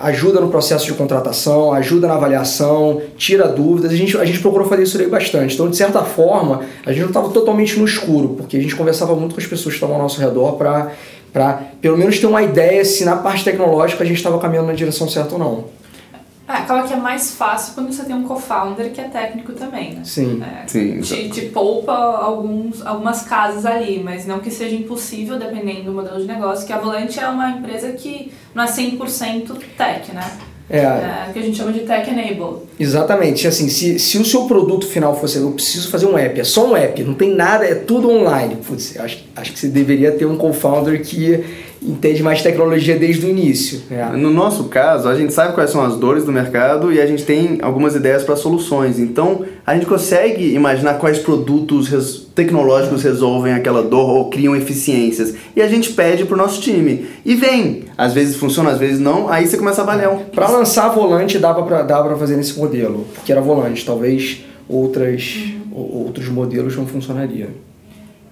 ajuda 0.03 0.41
no 0.41 0.49
processo 0.49 0.85
de 0.85 0.93
contratação, 0.95 1.73
ajuda 1.73 2.09
na 2.09 2.15
avaliação, 2.15 3.01
tira 3.17 3.47
dúvidas. 3.47 3.93
A 3.93 3.97
gente, 3.97 4.19
a 4.19 4.25
gente 4.25 4.41
procurou 4.41 4.69
fazer 4.69 4.83
isso 4.83 5.01
aí 5.01 5.07
bastante. 5.07 5.55
Então, 5.55 5.71
de 5.71 5.77
certa 5.77 6.03
forma, 6.03 6.63
a 6.85 6.91
gente 6.91 7.03
não 7.03 7.09
estava 7.09 7.29
totalmente 7.29 7.79
no 7.79 7.85
escuro, 7.85 8.31
porque 8.31 8.57
a 8.57 8.61
gente 8.61 8.75
conversava 8.75 9.15
muito 9.15 9.35
com 9.35 9.41
as 9.41 9.47
pessoas 9.47 9.75
que 9.75 9.77
estavam 9.77 9.97
ao 9.97 10.03
nosso 10.03 10.21
redor 10.21 10.57
para 10.57 11.63
pelo 11.81 11.97
menos 11.97 12.19
ter 12.19 12.27
uma 12.27 12.43
ideia 12.43 12.85
se 12.85 13.05
na 13.05 13.17
parte 13.17 13.45
tecnológica 13.45 14.03
a 14.03 14.07
gente 14.07 14.17
estava 14.19 14.39
caminhando 14.39 14.67
na 14.67 14.75
direção 14.75 15.09
certa 15.09 15.35
ou 15.35 15.39
não. 15.39 15.82
É, 16.49 16.53
acaba 16.55 16.87
que 16.87 16.93
é 16.93 16.97
mais 16.97 17.35
fácil 17.35 17.75
quando 17.75 17.93
você 17.93 18.05
tem 18.05 18.15
um 18.15 18.25
co-founder 18.25 18.93
que 18.93 19.01
é 19.01 19.05
técnico 19.05 19.53
também, 19.53 19.95
né? 19.95 20.03
Sim. 20.05 20.43
É, 20.43 20.67
Sim, 20.67 21.01
te, 21.01 21.31
te 21.31 21.41
poupa 21.47 21.93
alguns, 21.93 22.85
algumas 22.85 23.23
casas 23.23 23.65
ali, 23.65 24.03
mas 24.03 24.27
não 24.27 24.41
que 24.41 24.51
seja 24.51 24.75
impossível, 24.75 25.39
dependendo 25.39 25.85
do 25.85 25.93
modelo 25.93 26.19
de 26.21 26.27
negócio, 26.27 26.67
que 26.67 26.73
a 26.73 26.79
Volante 26.79 27.19
é 27.21 27.29
uma 27.29 27.51
empresa 27.51 27.93
que 27.93 28.33
não 28.55 28.65
é 28.65 28.67
100% 28.67 29.57
tech, 29.77 30.13
né? 30.13 30.31
É, 30.73 30.79
É, 30.79 31.31
que 31.33 31.39
a 31.39 31.43
gente 31.43 31.57
chama 31.57 31.71
de 31.71 31.81
tech 31.81 32.11
enabled. 32.11 32.63
Exatamente, 32.81 33.47
assim, 33.47 33.69
se, 33.69 33.99
se 33.99 34.19
o 34.19 34.25
seu 34.25 34.45
produto 34.45 34.87
final 34.87 35.15
fosse, 35.19 35.39
eu 35.39 35.51
preciso 35.51 35.91
fazer 35.91 36.07
um 36.07 36.17
app, 36.17 36.41
é 36.41 36.45
só 36.45 36.67
um 36.67 36.77
app, 36.77 37.03
não 37.05 37.15
tem 37.15 37.35
nada, 37.35 37.65
é 37.65 37.75
tudo 37.75 38.11
online. 38.11 38.57
Putz, 38.67 38.99
acho, 38.99 39.19
acho 39.37 39.53
que 39.53 39.59
você 39.59 39.69
deveria 39.69 40.11
ter 40.13 40.25
um 40.25 40.37
co-founder 40.37 41.03
que 41.03 41.45
entende 41.83 42.23
mais 42.23 42.43
tecnologia 42.43 42.97
desde 42.97 43.27
o 43.27 43.29
início. 43.29 43.83
né? 43.91 44.13
No 44.17 44.31
nosso 44.31 44.65
caso, 44.65 45.09
a 45.09 45.15
gente 45.15 45.33
sabe 45.33 45.53
quais 45.53 45.71
são 45.71 45.83
as 45.85 45.97
dores 45.97 46.25
do 46.25 46.33
mercado 46.33 46.93
e 46.93 47.01
a 47.01 47.07
gente 47.07 47.25
tem 47.25 47.59
algumas 47.61 47.95
ideias 47.95 48.23
para 48.23 48.37
soluções. 48.37 48.99
Então, 48.99 49.45
a 49.67 49.75
gente 49.75 49.87
consegue 49.87 50.55
imaginar 50.55 50.95
quais 50.95 51.19
produtos 51.19 51.89
res- 51.89 52.27
tecnológicos 52.35 53.03
resolvem 53.03 53.53
aquela 53.53 53.83
dor 53.83 54.09
ou 54.11 54.31
criam 54.31 54.57
eficiências. 54.57 55.35
E 55.55 55.63
a 55.63 55.69
gente 55.69 55.93
pede 55.93 56.25
pro 56.25 56.37
nosso 56.37 56.61
time. 56.61 57.07
E 57.25 57.35
vem. 57.35 57.85
Às 57.97 58.13
vezes 58.13 58.37
funciona, 58.37 58.71
às 58.71 58.79
vezes 58.79 58.99
não. 58.99 59.29
Aí 59.29 59.47
você 59.47 59.57
começa 59.57 59.81
a 59.81 59.85
avaliar. 59.85 60.13
um- 60.13 60.25
Para 60.25 60.49
lançar 60.49 60.89
volante 60.89 61.39
dava 61.39 61.63
para 61.63 61.83
dava 61.83 62.09
pra 62.09 62.17
fazer 62.19 62.37
nesse 62.37 62.59
modelo, 62.59 63.07
porque 63.15 63.31
era 63.31 63.41
volante, 63.41 63.85
talvez 63.85 64.45
outras, 64.69 65.35
o- 65.71 66.05
outros 66.07 66.29
modelos 66.29 66.77
não 66.77 66.87
funcionariam. 66.87 67.49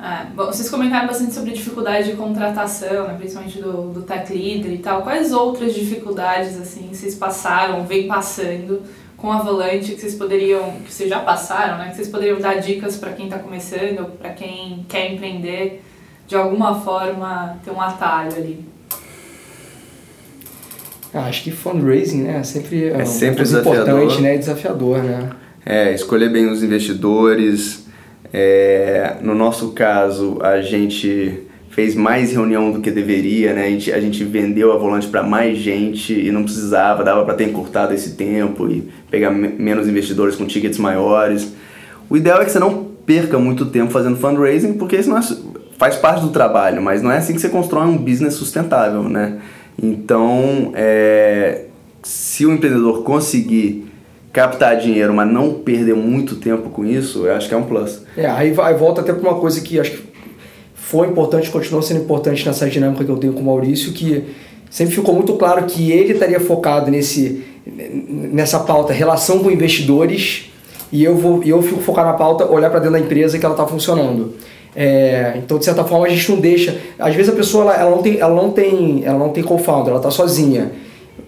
É, 0.02 0.24
bom, 0.34 0.46
vocês 0.46 0.70
comentaram 0.70 1.06
bastante 1.06 1.34
sobre 1.34 1.52
dificuldade 1.52 2.10
de 2.10 2.16
contratação, 2.16 3.06
né, 3.06 3.14
principalmente 3.18 3.60
do, 3.60 3.92
do 3.92 4.00
tech 4.00 4.32
leader 4.32 4.72
e 4.72 4.78
tal. 4.78 5.02
Quais 5.02 5.30
outras 5.30 5.74
dificuldades 5.74 6.58
assim 6.58 6.88
vocês 6.90 7.14
passaram, 7.14 7.84
vem 7.84 8.08
passando 8.08 8.80
com 9.20 9.30
a 9.30 9.42
Volante 9.42 9.92
que 9.92 10.00
vocês 10.00 10.14
poderiam, 10.14 10.72
que 10.84 10.92
vocês 10.92 11.08
já 11.08 11.20
passaram, 11.20 11.78
né, 11.78 11.90
que 11.90 11.96
vocês 11.96 12.08
poderiam 12.08 12.40
dar 12.40 12.54
dicas 12.54 12.96
para 12.96 13.12
quem 13.12 13.26
está 13.26 13.38
começando, 13.38 14.10
para 14.18 14.30
quem 14.30 14.84
quer 14.88 15.12
empreender, 15.12 15.82
de 16.26 16.34
alguma 16.34 16.80
forma 16.80 17.58
ter 17.62 17.70
um 17.70 17.80
atalho 17.80 18.34
ali? 18.34 18.64
Ah, 21.12 21.26
acho 21.26 21.42
que 21.42 21.50
fundraising, 21.50 22.22
né, 22.22 22.42
sempre 22.42 22.84
é, 22.84 23.00
É 23.00 23.02
um 23.02 23.06
sempre 23.06 23.42
importante, 23.42 24.20
né, 24.22 24.38
desafiador, 24.38 25.02
né. 25.02 25.30
É, 25.66 25.92
escolher 25.92 26.30
bem 26.30 26.48
os 26.48 26.62
investidores. 26.62 27.86
É, 28.32 29.16
no 29.20 29.34
nosso 29.34 29.72
caso, 29.72 30.38
a 30.40 30.62
gente 30.62 31.49
fez 31.70 31.94
mais 31.94 32.32
reunião 32.32 32.70
do 32.72 32.80
que 32.80 32.90
deveria, 32.90 33.54
né? 33.54 33.66
A 33.66 33.70
gente, 33.70 33.92
a 33.92 34.00
gente 34.00 34.24
vendeu 34.24 34.72
a 34.72 34.76
volante 34.76 35.06
para 35.08 35.22
mais 35.22 35.56
gente 35.58 36.12
e 36.12 36.30
não 36.32 36.42
precisava, 36.42 37.02
dava 37.04 37.24
para 37.24 37.34
ter 37.34 37.44
encurtado 37.44 37.94
esse 37.94 38.10
tempo 38.16 38.68
e 38.68 38.88
pegar 39.10 39.30
me- 39.30 39.48
menos 39.56 39.88
investidores 39.88 40.34
com 40.36 40.44
tickets 40.46 40.78
maiores. 40.78 41.52
O 42.08 42.16
ideal 42.16 42.42
é 42.42 42.44
que 42.44 42.50
você 42.50 42.58
não 42.58 42.86
perca 43.06 43.38
muito 43.38 43.66
tempo 43.66 43.90
fazendo 43.92 44.16
fundraising, 44.16 44.74
porque 44.74 44.96
isso 44.96 45.08
não 45.08 45.18
é, 45.18 45.22
faz 45.78 45.96
parte 45.96 46.22
do 46.22 46.30
trabalho, 46.30 46.82
mas 46.82 47.02
não 47.02 47.10
é 47.10 47.18
assim 47.18 47.34
que 47.34 47.40
você 47.40 47.48
constrói 47.48 47.86
um 47.86 47.96
business 47.96 48.34
sustentável, 48.34 49.04
né? 49.04 49.38
Então, 49.80 50.72
é, 50.74 51.66
se 52.02 52.44
o 52.46 52.52
empreendedor 52.52 53.02
conseguir 53.02 53.86
captar 54.32 54.76
dinheiro, 54.76 55.12
mas 55.14 55.30
não 55.32 55.54
perder 55.54 55.94
muito 55.94 56.36
tempo 56.36 56.70
com 56.70 56.84
isso, 56.84 57.26
eu 57.26 57.34
acho 57.34 57.48
que 57.48 57.54
é 57.54 57.56
um 57.56 57.64
plus. 57.64 58.02
É, 58.16 58.26
aí, 58.26 58.52
vai- 58.52 58.74
volta 58.74 59.00
até 59.00 59.12
para 59.12 59.28
uma 59.28 59.38
coisa 59.40 59.60
que 59.60 59.78
acho 59.80 59.90
que 59.92 60.02
foi 60.90 61.06
importante, 61.06 61.48
continua 61.50 61.80
sendo 61.82 62.00
importante 62.00 62.44
nessa 62.44 62.68
dinâmica 62.68 63.04
que 63.04 63.10
eu 63.10 63.16
tenho 63.16 63.32
com 63.32 63.40
o 63.40 63.44
Maurício, 63.44 63.92
que 63.92 64.24
sempre 64.68 64.92
ficou 64.92 65.14
muito 65.14 65.34
claro 65.34 65.64
que 65.66 65.92
ele 65.92 66.14
estaria 66.14 66.40
focado 66.40 66.90
nesse, 66.90 67.44
nessa 67.64 68.58
pauta 68.58 68.92
relação 68.92 69.38
com 69.38 69.52
investidores 69.52 70.50
e 70.90 71.04
eu, 71.04 71.16
vou, 71.16 71.44
eu 71.44 71.62
fico 71.62 71.80
focado 71.80 72.08
na 72.08 72.14
pauta 72.14 72.44
olhar 72.50 72.70
para 72.70 72.80
dentro 72.80 72.94
da 72.94 72.98
empresa 72.98 73.38
que 73.38 73.44
ela 73.46 73.54
está 73.54 73.64
funcionando. 73.68 74.34
É, 74.74 75.34
então, 75.36 75.58
de 75.58 75.64
certa 75.64 75.84
forma, 75.84 76.06
a 76.06 76.08
gente 76.08 76.28
não 76.28 76.40
deixa. 76.40 76.76
Às 76.98 77.14
vezes 77.14 77.32
a 77.32 77.36
pessoa 77.36 77.62
ela, 77.62 77.76
ela 77.76 77.90
não 77.90 78.02
tem, 78.02 78.18
ela 78.18 78.34
não 78.34 78.50
tem, 78.50 79.02
ela 79.04 79.18
não 79.18 79.28
tem 79.28 79.44
co-founder, 79.44 79.90
ela 79.90 79.98
está 79.98 80.10
sozinha. 80.10 80.72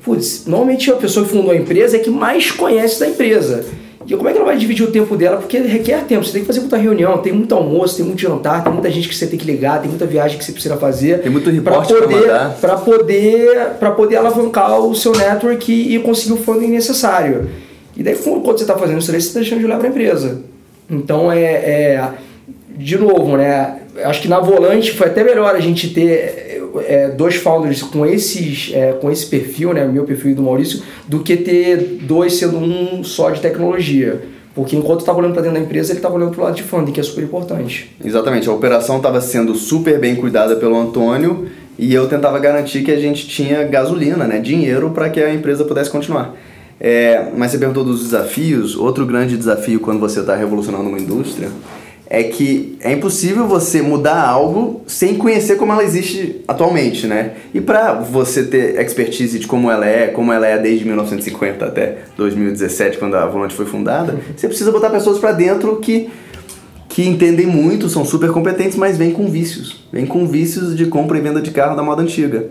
Putz, 0.02 0.44
normalmente 0.44 0.90
a 0.90 0.96
pessoa 0.96 1.24
que 1.24 1.30
fundou 1.30 1.52
a 1.52 1.56
empresa 1.56 1.96
é 1.96 2.00
que 2.00 2.10
mais 2.10 2.50
conhece 2.50 2.98
da 2.98 3.06
empresa. 3.06 3.64
E 4.07 4.16
como 4.16 4.28
é 4.28 4.32
que 4.32 4.38
ela 4.38 4.46
vai 4.46 4.57
dividir 4.57 4.84
o 4.84 4.90
tempo 4.90 5.16
dela? 5.16 5.36
Porque 5.36 5.59
requer 5.59 6.05
tempo, 6.05 6.24
você 6.24 6.32
tem 6.32 6.40
que 6.42 6.46
fazer 6.46 6.61
muita 6.61 6.76
reunião, 6.76 7.18
tem 7.18 7.32
muito 7.32 7.55
almoço, 7.55 7.96
tem 7.96 8.05
muito 8.05 8.20
jantar, 8.20 8.64
tem 8.64 8.72
muita 8.72 8.90
gente 8.90 9.09
que 9.09 9.14
você 9.14 9.26
tem 9.26 9.38
que 9.38 9.46
ligar, 9.46 9.80
tem 9.80 9.88
muita 9.88 10.07
viagem 10.07 10.38
que 10.38 10.44
você 10.44 10.53
precisa 10.53 10.76
fazer. 10.76 11.20
Tem 11.20 11.30
muito 11.30 11.50
reporte 11.50 11.92
pra 11.92 12.03
poder, 12.03 12.30
pra 12.61 12.76
poder, 12.76 13.94
poder 13.96 14.16
alavancar 14.16 14.80
o 14.80 14.94
seu 14.94 15.12
network 15.12 15.72
e, 15.72 15.96
e 15.96 15.98
conseguir 16.00 16.34
o 16.34 16.36
funding 16.36 16.68
necessário. 16.68 17.48
E 17.96 18.03
daí, 18.03 18.16
quando 18.16 18.42
você 18.42 18.64
está 18.64 18.76
fazendo 18.76 18.98
isso, 18.98 19.11
você 19.11 19.16
está 19.16 19.40
deixando 19.40 19.61
de 19.61 19.66
olhar 19.66 19.78
para 19.78 19.86
a 19.86 19.90
empresa. 19.90 20.42
Então, 20.90 21.30
é, 21.30 21.44
é, 21.44 22.09
de 22.76 22.98
novo, 22.98 23.36
né? 23.36 23.78
Acho 24.05 24.22
que 24.22 24.28
na 24.28 24.40
volante 24.40 24.92
foi 24.92 25.09
até 25.09 25.22
melhor 25.22 25.55
a 25.55 25.61
gente 25.61 25.90
ter 25.90 26.61
é, 26.80 27.08
dois 27.08 27.36
founders 27.36 27.82
com, 27.82 28.06
esses, 28.06 28.70
é, 28.74 28.92
com 28.92 29.10
esse 29.10 29.26
perfil, 29.26 29.72
né? 29.72 29.84
Meu 29.84 30.04
perfil 30.04 30.32
e 30.32 30.34
do 30.34 30.42
Maurício, 30.42 30.82
do 31.06 31.20
que 31.20 31.36
ter 31.36 31.76
dois 32.02 32.34
sendo 32.34 32.58
um 32.58 33.02
só 33.04 33.30
de 33.30 33.40
tecnologia. 33.40 34.22
Porque 34.54 34.76
enquanto 34.76 35.00
estava 35.00 35.18
olhando 35.18 35.32
para 35.32 35.42
dentro 35.42 35.58
da 35.58 35.64
empresa, 35.64 35.92
ele 35.92 35.98
estava 35.98 36.14
olhando 36.14 36.32
para 36.32 36.40
o 36.40 36.44
lado 36.44 36.54
de 36.54 36.62
funding, 36.62 36.92
que 36.92 37.00
é 37.00 37.02
super 37.02 37.24
importante. 37.24 37.94
Exatamente, 38.04 38.48
a 38.48 38.52
operação 38.52 38.98
estava 38.98 39.20
sendo 39.20 39.54
super 39.54 39.98
bem 39.98 40.14
cuidada 40.14 40.56
pelo 40.56 40.78
Antônio 40.78 41.48
e 41.78 41.92
eu 41.94 42.06
tentava 42.06 42.38
garantir 42.38 42.82
que 42.82 42.90
a 42.90 42.98
gente 42.98 43.26
tinha 43.26 43.64
gasolina, 43.64 44.26
né, 44.26 44.38
dinheiro 44.40 44.90
para 44.90 45.08
que 45.08 45.20
a 45.20 45.32
empresa 45.32 45.64
pudesse 45.64 45.90
continuar. 45.90 46.34
É, 46.78 47.28
mas 47.36 47.52
você 47.52 47.58
perguntou 47.58 47.84
dos 47.84 48.02
desafios. 48.02 48.76
Outro 48.76 49.06
grande 49.06 49.36
desafio 49.36 49.80
quando 49.80 50.00
você 50.00 50.20
está 50.20 50.34
revolucionando 50.34 50.88
uma 50.88 50.98
indústria 50.98 51.48
é 52.14 52.24
que 52.24 52.76
é 52.80 52.92
impossível 52.92 53.46
você 53.46 53.80
mudar 53.80 54.20
algo 54.20 54.82
sem 54.86 55.16
conhecer 55.16 55.56
como 55.56 55.72
ela 55.72 55.82
existe 55.82 56.42
atualmente, 56.46 57.06
né? 57.06 57.32
E 57.54 57.60
para 57.62 57.94
você 57.94 58.42
ter 58.42 58.78
expertise 58.78 59.38
de 59.38 59.46
como 59.46 59.70
ela 59.70 59.86
é, 59.86 60.08
como 60.08 60.30
ela 60.30 60.46
é 60.46 60.58
desde 60.58 60.84
1950 60.84 61.64
até 61.64 62.00
2017, 62.18 62.98
quando 62.98 63.14
a 63.14 63.24
Volante 63.24 63.54
foi 63.54 63.64
fundada, 63.64 64.20
você 64.36 64.46
precisa 64.46 64.70
botar 64.70 64.90
pessoas 64.90 65.18
para 65.18 65.32
dentro 65.32 65.76
que 65.76 66.10
que 66.86 67.08
entendem 67.08 67.46
muito, 67.46 67.88
são 67.88 68.04
super 68.04 68.30
competentes, 68.30 68.76
mas 68.76 68.98
vêm 68.98 69.12
com 69.12 69.26
vícios. 69.30 69.82
Vêm 69.90 70.04
com 70.04 70.26
vícios 70.26 70.76
de 70.76 70.84
compra 70.84 71.16
e 71.16 71.22
venda 71.22 71.40
de 71.40 71.50
carro 71.50 71.74
da 71.74 71.82
moda 71.82 72.02
antiga. 72.02 72.48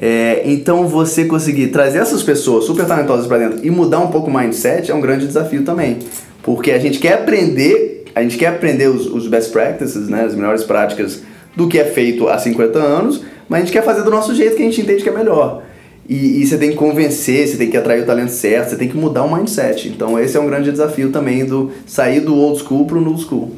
É, 0.00 0.40
então 0.46 0.88
você 0.88 1.26
conseguir 1.26 1.66
trazer 1.66 1.98
essas 1.98 2.22
pessoas 2.22 2.64
super 2.64 2.86
talentosas 2.86 3.26
para 3.26 3.36
dentro 3.36 3.60
e 3.62 3.70
mudar 3.70 3.98
um 3.98 4.06
pouco 4.06 4.30
o 4.30 4.34
mindset 4.34 4.90
é 4.90 4.94
um 4.94 5.02
grande 5.02 5.26
desafio 5.26 5.62
também. 5.64 5.98
Porque 6.42 6.70
a 6.70 6.78
gente 6.78 6.98
quer 6.98 7.12
aprender, 7.12 8.01
a 8.14 8.22
gente 8.22 8.36
quer 8.36 8.48
aprender 8.48 8.88
os, 8.88 9.06
os 9.06 9.26
best 9.26 9.50
practices, 9.52 10.08
né, 10.08 10.24
as 10.24 10.34
melhores 10.34 10.64
práticas 10.64 11.22
do 11.56 11.68
que 11.68 11.78
é 11.78 11.84
feito 11.84 12.28
há 12.28 12.38
50 12.38 12.78
anos, 12.78 13.22
mas 13.48 13.62
a 13.62 13.64
gente 13.64 13.72
quer 13.72 13.84
fazer 13.84 14.02
do 14.02 14.10
nosso 14.10 14.34
jeito 14.34 14.56
que 14.56 14.62
a 14.62 14.64
gente 14.64 14.80
entende 14.80 15.02
que 15.02 15.08
é 15.08 15.12
melhor. 15.12 15.62
E, 16.08 16.42
e 16.42 16.46
você 16.46 16.58
tem 16.58 16.70
que 16.70 16.76
convencer, 16.76 17.46
você 17.46 17.56
tem 17.56 17.70
que 17.70 17.76
atrair 17.76 18.02
o 18.02 18.06
talento 18.06 18.32
certo, 18.32 18.70
você 18.70 18.76
tem 18.76 18.88
que 18.88 18.96
mudar 18.96 19.22
o 19.22 19.34
mindset. 19.34 19.88
Então 19.88 20.18
esse 20.18 20.36
é 20.36 20.40
um 20.40 20.46
grande 20.46 20.70
desafio 20.70 21.10
também 21.10 21.44
do 21.44 21.70
sair 21.86 22.20
do 22.20 22.34
old 22.34 22.58
school 22.60 22.86
para 22.86 22.98
o 22.98 23.00
new 23.00 23.16
school. 23.18 23.56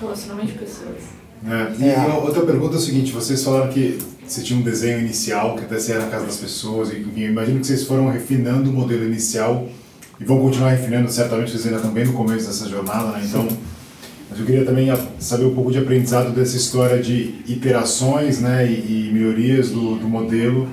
Relacionamento 0.00 0.52
de 0.52 0.58
pessoas. 0.58 1.18
É, 1.46 1.84
e 1.84 2.06
uma 2.06 2.18
outra 2.18 2.42
pergunta 2.42 2.74
é 2.74 2.78
o 2.78 2.80
seguinte, 2.80 3.12
vocês 3.12 3.42
falaram 3.42 3.68
que 3.68 3.98
você 4.26 4.42
tinha 4.42 4.58
um 4.58 4.62
desenho 4.62 4.98
inicial, 4.98 5.56
que 5.56 5.64
até 5.64 5.78
você 5.78 5.92
ia 5.92 6.00
na 6.00 6.08
casa 6.08 6.26
das 6.26 6.36
pessoas, 6.36 6.90
e 6.90 6.98
enfim, 6.98 7.22
eu 7.22 7.30
imagino 7.30 7.60
que 7.60 7.66
vocês 7.66 7.84
foram 7.84 8.08
refinando 8.08 8.70
o 8.70 8.72
modelo 8.72 9.04
inicial 9.04 9.66
e 10.20 10.24
vão 10.24 10.40
continuar 10.40 10.70
refinando, 10.70 11.10
certamente 11.10 11.50
vocês 11.50 11.64
ainda 11.64 11.76
estão 11.76 11.92
bem 11.92 12.04
no 12.04 12.12
começo 12.12 12.46
dessa 12.46 12.68
jornada, 12.68 13.12
né? 13.12 13.22
Então, 13.24 13.46
mas 14.30 14.38
eu 14.38 14.44
queria 14.44 14.64
também 14.64 14.92
saber 15.18 15.44
um 15.44 15.54
pouco 15.54 15.70
de 15.70 15.78
aprendizado 15.78 16.30
dessa 16.30 16.56
história 16.56 17.00
de 17.00 17.36
iterações 17.46 18.40
né, 18.40 18.66
e, 18.66 19.08
e 19.08 19.10
melhorias 19.12 19.70
do, 19.70 19.96
do 19.96 20.08
modelo 20.08 20.68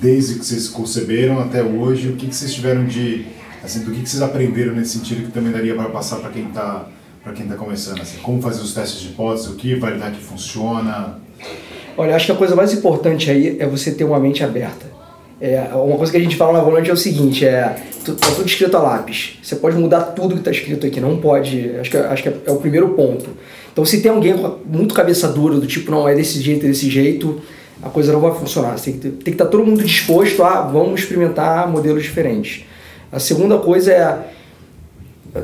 desde 0.00 0.38
que 0.38 0.44
vocês 0.44 0.68
conceberam 0.68 1.40
até 1.40 1.62
hoje. 1.62 2.08
O 2.08 2.16
que, 2.16 2.26
que 2.26 2.34
vocês 2.34 2.52
tiveram 2.52 2.84
de. 2.84 3.26
Assim, 3.62 3.80
do 3.80 3.90
que, 3.90 4.02
que 4.02 4.08
vocês 4.08 4.22
aprenderam 4.22 4.74
nesse 4.74 4.98
sentido 4.98 5.26
que 5.26 5.32
também 5.32 5.50
daria 5.52 5.74
para 5.74 5.88
passar 5.88 6.16
para 6.16 6.30
quem 6.30 6.46
está 6.46 6.86
para 7.22 7.32
quem 7.32 7.44
está 7.44 7.56
começando? 7.56 8.00
Assim, 8.00 8.18
como 8.18 8.40
fazer 8.40 8.60
os 8.60 8.72
testes 8.72 9.00
de 9.00 9.08
hipótese, 9.08 9.48
o 9.48 9.54
que 9.54 9.74
validar 9.74 10.12
que 10.12 10.20
funciona? 10.20 11.18
Olha, 11.96 12.14
acho 12.14 12.26
que 12.26 12.32
a 12.32 12.36
coisa 12.36 12.54
mais 12.54 12.72
importante 12.72 13.30
aí 13.30 13.56
é 13.58 13.66
você 13.66 13.90
ter 13.90 14.04
uma 14.04 14.20
mente 14.20 14.44
aberta. 14.44 14.86
É, 15.40 15.60
uma 15.74 15.96
coisa 15.96 16.12
que 16.12 16.18
a 16.18 16.20
gente 16.20 16.36
fala 16.36 16.52
na 16.52 16.60
Volante 16.60 16.88
é 16.88 16.92
o 16.92 16.96
seguinte, 16.96 17.44
é 17.44 17.76
tá 18.14 18.30
tudo 18.30 18.46
escrito 18.46 18.76
a 18.76 18.80
lápis. 18.80 19.38
Você 19.42 19.56
pode 19.56 19.76
mudar 19.76 20.00
tudo 20.00 20.34
que 20.34 20.40
está 20.40 20.50
escrito 20.50 20.86
aqui, 20.86 21.00
não 21.00 21.18
pode. 21.18 21.70
Acho 21.80 21.90
que, 21.90 21.96
acho 21.96 22.22
que 22.22 22.28
é, 22.28 22.36
é 22.46 22.50
o 22.50 22.56
primeiro 22.56 22.90
ponto. 22.90 23.30
Então, 23.72 23.84
se 23.84 24.00
tem 24.00 24.10
alguém 24.10 24.34
muito 24.64 24.94
cabeça 24.94 25.28
dura, 25.28 25.56
do 25.56 25.66
tipo, 25.66 25.90
não, 25.90 26.08
é 26.08 26.14
desse 26.14 26.40
jeito, 26.40 26.64
é 26.64 26.68
desse 26.68 26.88
jeito, 26.88 27.40
a 27.82 27.90
coisa 27.90 28.12
não 28.12 28.20
vai 28.20 28.34
funcionar. 28.34 28.78
Tem 28.80 28.94
que, 28.94 29.00
tem 29.00 29.10
que 29.12 29.30
estar 29.30 29.44
tá 29.44 29.50
todo 29.50 29.64
mundo 29.64 29.82
disposto 29.82 30.42
a 30.42 30.62
vamos 30.62 31.00
experimentar 31.00 31.70
modelos 31.70 32.02
diferentes. 32.02 32.64
A 33.12 33.18
segunda 33.18 33.58
coisa 33.58 33.92
é 33.92 34.36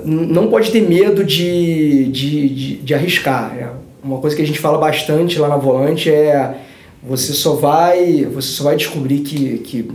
não 0.05 0.49
pode 0.49 0.71
ter 0.71 0.81
medo 0.81 1.25
de, 1.25 2.05
de, 2.07 2.49
de, 2.49 2.77
de 2.77 2.95
arriscar. 2.95 3.55
É, 3.57 3.69
uma 4.03 4.19
coisa 4.19 4.35
que 4.35 4.43
a 4.43 4.47
gente 4.47 4.59
fala 4.59 4.79
bastante 4.79 5.39
lá 5.39 5.49
na 5.49 5.57
Volante 5.57 6.11
é 6.11 6.57
você 7.03 7.33
só 7.33 7.55
vai 7.55 8.25
você 8.25 8.49
só 8.49 8.65
vai 8.65 8.77
descobrir 8.77 9.21
que, 9.21 9.59
que, 9.59 9.91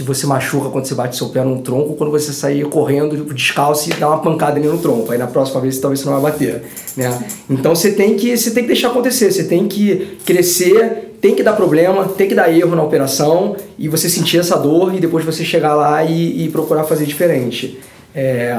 que 0.00 0.06
você 0.06 0.26
machuca 0.26 0.70
quando 0.70 0.86
você 0.86 0.94
bate 0.94 1.14
seu 1.14 1.28
pé 1.28 1.44
num 1.44 1.60
tronco 1.60 1.94
quando 1.94 2.10
você 2.10 2.32
sair 2.32 2.64
correndo 2.64 3.34
descalço 3.34 3.90
e 3.90 3.92
dar 3.92 4.08
uma 4.08 4.18
pancada 4.18 4.58
ali 4.58 4.66
no 4.66 4.78
tronco. 4.78 5.12
Aí 5.12 5.18
na 5.18 5.26
próxima 5.26 5.60
vez 5.60 5.78
talvez 5.78 6.00
você 6.00 6.06
não 6.06 6.18
vai 6.20 6.32
bater, 6.32 6.62
né? 6.96 7.22
Então 7.48 7.74
você 7.74 7.92
tem 7.92 8.16
que 8.16 8.36
você 8.36 8.50
tem 8.50 8.62
que 8.62 8.68
deixar 8.68 8.88
acontecer, 8.88 9.30
você 9.30 9.44
tem 9.44 9.68
que 9.68 10.18
crescer, 10.24 11.16
tem 11.20 11.34
que 11.34 11.42
dar 11.42 11.52
problema, 11.52 12.08
tem 12.08 12.26
que 12.26 12.34
dar 12.34 12.50
erro 12.50 12.74
na 12.74 12.82
operação 12.82 13.56
e 13.78 13.88
você 13.88 14.08
sentir 14.08 14.38
essa 14.38 14.56
dor 14.56 14.94
e 14.94 15.00
depois 15.00 15.24
você 15.24 15.44
chegar 15.44 15.74
lá 15.74 16.02
e, 16.02 16.46
e 16.46 16.48
procurar 16.48 16.84
fazer 16.84 17.04
diferente. 17.04 17.78
É, 18.14 18.56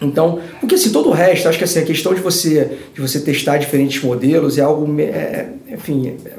então, 0.00 0.40
porque 0.58 0.74
assim, 0.74 0.90
todo 0.90 1.10
o 1.10 1.12
resto, 1.12 1.48
acho 1.48 1.58
que 1.58 1.64
assim, 1.64 1.80
a 1.80 1.84
questão 1.84 2.14
de 2.14 2.20
você, 2.20 2.78
de 2.94 3.00
você 3.00 3.20
testar 3.20 3.58
diferentes 3.58 4.02
modelos 4.02 4.56
é 4.56 4.62
algo, 4.62 4.86
é, 5.00 5.48
enfim, 5.70 6.16
é, 6.24 6.30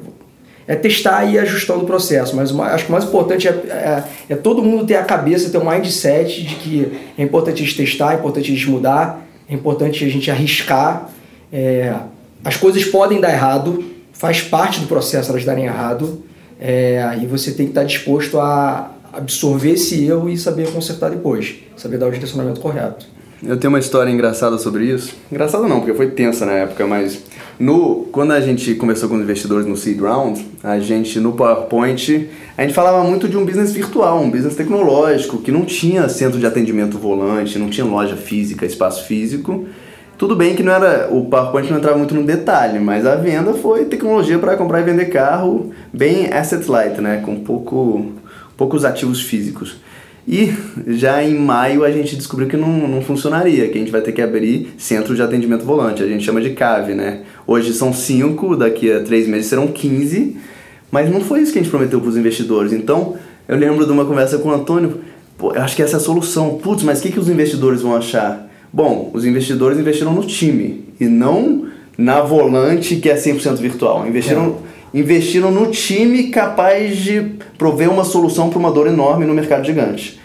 é, 0.68 0.76
testar 0.76 1.24
e 1.26 1.36
ir 1.36 1.40
ajustando 1.40 1.84
o 1.84 1.86
processo, 1.86 2.36
mas 2.36 2.52
acho 2.52 2.86
que 2.86 2.90
o 2.90 2.92
mais 2.92 3.06
importante 3.06 3.48
é, 3.48 3.52
é, 3.52 4.04
é, 4.30 4.36
todo 4.36 4.62
mundo 4.62 4.86
ter 4.86 4.96
a 4.96 5.04
cabeça, 5.04 5.50
ter 5.50 5.58
um 5.58 5.70
mindset 5.70 6.44
de 6.44 6.56
que 6.56 6.92
é 7.18 7.24
importante 7.24 7.64
a 7.64 7.66
gente 7.66 7.78
testar, 7.78 8.14
é 8.14 8.16
importante 8.16 8.52
a 8.52 8.56
gente 8.56 8.70
mudar, 8.70 9.26
é 9.50 9.54
importante 9.54 10.04
a 10.04 10.10
gente 10.10 10.30
arriscar, 10.30 11.10
é, 11.52 11.96
as 12.44 12.58
coisas 12.58 12.84
podem 12.84 13.22
dar 13.22 13.32
errado, 13.32 13.84
faz 14.12 14.42
parte 14.42 14.82
do 14.82 14.88
processo 14.88 15.32
elas 15.32 15.46
darem 15.46 15.66
errado, 15.66 16.24
é, 16.60 17.18
e 17.22 17.26
você 17.26 17.52
tem 17.52 17.68
que 17.68 17.72
estar 17.72 17.84
disposto 17.84 18.40
a 18.40 18.92
absorver 19.14 19.72
esse 19.72 20.06
erro 20.06 20.30
e 20.30 20.38
saber 20.38 20.72
consertar 20.72 21.10
depois, 21.10 21.56
saber 21.78 21.98
dar 21.98 22.08
o 22.08 22.12
direcionamento 22.12 22.60
correto. 22.60 23.17
Eu 23.44 23.56
tenho 23.58 23.72
uma 23.72 23.80
história 23.80 24.10
engraçada 24.10 24.58
sobre 24.58 24.86
isso. 24.86 25.16
Engraçada 25.32 25.68
não, 25.68 25.80
porque 25.80 25.94
foi 25.94 26.10
tensa 26.10 26.44
na 26.44 26.54
época, 26.54 26.88
mas 26.88 27.24
no 27.60 28.08
quando 28.12 28.32
a 28.32 28.42
gente 28.42 28.74
começou 28.74 29.08
com 29.08 29.16
os 29.16 29.22
investidores 29.22 29.68
no 29.68 29.78
seed 29.78 30.00
round, 30.00 30.44
a 30.64 30.80
gente 30.80 31.20
no 31.20 31.34
PowerPoint, 31.34 32.30
a 32.58 32.64
gente 32.64 32.74
falava 32.74 33.04
muito 33.04 33.30
de 33.30 33.38
um 33.38 33.46
business 33.46 33.72
virtual, 33.72 34.22
um 34.22 34.32
business 34.32 34.56
tecnológico 34.56 35.38
que 35.38 35.52
não 35.52 35.66
tinha 35.66 36.10
centro 36.10 36.40
de 36.40 36.48
atendimento 36.48 36.98
volante, 36.98 37.60
não 37.60 37.70
tinha 37.70 37.86
loja 37.86 38.16
física, 38.16 38.66
espaço 38.66 39.06
físico. 39.06 39.68
Tudo 40.18 40.36
bem 40.36 40.56
que 40.56 40.64
não 40.64 40.74
era 40.74 41.08
o 41.12 41.26
PowerPoint 41.26 41.70
não 41.70 41.78
entrava 41.78 41.98
muito 41.98 42.16
no 42.16 42.24
detalhe, 42.24 42.80
mas 42.80 43.06
a 43.06 43.16
venda 43.16 43.54
foi 43.54 43.86
tecnologia 43.86 44.40
para 44.40 44.58
comprar 44.58 44.82
e 44.82 44.84
vender 44.84 45.06
carro, 45.06 45.72
bem 45.94 46.34
asset 46.34 46.68
light, 46.68 47.00
né, 47.00 47.22
com 47.24 47.36
pouco 47.42 48.14
poucos 48.58 48.84
ativos 48.84 49.22
físicos. 49.22 49.78
E 50.28 50.54
já 50.88 51.24
em 51.24 51.40
maio 51.40 51.86
a 51.86 51.92
gente 51.92 52.18
descobriu 52.18 52.50
que 52.50 52.58
não, 52.58 52.86
não 52.86 53.02
funcionaria, 53.02 53.70
que 53.70 53.78
a 53.78 53.80
gente 53.80 53.92
vai 53.92 54.02
ter 54.02 54.12
que 54.12 54.22
abrir 54.22 54.74
centro 54.78 55.16
de 55.16 55.22
atendimento 55.22 55.64
volante, 55.64 56.04
a 56.04 56.08
gente 56.08 56.26
chama 56.26 56.42
de 56.42 56.50
CAVE, 56.50 56.94
né? 56.94 57.22
Hoje 57.46 57.72
são 57.74 57.94
cinco, 57.94 58.54
daqui 58.58 58.92
a 58.92 59.02
três 59.02 59.26
meses 59.26 59.48
serão 59.48 59.68
15, 59.68 60.36
mas 60.92 61.10
não 61.10 61.22
foi 61.22 61.42
isso 61.42 61.54
que 61.54 61.60
a 61.60 61.62
gente 61.62 61.72
prometeu 61.72 62.02
para 62.02 62.10
os 62.10 62.18
investidores. 62.18 62.74
Então, 62.74 63.16
eu 63.48 63.56
lembro 63.56 63.86
de 63.86 63.92
uma 63.92 64.04
conversa 64.04 64.38
com 64.38 64.50
o 64.50 64.54
Antônio, 64.54 65.00
pô, 65.38 65.54
eu 65.54 65.62
acho 65.62 65.78
que 65.78 65.82
essa 65.82 65.96
é 65.96 65.98
a 65.98 66.02
solução. 66.02 66.58
Putz, 66.58 66.84
mas 66.84 67.00
o 67.00 67.04
que, 67.04 67.12
que 67.14 67.20
os 67.20 67.30
investidores 67.30 67.82
vão 67.82 67.96
achar? 67.96 68.50
Bom, 68.72 69.12
os 69.14 69.24
investidores 69.24 69.80
investiram 69.80 70.14
no 70.14 70.26
time 70.26 70.84
e 71.00 71.06
não 71.06 71.68
na 71.98 72.22
volante 72.22 72.98
que 72.98 73.10
é 73.10 73.16
100% 73.16 73.56
virtual. 73.56 74.06
Investiram, 74.06 74.58
é. 74.64 74.77
Investiram 75.00 75.52
no 75.52 75.68
time 75.72 76.30
capaz 76.30 76.98
de 76.98 77.34
prover 77.58 77.90
uma 77.90 78.04
solução 78.04 78.50
para 78.50 78.60
uma 78.60 78.72
dor 78.72 78.88
enorme 78.88 79.26
no 79.26 79.34
mercado 79.34 79.66
gigante. 79.66 80.20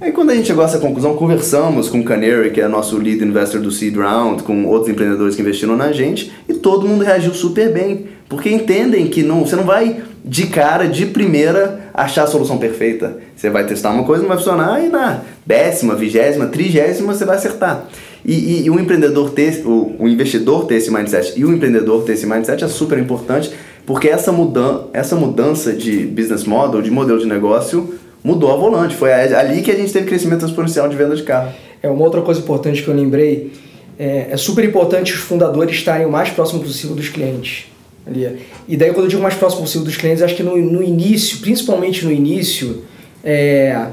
Aí 0.00 0.12
quando 0.12 0.30
a 0.30 0.34
gente 0.34 0.48
chegou 0.48 0.62
a 0.62 0.66
essa 0.66 0.78
conclusão, 0.78 1.16
conversamos 1.16 1.88
com 1.88 2.00
o 2.00 2.04
Canary, 2.04 2.50
que 2.50 2.60
é 2.60 2.68
nosso 2.68 2.98
lead 2.98 3.24
investor 3.24 3.60
do 3.60 3.70
Seed 3.70 3.96
Round, 3.96 4.42
com 4.42 4.66
outros 4.66 4.90
empreendedores 4.90 5.34
que 5.34 5.40
investiram 5.40 5.76
na 5.76 5.92
gente, 5.92 6.32
e 6.48 6.54
todo 6.54 6.86
mundo 6.86 7.04
reagiu 7.04 7.32
super 7.32 7.72
bem, 7.72 8.06
porque 8.28 8.50
entendem 8.50 9.06
que 9.06 9.22
não, 9.22 9.46
você 9.46 9.56
não 9.56 9.64
vai 9.64 10.02
de 10.24 10.46
cara, 10.46 10.86
de 10.86 11.06
primeira, 11.06 11.88
achar 11.94 12.24
a 12.24 12.26
solução 12.26 12.58
perfeita. 12.58 13.18
Você 13.36 13.48
vai 13.48 13.66
testar 13.66 13.90
uma 13.90 14.04
coisa, 14.04 14.22
não 14.22 14.28
vai 14.28 14.36
funcionar, 14.36 14.84
e 14.84 14.88
na 14.88 15.22
décima, 15.46 15.94
vigésima, 15.94 16.46
trigésima 16.46 17.14
você 17.14 17.24
vai 17.24 17.36
acertar. 17.36 17.86
E, 18.24 18.32
e, 18.32 18.64
e 18.64 18.70
o 18.70 18.80
empreendedor 18.80 19.30
ter, 19.30 19.62
o, 19.66 19.94
o 19.98 20.08
investidor 20.08 20.66
ter 20.66 20.76
esse 20.76 20.90
mindset 20.90 21.38
e 21.38 21.44
o 21.44 21.52
empreendedor 21.52 22.02
ter 22.04 22.14
esse 22.14 22.26
mindset 22.26 22.64
é 22.64 22.68
super 22.68 22.98
importante, 22.98 23.52
porque 23.86 24.08
essa, 24.08 24.32
mudan 24.32 24.84
essa 24.92 25.14
mudança 25.16 25.72
de 25.72 26.06
business 26.06 26.44
model, 26.44 26.80
de 26.80 26.90
modelo 26.90 27.18
de 27.18 27.26
negócio, 27.26 27.94
mudou 28.22 28.50
a 28.50 28.56
volante. 28.56 28.94
Foi 28.94 29.12
ali 29.12 29.62
que 29.62 29.70
a 29.70 29.74
gente 29.74 29.92
teve 29.92 30.06
crescimento 30.06 30.44
exponencial 30.44 30.88
de 30.88 30.96
venda 30.96 31.14
de 31.14 31.22
carro. 31.22 31.52
É 31.82 31.88
uma 31.88 32.02
outra 32.02 32.22
coisa 32.22 32.40
importante 32.40 32.82
que 32.82 32.88
eu 32.88 32.94
lembrei. 32.94 33.52
É, 33.98 34.28
é 34.30 34.36
super 34.36 34.64
importante 34.64 35.12
os 35.12 35.20
fundadores 35.20 35.76
estarem 35.76 36.06
o 36.06 36.10
mais 36.10 36.30
próximo 36.30 36.60
possível 36.60 36.96
dos 36.96 37.08
clientes. 37.08 37.66
Ali. 38.06 38.38
E 38.66 38.76
daí, 38.76 38.90
quando 38.90 39.04
eu 39.04 39.08
digo 39.08 39.22
mais 39.22 39.34
próximo 39.34 39.62
possível 39.62 39.84
dos 39.84 39.96
clientes, 39.96 40.22
acho 40.22 40.34
que 40.34 40.42
no, 40.42 40.56
no 40.56 40.82
início, 40.82 41.38
principalmente 41.38 42.04
no 42.04 42.12
início, 42.12 42.84
é, 43.22 43.86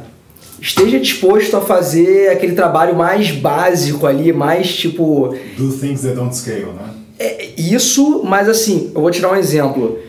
esteja 0.62 1.00
disposto 1.00 1.56
a 1.56 1.62
fazer 1.62 2.30
aquele 2.30 2.54
trabalho 2.54 2.96
mais 2.96 3.32
básico 3.32 4.06
ali, 4.06 4.34
mais 4.34 4.74
tipo. 4.76 5.36
Do 5.58 5.72
things 5.72 6.02
that 6.02 6.16
don't 6.16 6.36
scale, 6.36 6.74
né? 6.74 7.01
É 7.22 7.49
isso, 7.55 8.24
mas 8.24 8.49
assim, 8.49 8.91
eu 8.95 9.01
vou 9.01 9.11
tirar 9.11 9.32
um 9.32 9.36
exemplo. 9.36 9.99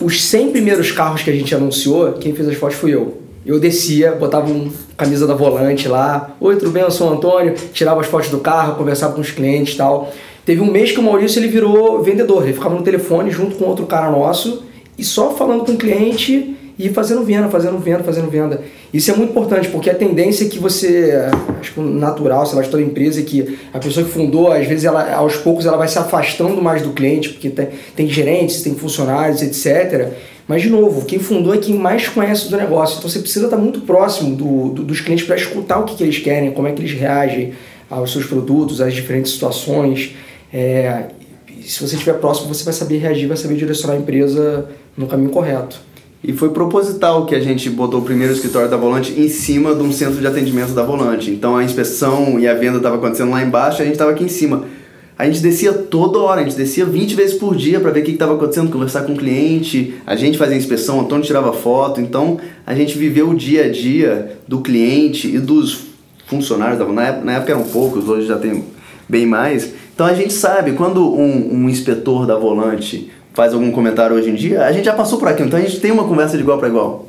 Os 0.00 0.22
100 0.24 0.50
primeiros 0.50 0.90
carros 0.90 1.22
que 1.22 1.28
a 1.28 1.32
gente 1.34 1.54
anunciou, 1.54 2.14
quem 2.14 2.34
fez 2.34 2.48
as 2.48 2.56
fotos 2.56 2.78
fui 2.78 2.94
eu. 2.94 3.18
Eu 3.44 3.60
descia, 3.60 4.12
botava 4.12 4.50
uma 4.50 4.72
camisa 4.96 5.26
da 5.26 5.34
volante 5.34 5.86
lá, 5.86 6.34
oi, 6.40 6.56
tudo 6.56 6.70
bem, 6.70 6.82
eu 6.82 6.90
sou 6.90 7.10
o 7.10 7.12
Antônio, 7.12 7.54
tirava 7.74 8.00
as 8.00 8.06
fotos 8.06 8.30
do 8.30 8.38
carro, 8.38 8.76
conversava 8.76 9.12
com 9.12 9.20
os 9.20 9.30
clientes 9.30 9.74
e 9.74 9.76
tal. 9.76 10.10
Teve 10.46 10.62
um 10.62 10.70
mês 10.70 10.90
que 10.90 11.00
o 11.00 11.02
Maurício 11.02 11.38
ele 11.38 11.48
virou 11.48 12.02
vendedor, 12.02 12.44
ele 12.44 12.54
ficava 12.54 12.74
no 12.74 12.82
telefone 12.82 13.30
junto 13.30 13.56
com 13.56 13.66
outro 13.66 13.84
cara 13.84 14.10
nosso 14.10 14.62
e 14.96 15.04
só 15.04 15.34
falando 15.34 15.66
com 15.66 15.72
o 15.72 15.76
cliente 15.76 16.56
e 16.78 16.88
fazendo 16.88 17.24
venda, 17.24 17.48
fazendo 17.48 17.78
venda, 17.78 18.02
fazendo 18.02 18.28
venda. 18.28 18.60
Isso 18.92 19.10
é 19.10 19.14
muito 19.14 19.30
importante, 19.30 19.68
porque 19.68 19.88
a 19.88 19.94
tendência 19.94 20.44
é 20.44 20.48
que 20.48 20.58
você, 20.58 21.12
acho 21.60 21.72
que 21.72 21.80
natural, 21.80 22.44
sei 22.46 22.56
lá, 22.56 22.62
de 22.62 22.68
toda 22.68 22.82
empresa, 22.82 23.20
é 23.20 23.22
que 23.22 23.58
a 23.72 23.78
pessoa 23.78 24.04
que 24.04 24.10
fundou, 24.10 24.50
às 24.50 24.66
vezes, 24.66 24.84
ela, 24.84 25.14
aos 25.14 25.36
poucos, 25.36 25.66
ela 25.66 25.76
vai 25.76 25.86
se 25.86 25.98
afastando 25.98 26.60
mais 26.60 26.82
do 26.82 26.90
cliente, 26.90 27.28
porque 27.30 27.48
tem, 27.48 27.68
tem 27.94 28.08
gerentes, 28.08 28.62
tem 28.62 28.74
funcionários, 28.74 29.40
etc. 29.40 30.12
Mas, 30.48 30.62
de 30.62 30.70
novo, 30.70 31.04
quem 31.06 31.18
fundou 31.18 31.54
é 31.54 31.58
quem 31.58 31.76
mais 31.76 32.08
conhece 32.08 32.50
do 32.50 32.56
negócio. 32.56 32.98
Então, 32.98 33.08
você 33.08 33.20
precisa 33.20 33.46
estar 33.46 33.56
muito 33.56 33.80
próximo 33.82 34.34
do, 34.34 34.70
do, 34.70 34.82
dos 34.84 35.00
clientes 35.00 35.24
para 35.24 35.36
escutar 35.36 35.78
o 35.78 35.84
que, 35.84 35.94
que, 35.96 36.02
eles 36.02 36.18
querem, 36.18 36.50
como 36.50 36.66
é 36.66 36.72
que 36.72 36.82
eles 36.82 36.92
reagem 36.92 37.52
aos 37.88 38.12
seus 38.12 38.26
produtos, 38.26 38.80
às 38.80 38.92
diferentes 38.92 39.32
situações. 39.32 40.14
É, 40.52 41.04
se 41.62 41.80
você 41.80 41.94
estiver 41.94 42.14
próximo, 42.14 42.52
você 42.52 42.64
vai 42.64 42.74
saber 42.74 42.98
reagir, 42.98 43.26
vai 43.26 43.36
saber 43.36 43.54
direcionar 43.54 43.94
a 43.94 43.96
empresa 43.96 44.68
no 44.96 45.06
caminho 45.06 45.30
correto. 45.30 45.80
E 46.26 46.32
foi 46.32 46.48
proposital 46.48 47.26
que 47.26 47.34
a 47.34 47.40
gente 47.40 47.68
botou 47.68 48.00
o 48.00 48.02
primeiro 48.02 48.32
escritório 48.32 48.70
da 48.70 48.78
Volante 48.78 49.12
em 49.12 49.28
cima 49.28 49.74
de 49.74 49.82
um 49.82 49.92
centro 49.92 50.18
de 50.18 50.26
atendimento 50.26 50.72
da 50.72 50.82
Volante. 50.82 51.30
Então 51.30 51.54
a 51.54 51.62
inspeção 51.62 52.40
e 52.40 52.48
a 52.48 52.54
venda 52.54 52.78
estava 52.78 52.96
acontecendo 52.96 53.30
lá 53.30 53.42
embaixo, 53.42 53.82
a 53.82 53.84
gente 53.84 53.92
estava 53.92 54.10
aqui 54.10 54.24
em 54.24 54.28
cima. 54.28 54.64
A 55.18 55.26
gente 55.26 55.40
descia 55.40 55.74
toda 55.74 56.18
hora, 56.18 56.40
a 56.40 56.44
gente 56.44 56.56
descia 56.56 56.86
20 56.86 57.14
vezes 57.14 57.34
por 57.36 57.54
dia 57.54 57.78
para 57.78 57.90
ver 57.90 58.00
o 58.00 58.04
que 58.04 58.12
estava 58.12 58.34
acontecendo, 58.34 58.72
conversar 58.72 59.02
com 59.02 59.12
o 59.12 59.16
cliente, 59.16 59.96
a 60.06 60.16
gente 60.16 60.38
fazia 60.38 60.56
inspeção, 60.56 60.96
o 60.96 61.02
Antônio 61.02 61.24
tirava 61.24 61.52
foto, 61.52 62.00
então 62.00 62.40
a 62.66 62.74
gente 62.74 62.96
viveu 62.96 63.28
o 63.28 63.34
dia 63.34 63.66
a 63.66 63.70
dia 63.70 64.38
do 64.48 64.62
cliente 64.62 65.28
e 65.28 65.38
dos 65.38 65.88
funcionários 66.26 66.78
da 66.78 66.84
época, 66.84 67.24
na 67.24 67.32
época 67.34 67.52
eram 67.52 67.64
poucos, 67.64 68.08
hoje 68.08 68.26
já 68.26 68.38
tem 68.38 68.64
bem 69.06 69.26
mais. 69.26 69.74
Então 69.94 70.06
a 70.06 70.14
gente 70.14 70.32
sabe, 70.32 70.72
quando 70.72 71.06
um, 71.06 71.54
um 71.54 71.68
inspetor 71.68 72.26
da 72.26 72.36
volante 72.36 73.10
faz 73.34 73.52
algum 73.52 73.70
comentário 73.72 74.16
hoje 74.16 74.30
em 74.30 74.34
dia, 74.34 74.64
a 74.64 74.72
gente 74.72 74.84
já 74.84 74.94
passou 74.94 75.18
por 75.18 75.28
aqui, 75.28 75.42
então 75.42 75.58
a 75.58 75.62
gente 75.62 75.80
tem 75.80 75.90
uma 75.90 76.04
conversa 76.04 76.36
de 76.36 76.42
igual 76.42 76.58
para 76.58 76.68
igual. 76.68 77.08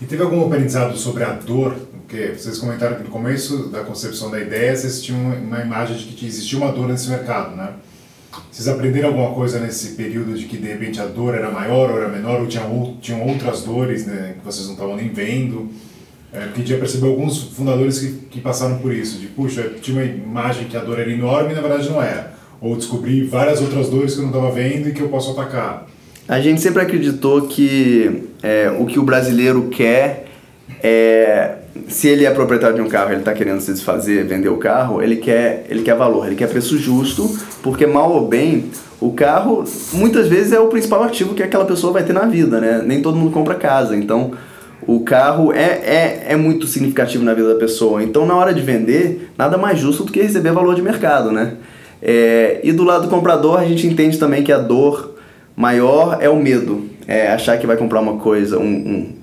E 0.00 0.06
teve 0.06 0.22
algum 0.22 0.46
aprendizado 0.46 0.96
sobre 0.96 1.24
a 1.24 1.32
dor 1.32 1.74
Porque 2.08 2.32
vocês 2.34 2.56
comentaram 2.58 2.96
que 2.96 3.02
no 3.02 3.10
começo 3.10 3.68
da 3.68 3.80
concepção 3.80 4.30
da 4.30 4.40
ideia 4.40 4.74
vocês 4.74 5.02
tinham 5.02 5.20
uma 5.20 5.60
imagem 5.60 5.96
de 5.96 6.04
que 6.14 6.26
existia 6.26 6.58
uma 6.58 6.72
dor 6.72 6.88
nesse 6.88 7.10
mercado, 7.10 7.54
né? 7.54 7.74
Vocês 8.50 8.66
aprenderam 8.66 9.08
alguma 9.08 9.34
coisa 9.34 9.60
nesse 9.60 9.88
período 9.88 10.32
de 10.32 10.46
que 10.46 10.56
de 10.56 10.68
repente 10.68 10.98
a 11.00 11.04
dor 11.04 11.34
era 11.34 11.50
maior 11.50 11.90
ou 11.90 11.98
era 11.98 12.08
menor, 12.08 12.40
ou 12.40 12.46
tinham, 12.46 13.26
outras 13.26 13.62
dores 13.62 14.06
né, 14.06 14.36
que 14.38 14.44
vocês 14.44 14.66
não 14.66 14.72
estavam 14.72 14.96
nem 14.96 15.10
vendo? 15.10 15.68
É, 16.32 16.46
porque 16.46 16.64
já 16.64 16.78
percebeu 16.78 17.10
alguns 17.10 17.42
fundadores 17.42 17.98
que, 17.98 18.12
que 18.30 18.40
passaram 18.40 18.78
por 18.78 18.92
isso, 18.92 19.18
de 19.18 19.26
puxa, 19.26 19.70
tinha 19.82 19.98
uma 19.98 20.04
imagem 20.04 20.66
que 20.66 20.76
a 20.78 20.80
dor 20.80 20.98
era 20.98 21.10
enorme 21.10 21.52
e 21.52 21.54
na 21.54 21.60
verdade 21.60 21.90
não 21.90 22.02
era. 22.02 22.37
Ou 22.60 22.76
descobri 22.76 23.24
várias 23.24 23.60
outras 23.60 23.88
dores 23.88 24.14
que 24.14 24.20
eu 24.20 24.22
não 24.26 24.30
estava 24.30 24.50
vendo 24.50 24.88
e 24.88 24.92
que 24.92 25.00
eu 25.00 25.08
posso 25.08 25.30
atacar. 25.32 25.86
A 26.28 26.40
gente 26.40 26.60
sempre 26.60 26.82
acreditou 26.82 27.42
que 27.42 28.24
é, 28.42 28.70
o 28.78 28.84
que 28.84 28.98
o 28.98 29.02
brasileiro 29.02 29.68
quer 29.68 30.26
é 30.82 31.54
se 31.86 32.08
ele 32.08 32.24
é 32.26 32.30
proprietário 32.30 32.76
de 32.76 32.82
um 32.82 32.88
carro, 32.88 33.10
ele 33.10 33.20
está 33.20 33.32
querendo 33.32 33.60
se 33.60 33.72
desfazer, 33.72 34.24
vender 34.24 34.48
o 34.48 34.56
carro, 34.56 35.00
ele 35.00 35.16
quer, 35.16 35.64
ele 35.68 35.82
quer 35.82 35.94
valor, 35.94 36.26
ele 36.26 36.34
quer 36.34 36.48
preço 36.48 36.76
justo, 36.76 37.38
porque 37.62 37.86
mal 37.86 38.12
ou 38.12 38.26
bem, 38.26 38.64
o 39.00 39.12
carro 39.12 39.64
muitas 39.92 40.28
vezes 40.28 40.52
é 40.52 40.60
o 40.60 40.66
principal 40.66 41.02
ativo 41.04 41.34
que 41.34 41.42
aquela 41.42 41.64
pessoa 41.64 41.92
vai 41.92 42.02
ter 42.02 42.12
na 42.12 42.26
vida, 42.26 42.60
né? 42.60 42.82
Nem 42.84 43.00
todo 43.00 43.16
mundo 43.16 43.30
compra 43.30 43.54
casa, 43.54 43.96
então 43.96 44.32
o 44.86 45.00
carro 45.00 45.52
é, 45.52 45.62
é, 45.62 46.26
é 46.30 46.36
muito 46.36 46.66
significativo 46.66 47.24
na 47.24 47.34
vida 47.34 47.52
da 47.54 47.60
pessoa. 47.60 48.02
Então, 48.02 48.24
na 48.24 48.34
hora 48.34 48.54
de 48.54 48.62
vender, 48.62 49.30
nada 49.36 49.58
mais 49.58 49.78
justo 49.78 50.04
do 50.04 50.12
que 50.12 50.20
receber 50.20 50.52
valor 50.52 50.74
de 50.74 50.82
mercado, 50.82 51.30
né? 51.30 51.54
É, 52.02 52.60
e 52.62 52.72
do 52.72 52.84
lado 52.84 53.02
do 53.02 53.08
comprador, 53.08 53.58
a 53.58 53.64
gente 53.64 53.86
entende 53.86 54.18
também 54.18 54.42
que 54.42 54.52
a 54.52 54.58
dor 54.58 55.16
maior 55.56 56.18
é 56.20 56.28
o 56.28 56.36
medo. 56.36 56.84
É 57.06 57.32
achar 57.32 57.58
que 57.58 57.66
vai 57.66 57.76
comprar 57.76 58.00
uma 58.00 58.16
coisa, 58.16 58.58
um, 58.58 58.62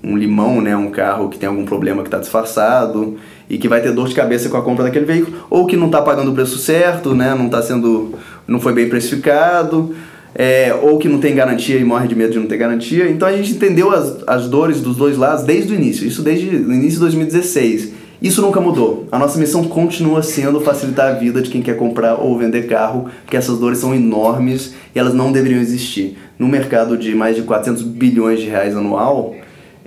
um, 0.04 0.12
um 0.12 0.18
limão, 0.18 0.60
né, 0.60 0.76
um 0.76 0.90
carro 0.90 1.30
que 1.30 1.38
tem 1.38 1.48
algum 1.48 1.66
problema 1.66 2.02
que 2.02 2.08
está 2.08 2.18
disfarçado 2.18 3.16
e 3.48 3.58
que 3.60 3.68
vai 3.68 3.80
ter 3.80 3.92
dor 3.92 4.08
de 4.08 4.16
cabeça 4.16 4.50
com 4.50 4.58
a 4.58 4.62
compra 4.64 4.84
daquele 4.86 5.06
veículo, 5.06 5.46
ou 5.52 5.68
que 5.68 5.78
não 5.78 5.86
está 5.86 6.02
pagando 6.02 6.32
o 6.32 6.34
preço 6.34 6.58
certo, 6.58 7.14
né, 7.14 7.36
não 7.36 7.46
está 7.46 7.62
sendo, 7.62 8.16
não 8.48 8.60
foi 8.60 8.74
bem 8.74 8.90
precificado, 8.90 9.96
é, 10.34 10.74
ou 10.82 10.98
que 10.98 11.08
não 11.08 11.20
tem 11.20 11.36
garantia 11.36 11.78
e 11.78 11.86
morre 11.86 12.08
de 12.08 12.16
medo 12.16 12.34
de 12.34 12.40
não 12.40 12.48
ter 12.48 12.58
garantia. 12.58 13.08
Então 13.08 13.28
a 13.28 13.32
gente 13.32 13.52
entendeu 13.52 13.92
as, 13.92 14.18
as 14.28 14.50
dores 14.50 14.82
dos 14.82 14.98
dois 14.98 15.16
lados 15.16 15.46
desde 15.46 15.72
o 15.72 15.76
início, 15.76 16.06
isso 16.06 16.22
desde 16.22 16.48
o 16.50 16.74
início 16.74 16.96
de 16.96 17.00
2016. 17.02 17.94
Isso 18.26 18.42
nunca 18.42 18.60
mudou. 18.60 19.08
A 19.12 19.20
nossa 19.20 19.38
missão 19.38 19.66
continua 19.66 20.24
sendo 20.24 20.60
facilitar 20.60 21.12
a 21.12 21.14
vida 21.16 21.44
de 21.44 21.50
quem 21.52 21.62
quer 21.62 21.78
comprar 21.78 22.16
ou 22.16 22.36
vender 22.36 22.64
carro, 22.64 23.06
porque 23.22 23.38
essas 23.38 23.60
dores 23.60 23.78
são 23.78 23.94
enormes 23.94 24.74
e 24.96 24.98
elas 24.98 25.14
não 25.14 25.32
deveriam 25.32 25.62
existir. 25.62 26.18
No 26.40 26.48
mercado 26.48 26.98
de 26.98 27.14
mais 27.14 27.36
de 27.36 27.44
400 27.44 27.84
bilhões 27.84 28.40
de 28.40 28.50
reais 28.50 28.76
anual, 28.76 29.36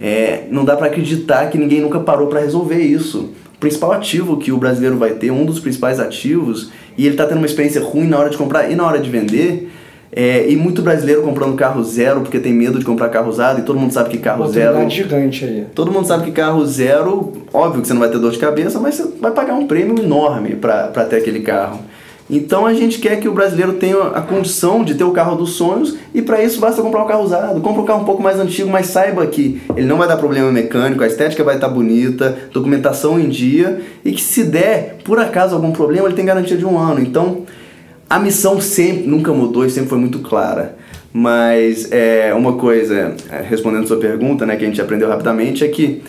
é, 0.01 0.45
não 0.53 0.65
dá 0.65 0.77
para 0.77 0.87
acreditar 0.87 1.51
que 1.51 1.59
ninguém 1.59 1.81
nunca 1.81 1.99
parou 1.99 2.29
para 2.29 2.39
resolver 2.39 2.81
isso. 2.81 3.31
O 3.57 3.59
principal 3.59 3.91
ativo 3.91 4.37
que 4.37 4.53
o 4.53 4.57
brasileiro 4.57 4.97
vai 4.97 5.15
ter, 5.15 5.33
um 5.33 5.45
dos 5.45 5.59
principais 5.59 5.99
ativos, 5.99 6.71
e 6.97 7.07
ele 7.07 7.15
está 7.15 7.27
tendo 7.27 7.39
uma 7.39 7.47
experiência 7.47 7.83
ruim 7.83 8.07
na 8.07 8.21
hora 8.21 8.31
de 8.31 8.39
comprar 8.39 8.71
e 8.71 8.77
na 8.77 8.87
hora 8.87 9.01
de 9.01 9.11
vender, 9.11 9.69
é, 10.11 10.49
e 10.49 10.57
muito 10.57 10.83
brasileiro 10.83 11.23
comprando 11.23 11.55
carro 11.55 11.83
zero 11.85 12.21
porque 12.21 12.39
tem 12.39 12.53
medo 12.53 12.79
de 12.79 12.85
comprar 12.85 13.09
carro 13.09 13.29
usado 13.29 13.61
e 13.61 13.63
todo 13.63 13.79
mundo 13.79 13.93
sabe 13.93 14.11
que 14.11 14.19
carro 14.19 14.47
zero. 14.49 14.89
gigante 14.89 15.45
aí. 15.45 15.67
Todo 15.75 15.93
mundo 15.93 16.07
sabe 16.07 16.25
que 16.25 16.33
carro 16.33 16.65
zero, 16.67 17.33
óbvio 17.53 17.83
que 17.83 17.89
você 17.89 17.95
não 17.95 18.01
vai 18.01 18.11
ter 18.11 18.19
dor 18.19 18.31
de 18.31 18.39
cabeça, 18.39 18.81
mas 18.81 18.95
você 18.95 19.09
vai 19.21 19.33
pagar 19.33 19.55
um 19.55 19.67
prêmio 19.67 19.99
enorme 20.03 20.57
para 20.57 21.05
ter 21.05 21.17
aquele 21.17 21.41
carro. 21.41 21.81
Então 22.31 22.67
a 22.67 22.75
gente 22.75 22.99
quer 22.99 23.19
que 23.19 23.29
o 23.29 23.33
brasileiro 23.33 23.75
tenha 23.75 23.99
a 24.09 24.21
condição 24.21 24.85
de 24.85 24.95
ter 24.95 25.05
o 25.05 25.13
carro 25.13 25.35
dos 25.35 25.53
sonhos 25.53 25.97
e 26.13 26.21
para 26.21 26.43
isso 26.43 26.61
basta 26.61 26.83
comprar 26.83 27.03
um 27.05 27.07
carro 27.07 27.25
usado. 27.25 27.61
Compra 27.61 27.83
um 27.83 27.87
carro 27.87 28.03
um 28.03 28.05
pouco 28.05 28.23
mais 28.23 28.39
antigo, 28.39 28.69
mas 28.69 28.87
saiba 28.89 29.27
que 29.27 29.63
ele 29.75 29.87
não 29.87 29.97
vai 29.97 30.07
dar 30.07 30.19
problema 30.19 30.53
mecânico, 30.53 31.03
a 31.03 31.07
estética 31.07 31.43
vai 31.43 31.55
estar 31.55 31.69
bonita, 31.69 32.37
documentação 32.53 33.19
em 33.19 33.31
dia 33.31 33.81
e 34.05 34.13
que 34.13 34.21
se 34.21 34.45
der 34.45 34.99
por 35.05 35.19
acaso 35.19 35.55
algum 35.55 35.73
problema 35.73 36.07
ele 36.07 36.17
tem 36.17 36.25
garantia 36.25 36.57
de 36.57 36.67
um 36.67 36.79
ano. 36.79 37.01
Então 37.01 37.45
a 38.09 38.19
missão 38.19 38.61
sempre, 38.61 39.07
nunca 39.07 39.33
mudou 39.33 39.67
e 39.67 39.71
sempre 39.71 39.91
foi 39.91 39.99
muito 39.99 40.21
clara. 40.21 40.77
Mas 41.13 41.91
é, 41.91 42.33
uma 42.35 42.55
coisa, 42.55 43.15
é, 43.31 43.43
respondendo 43.43 43.87
sua 43.87 43.99
pergunta, 43.99 44.47
né, 44.47 44.57
que 44.57 44.65
a 44.65 44.69
gente 44.69 44.81
aprendeu 44.81 45.09
rapidamente, 45.09 45.65
é 45.65 45.69
que 45.69 46.03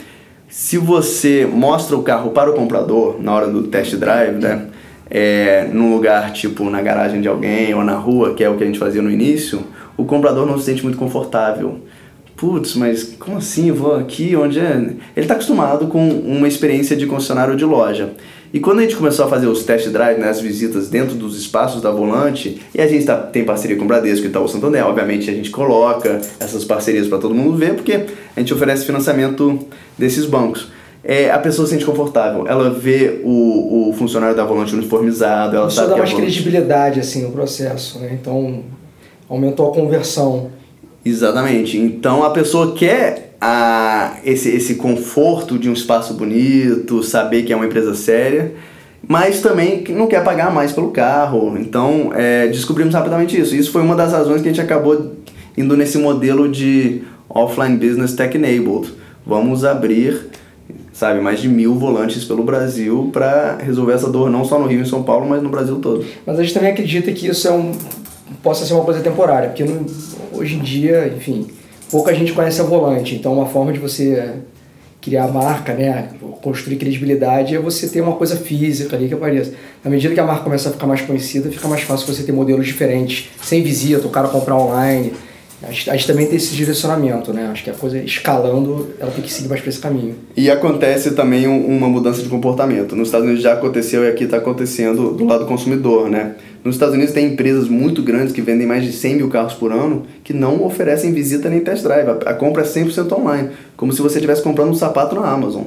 se 0.48 0.78
você 0.78 1.48
mostra 1.52 1.96
o 1.96 2.04
carro 2.04 2.32
para 2.32 2.50
o 2.50 2.54
comprador 2.54 3.22
na 3.22 3.34
hora 3.34 3.48
do 3.48 3.64
test 3.64 3.96
drive, 3.96 4.38
né, 4.38 4.68
é, 5.10 5.68
num 5.72 5.94
lugar 5.94 6.32
tipo 6.34 6.70
na 6.70 6.82
garagem 6.82 7.22
de 7.22 7.28
alguém 7.28 7.74
ou 7.74 7.84
na 7.84 7.96
rua, 7.96 8.34
que 8.34 8.44
é 8.44 8.50
o 8.50 8.56
que 8.56 8.64
a 8.64 8.68
gente 8.68 8.80
fazia 8.80 9.02
no 9.02 9.10
início, 9.10 9.64
o 9.98 10.06
comprador 10.06 10.46
não 10.46 10.58
se 10.58 10.66
sente 10.66 10.84
muito 10.84 10.98
confortável. 10.98 11.80
Putz, 12.36 12.76
mas 12.76 13.04
como 13.20 13.38
assim? 13.38 13.68
Eu 13.68 13.76
vou 13.76 13.96
aqui 13.96 14.34
onde 14.34 14.60
é. 14.60 14.72
Ele 14.78 14.98
está 15.18 15.34
acostumado 15.34 15.88
com 15.88 16.08
uma 16.08 16.48
experiência 16.48 16.96
de 16.96 17.06
concessionário 17.06 17.54
de 17.54 17.66
loja. 17.66 18.12
E 18.52 18.60
quando 18.60 18.80
a 18.80 18.82
gente 18.82 18.96
começou 18.96 19.26
a 19.26 19.28
fazer 19.30 19.48
os 19.48 19.64
test 19.64 19.88
drive, 19.90 20.20
né, 20.20 20.28
as 20.28 20.42
visitas 20.42 20.90
dentro 20.90 21.16
dos 21.16 21.38
espaços 21.38 21.82
da 21.82 21.92
Volante, 21.92 22.60
e 22.74 22.82
a 22.82 22.88
gente 22.88 23.06
tá, 23.06 23.16
tem 23.16 23.46
parceria 23.46 23.78
com 23.78 23.86
o 23.86 23.88
Bradesco 23.88 24.26
e 24.26 24.30
Itaú 24.30 24.48
Santander, 24.48 24.86
obviamente 24.86 25.30
a 25.30 25.34
gente 25.34 25.52
coloca 25.52 26.20
essas 26.40 26.66
parcerias 26.66 27.08
para 27.08 27.20
todo 27.20 27.36
mundo 27.36 27.56
ver, 27.56 27.76
porque 27.76 28.06
a 28.36 28.40
gente 28.40 28.54
oferece 28.54 28.86
financiamento 28.86 29.60
desses 29.98 30.26
bancos. 30.26 30.72
É, 31.04 31.30
a 31.30 31.38
pessoa 31.38 31.66
se 31.66 31.74
sente 31.74 31.86
confortável, 31.86 32.46
ela 32.48 32.72
vê 32.72 33.22
o, 33.24 33.90
o 33.90 33.94
funcionário 33.94 34.36
da 34.36 34.44
Volante 34.44 34.74
uniformizado, 34.74 35.56
ela 35.56 35.68
Isso 35.68 35.78
sabe 35.78 35.92
dá 35.92 35.98
mais 35.98 36.12
credibilidade 36.12 37.00
assim, 37.00 37.24
no 37.24 37.32
processo, 37.32 38.00
né? 38.00 38.18
então 38.20 38.64
aumentou 39.30 39.72
a 39.72 39.74
conversão. 39.74 40.50
Exatamente, 41.06 41.78
então 41.78 42.24
a 42.24 42.32
pessoa 42.32 42.74
quer 42.74 43.29
a 43.42 44.18
esse, 44.24 44.50
esse 44.50 44.76
conforto 44.76 45.58
de 45.58 45.70
um 45.70 45.74
espaço 45.74 46.14
bonito, 46.14 47.02
saber 47.04 47.44
que 47.44 47.54
é 47.54 47.56
uma 47.56 47.66
empresa 47.66 47.96
séria, 47.96 48.54
mas 49.08 49.42
também 49.42 49.84
não 49.90 50.08
quer 50.08 50.24
pagar 50.24 50.52
mais 50.52 50.72
pelo 50.72 50.92
carro. 50.92 51.58
Então, 51.58 52.12
é, 52.14 52.48
descobrimos 52.48 52.94
rapidamente 52.94 53.40
isso. 53.40 53.56
Isso 53.56 53.72
foi 53.72 53.82
uma 53.82 53.96
das 53.96 54.12
razões 54.12 54.42
que 54.42 54.50
a 54.50 54.52
gente 54.52 54.62
acabou 54.62 55.16
indo 55.58 55.76
nesse 55.78 55.98
modelo 55.98 56.50
de 56.50 57.02
offline 57.30 57.78
business 57.78 58.14
tech 58.14 58.36
enabled. 58.36 58.94
Vamos 59.26 59.64
abrir, 59.64 60.28
sabe, 60.92 61.22
mais 61.22 61.40
de 61.40 61.48
mil 61.48 61.76
volantes 61.76 62.26
pelo 62.26 62.44
Brasil 62.44 63.10
para 63.14 63.58
resolver 63.58 63.94
essa 63.94 64.10
dor 64.10 64.30
não 64.30 64.44
só 64.44 64.60
no 64.60 64.68
Rio 64.68 64.82
e 64.82 64.86
São 64.86 65.04
Paulo, 65.04 65.28
mas 65.30 65.42
no 65.42 65.50
Brasil 65.50 65.78
todo. 65.78 66.04
Mas 66.26 66.40
a 66.40 66.44
gente 66.44 66.54
também 66.54 66.72
acredita 66.72 67.12
que 67.12 67.28
isso 67.28 67.48
é 67.48 67.52
um 67.52 67.72
possa 68.44 68.66
ser 68.66 68.74
uma 68.74 68.86
coisa 68.86 69.02
temporária, 69.02 69.50
porque 69.50 69.66
hoje 70.32 70.56
em 70.56 70.60
dia, 70.60 71.14
enfim, 71.16 71.48
pouca 71.90 72.14
gente 72.14 72.34
conhece 72.34 72.62
a 72.62 72.64
volante, 72.64 73.16
então 73.16 73.34
uma 73.34 73.46
forma 73.46 73.74
de 73.74 73.80
você 73.80 74.34
criar 75.02 75.28
marca, 75.30 75.74
né, 75.74 76.10
construir 76.42 76.76
credibilidade 76.76 77.56
é 77.56 77.60
você 77.60 77.88
ter 77.88 78.02
uma 78.02 78.16
coisa 78.16 78.36
física 78.36 78.96
ali 78.96 79.08
que 79.08 79.14
apareça. 79.14 79.54
Na 79.84 79.90
medida 79.90 80.14
que 80.14 80.20
a 80.20 80.26
marca 80.26 80.44
começa 80.44 80.70
a 80.70 80.72
ficar 80.72 80.88
mais 80.88 81.02
conhecida, 81.02 81.50
fica 81.50 81.68
mais 81.68 81.82
fácil 81.84 82.06
você 82.14 82.24
ter 82.24 82.32
modelos 82.32 82.66
diferentes, 82.66 83.30
sem 83.42 83.64
visita, 83.64 84.06
o 84.06 84.10
cara 84.10 84.28
comprar 84.28 84.56
online. 84.56 85.14
A 85.62 85.72
gente, 85.72 85.90
a 85.90 85.94
gente 85.94 86.08
também 86.08 86.26
tem 86.26 86.38
esse 86.38 86.56
direcionamento, 86.56 87.34
né? 87.34 87.50
Acho 87.52 87.66
que 87.66 87.70
a 87.70 87.74
coisa 87.74 87.98
escalando, 87.98 88.92
ela 88.98 89.12
tem 89.12 89.22
que 89.22 89.32
seguir 89.32 89.50
mais 89.50 89.60
para 89.60 89.70
esse 89.70 89.80
caminho. 89.80 90.16
E 90.36 90.50
acontece 90.50 91.12
também 91.12 91.48
uma 91.48 91.90
mudança 91.90 92.22
de 92.22 92.30
comportamento. 92.30 92.96
Nos 92.96 93.10
Estados 93.10 93.26
Unidos 93.26 93.44
já 93.44 93.54
aconteceu 93.54 94.06
e 94.06 94.08
aqui 94.08 94.24
está 94.24 94.38
acontecendo 94.38 95.12
do 95.12 95.26
lado 95.26 95.42
do 95.42 95.48
consumidor, 95.48 96.10
né? 96.10 96.36
Nos 96.64 96.76
Estados 96.76 96.94
Unidos 96.94 97.14
tem 97.14 97.28
empresas 97.28 97.70
muito 97.70 98.02
grandes 98.04 98.34
que 98.34 98.42
vendem 98.42 98.68
mais 98.68 98.84
de 98.84 98.92
100 98.92 99.16
mil 99.16 99.30
carros 99.30 99.54
por 99.54 99.72
ano 99.72 100.04
que 100.24 100.34
não 100.34 100.64
oferecem 100.66 101.14
visita 101.14 101.50
nem 101.50 101.62
test 101.62 101.84
drive. 101.84 102.10
A, 102.26 102.34
compra 102.34 102.64
é 102.64 102.66
100% 102.66 103.12
online, 103.18 103.50
como 103.78 103.94
se 103.94 104.02
você 104.02 104.18
estivesse 104.18 104.42
comprando 104.42 104.70
um 104.70 104.76
sapato 104.76 105.16
na 105.16 105.28
Amazon. 105.30 105.64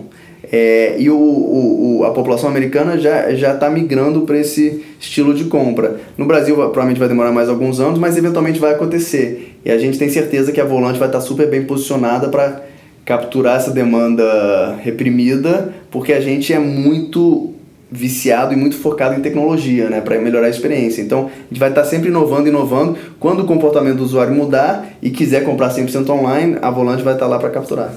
É, 0.51 0.97
e 0.99 1.09
o, 1.09 1.17
o, 1.17 2.05
a 2.05 2.11
população 2.11 2.51
americana 2.51 2.99
já 2.99 3.31
está 3.31 3.71
migrando 3.71 4.23
para 4.23 4.39
esse 4.39 4.85
estilo 5.01 5.33
de 5.33 5.45
compra. 5.45 6.01
No 6.19 6.27
Brasil, 6.27 6.55
provavelmente 6.57 6.99
vai 6.99 7.09
demorar 7.09 7.33
mais 7.33 7.49
alguns 7.49 7.81
anos, 7.81 7.99
mas 7.99 8.17
eventualmente 8.17 8.59
vai 8.59 8.73
acontecer. 8.73 9.57
E 9.65 9.71
a 9.71 9.79
gente 9.79 9.99
tem 9.99 10.11
certeza 10.11 10.53
que 10.53 10.61
a 10.61 10.65
Volante 10.65 10.99
vai 10.99 11.09
estar 11.09 11.21
tá 11.21 11.25
super 11.25 11.49
bem 11.49 11.65
posicionada 11.65 12.29
para 12.29 12.63
capturar 13.05 13.57
essa 13.57 13.71
demanda 13.71 14.77
reprimida, 14.83 15.73
porque 15.91 16.13
a 16.13 16.21
gente 16.21 16.53
é 16.53 16.59
muito 16.59 17.55
viciado 17.93 18.55
e 18.55 18.57
muito 18.57 18.77
focado 18.77 19.15
em 19.15 19.21
tecnologia, 19.21 19.91
né, 19.91 20.01
para 20.01 20.19
melhorar 20.19 20.47
a 20.47 20.51
experiência. 20.51 21.03
Então, 21.03 21.27
a 21.27 21.49
gente 21.49 21.59
vai 21.59 21.69
estar 21.69 21.85
sempre 21.85 22.09
inovando, 22.09 22.49
inovando. 22.49 22.99
Quando 23.21 23.41
o 23.41 23.47
comportamento 23.47 23.99
do 23.99 24.05
usuário 24.05 24.35
mudar 24.35 24.89
e 25.03 25.11
quiser 25.11 25.45
comprar 25.45 25.71
100% 25.71 26.09
online, 26.09 26.57
a 26.63 26.71
Volante 26.71 27.03
vai 27.03 27.15
estar 27.15 27.27
lá 27.27 27.39
para 27.39 27.51
capturar. 27.51 27.93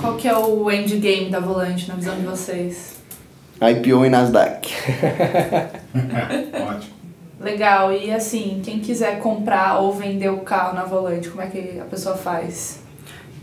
Qual 0.00 0.14
que 0.16 0.28
é 0.28 0.36
o 0.36 0.70
endgame 0.70 1.28
da 1.28 1.40
Volante 1.40 1.88
na 1.88 1.96
visão 1.96 2.14
de 2.14 2.22
vocês? 2.22 2.94
IPO 3.60 4.06
em 4.06 4.10
Nasdaq. 4.10 4.72
Ótimo. 6.54 7.00
Legal. 7.40 7.92
E 7.92 8.12
assim, 8.12 8.60
quem 8.62 8.80
quiser 8.80 9.18
comprar 9.18 9.80
ou 9.80 9.92
vender 9.92 10.28
o 10.28 10.38
carro 10.38 10.74
na 10.74 10.84
Volante, 10.84 11.30
como 11.30 11.42
é 11.42 11.46
que 11.46 11.80
a 11.80 11.84
pessoa 11.84 12.14
faz? 12.14 12.79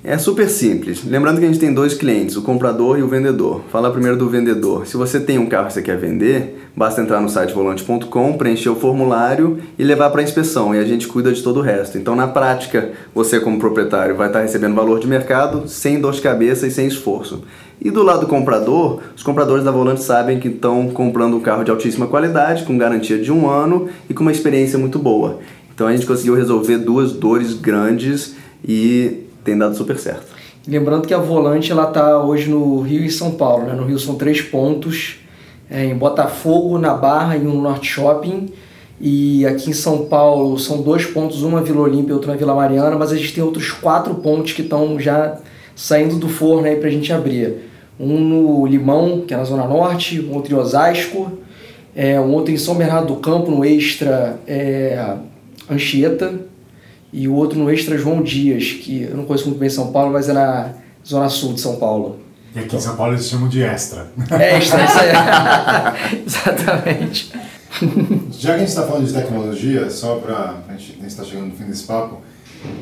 É 0.03 0.17
super 0.17 0.47
simples. 0.47 1.03
Lembrando 1.03 1.39
que 1.39 1.45
a 1.45 1.47
gente 1.47 1.59
tem 1.59 1.73
dois 1.73 1.93
clientes, 1.93 2.37
o 2.37 2.43
comprador 2.43 2.99
e 2.99 3.03
o 3.03 3.07
vendedor. 3.07 3.61
Fala 3.71 3.91
primeiro 3.91 4.15
do 4.15 4.29
vendedor. 4.29 4.85
Se 4.85 4.95
você 4.95 5.19
tem 5.19 5.39
um 5.39 5.47
carro 5.47 5.67
que 5.67 5.73
você 5.73 5.81
quer 5.81 5.97
vender, 5.97 6.69
basta 6.75 7.01
entrar 7.01 7.19
no 7.19 7.27
site 7.27 7.53
volante.com, 7.53 8.33
preencher 8.37 8.69
o 8.69 8.75
formulário 8.75 9.59
e 9.77 9.83
levar 9.83 10.11
para 10.11 10.21
inspeção 10.21 10.73
e 10.73 10.79
a 10.79 10.85
gente 10.85 11.07
cuida 11.07 11.33
de 11.33 11.41
todo 11.41 11.57
o 11.57 11.63
resto. 11.63 11.97
Então, 11.97 12.15
na 12.15 12.27
prática, 12.27 12.91
você 13.13 13.39
como 13.39 13.59
proprietário 13.59 14.15
vai 14.15 14.27
estar 14.27 14.41
recebendo 14.41 14.75
valor 14.75 14.99
de 14.99 15.07
mercado 15.07 15.67
sem 15.67 15.99
dor 15.99 16.13
de 16.13 16.21
cabeça 16.21 16.67
e 16.67 16.71
sem 16.71 16.87
esforço. 16.87 17.43
E 17.81 17.89
do 17.91 18.03
lado 18.03 18.21
do 18.21 18.27
comprador, 18.27 19.01
os 19.15 19.23
compradores 19.23 19.63
da 19.63 19.71
Volante 19.71 20.03
sabem 20.03 20.39
que 20.39 20.47
estão 20.47 20.89
comprando 20.89 21.35
um 21.35 21.41
carro 21.41 21.63
de 21.63 21.71
altíssima 21.71 22.07
qualidade, 22.07 22.63
com 22.63 22.77
garantia 22.77 23.17
de 23.17 23.31
um 23.31 23.49
ano 23.49 23.89
e 24.09 24.13
com 24.13 24.21
uma 24.21 24.31
experiência 24.31 24.79
muito 24.79 24.99
boa. 24.99 25.39
Então 25.73 25.85
a 25.85 25.91
gente 25.91 26.05
conseguiu 26.05 26.35
resolver 26.35 26.77
duas 26.77 27.11
dores 27.11 27.53
grandes 27.53 28.35
e 28.67 29.26
tem 29.47 29.57
dado 29.57 29.77
super 29.77 29.97
certo. 29.97 30.25
Lembrando 30.67 31.07
que 31.07 31.13
a 31.13 31.17
Volante 31.17 31.71
ela 31.71 31.87
está 31.87 32.21
hoje 32.21 32.49
no 32.49 32.81
Rio 32.81 33.05
e 33.05 33.09
São 33.09 33.31
Paulo. 33.31 33.65
Né? 33.65 33.73
No 33.73 33.85
Rio 33.85 33.97
são 33.97 34.15
três 34.15 34.41
pontos, 34.41 35.19
é, 35.71 35.85
em 35.85 35.95
Botafogo, 35.95 36.77
na 36.77 36.93
Barra 36.93 37.37
e 37.37 37.39
um 37.39 37.53
no 37.53 37.61
Norte 37.61 37.87
Shopping. 37.87 38.49
E 38.99 39.45
aqui 39.45 39.69
em 39.69 39.73
São 39.73 40.05
Paulo 40.05 40.59
são 40.59 40.81
dois 40.81 41.05
pontos, 41.05 41.43
uma 41.43 41.61
Vila 41.61 41.81
Olímpia 41.81 42.11
e 42.11 42.13
outra 42.13 42.31
na 42.31 42.37
Vila 42.37 42.53
Mariana, 42.53 42.97
mas 42.97 43.13
a 43.13 43.15
gente 43.15 43.33
tem 43.33 43.41
outros 43.41 43.71
quatro 43.71 44.15
pontos 44.15 44.51
que 44.51 44.63
estão 44.63 44.99
já 44.99 45.37
saindo 45.73 46.17
do 46.17 46.27
forno 46.27 46.67
aí 46.67 46.75
para 46.75 46.89
a 46.89 46.91
gente 46.91 47.13
abrir. 47.13 47.69
Um 47.97 48.19
no 48.19 48.65
Limão, 48.65 49.21
que 49.25 49.33
é 49.33 49.37
na 49.37 49.45
Zona 49.45 49.65
Norte, 49.65 50.19
um 50.19 50.33
outro 50.33 50.53
em 50.53 50.59
Osasco, 50.59 51.31
é, 51.95 52.19
um 52.19 52.33
outro 52.33 52.51
em 52.51 52.57
São 52.57 52.75
Bernardo 52.75 53.13
do 53.13 53.15
Campo, 53.21 53.49
no 53.49 53.63
Extra 53.63 54.39
é, 54.45 55.15
Anchieta, 55.69 56.33
e 57.11 57.27
o 57.27 57.33
outro 57.33 57.57
no 57.57 57.71
Extra 57.71 57.97
João 57.97 58.21
Dias, 58.21 58.71
que 58.71 59.03
eu 59.03 59.15
não 59.15 59.25
conheço 59.25 59.47
muito 59.47 59.59
bem 59.59 59.69
São 59.69 59.91
Paulo, 59.91 60.11
mas 60.11 60.27
é 60.29 60.33
na 60.33 60.73
Zona 61.05 61.29
Sul 61.29 61.53
de 61.53 61.61
São 61.61 61.77
Paulo. 61.77 62.19
E 62.55 62.59
aqui 62.59 62.75
em 62.75 62.79
São 62.79 62.95
Paulo 62.95 63.13
eles 63.13 63.27
chamam 63.27 63.47
de 63.47 63.61
extra. 63.61 64.07
Extra, 64.31 64.83
isso 64.83 64.99
aí. 64.99 66.23
Exatamente. 66.25 67.33
Já 68.31 68.49
que 68.49 68.55
a 68.55 68.59
gente 68.59 68.69
está 68.69 68.83
falando 68.83 69.05
de 69.05 69.13
tecnologia, 69.13 69.89
só 69.89 70.15
para 70.15 70.55
a 70.67 70.71
gente 70.73 70.99
estar 71.05 71.23
tá 71.23 71.29
chegando 71.29 71.47
no 71.47 71.55
fim 71.55 71.65
desse 71.65 71.83
papo, 71.83 72.21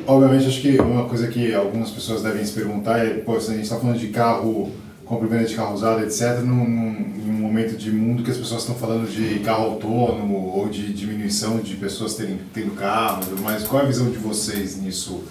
obviamente 0.08 0.48
acho 0.48 0.62
que 0.62 0.80
uma 0.80 1.06
coisa 1.06 1.28
que 1.28 1.54
algumas 1.54 1.92
pessoas 1.92 2.24
devem 2.24 2.46
se 2.46 2.54
perguntar 2.54 3.00
é, 3.00 3.16
pô, 3.16 3.40
se 3.40 3.52
a 3.52 3.54
gente 3.54 3.64
está 3.64 3.78
falando 3.78 4.00
de 4.00 4.08
carro, 4.08 4.72
compra 5.06 5.28
e 5.28 5.30
venda 5.30 5.46
de 5.46 5.56
carro 5.56 5.74
usado, 5.74 6.04
etc., 6.04 6.40
num, 6.40 6.66
num, 6.66 7.34
momento 7.34 7.78
de 7.78 7.92
mundo 7.92 8.24
que 8.24 8.32
as 8.32 8.38
pessoas 8.38 8.62
estão 8.62 8.76
falando 8.76 9.08
de 9.10 9.40
carro 9.40 9.66
autônomo 9.66 10.52
ou 10.56 10.68
de 10.68 10.92
diminuição 10.92 11.60
de 11.60 11.76
pessoas 11.76 12.16
terem, 12.16 12.40
tendo 12.54 12.72
carro, 12.76 13.22
mas 13.42 13.64
qual 13.64 13.82
é 13.82 13.86
a 13.86 13.88
visão 13.88 14.10
de 14.10 14.18
vocês 14.18 14.82
nisso 14.82 15.24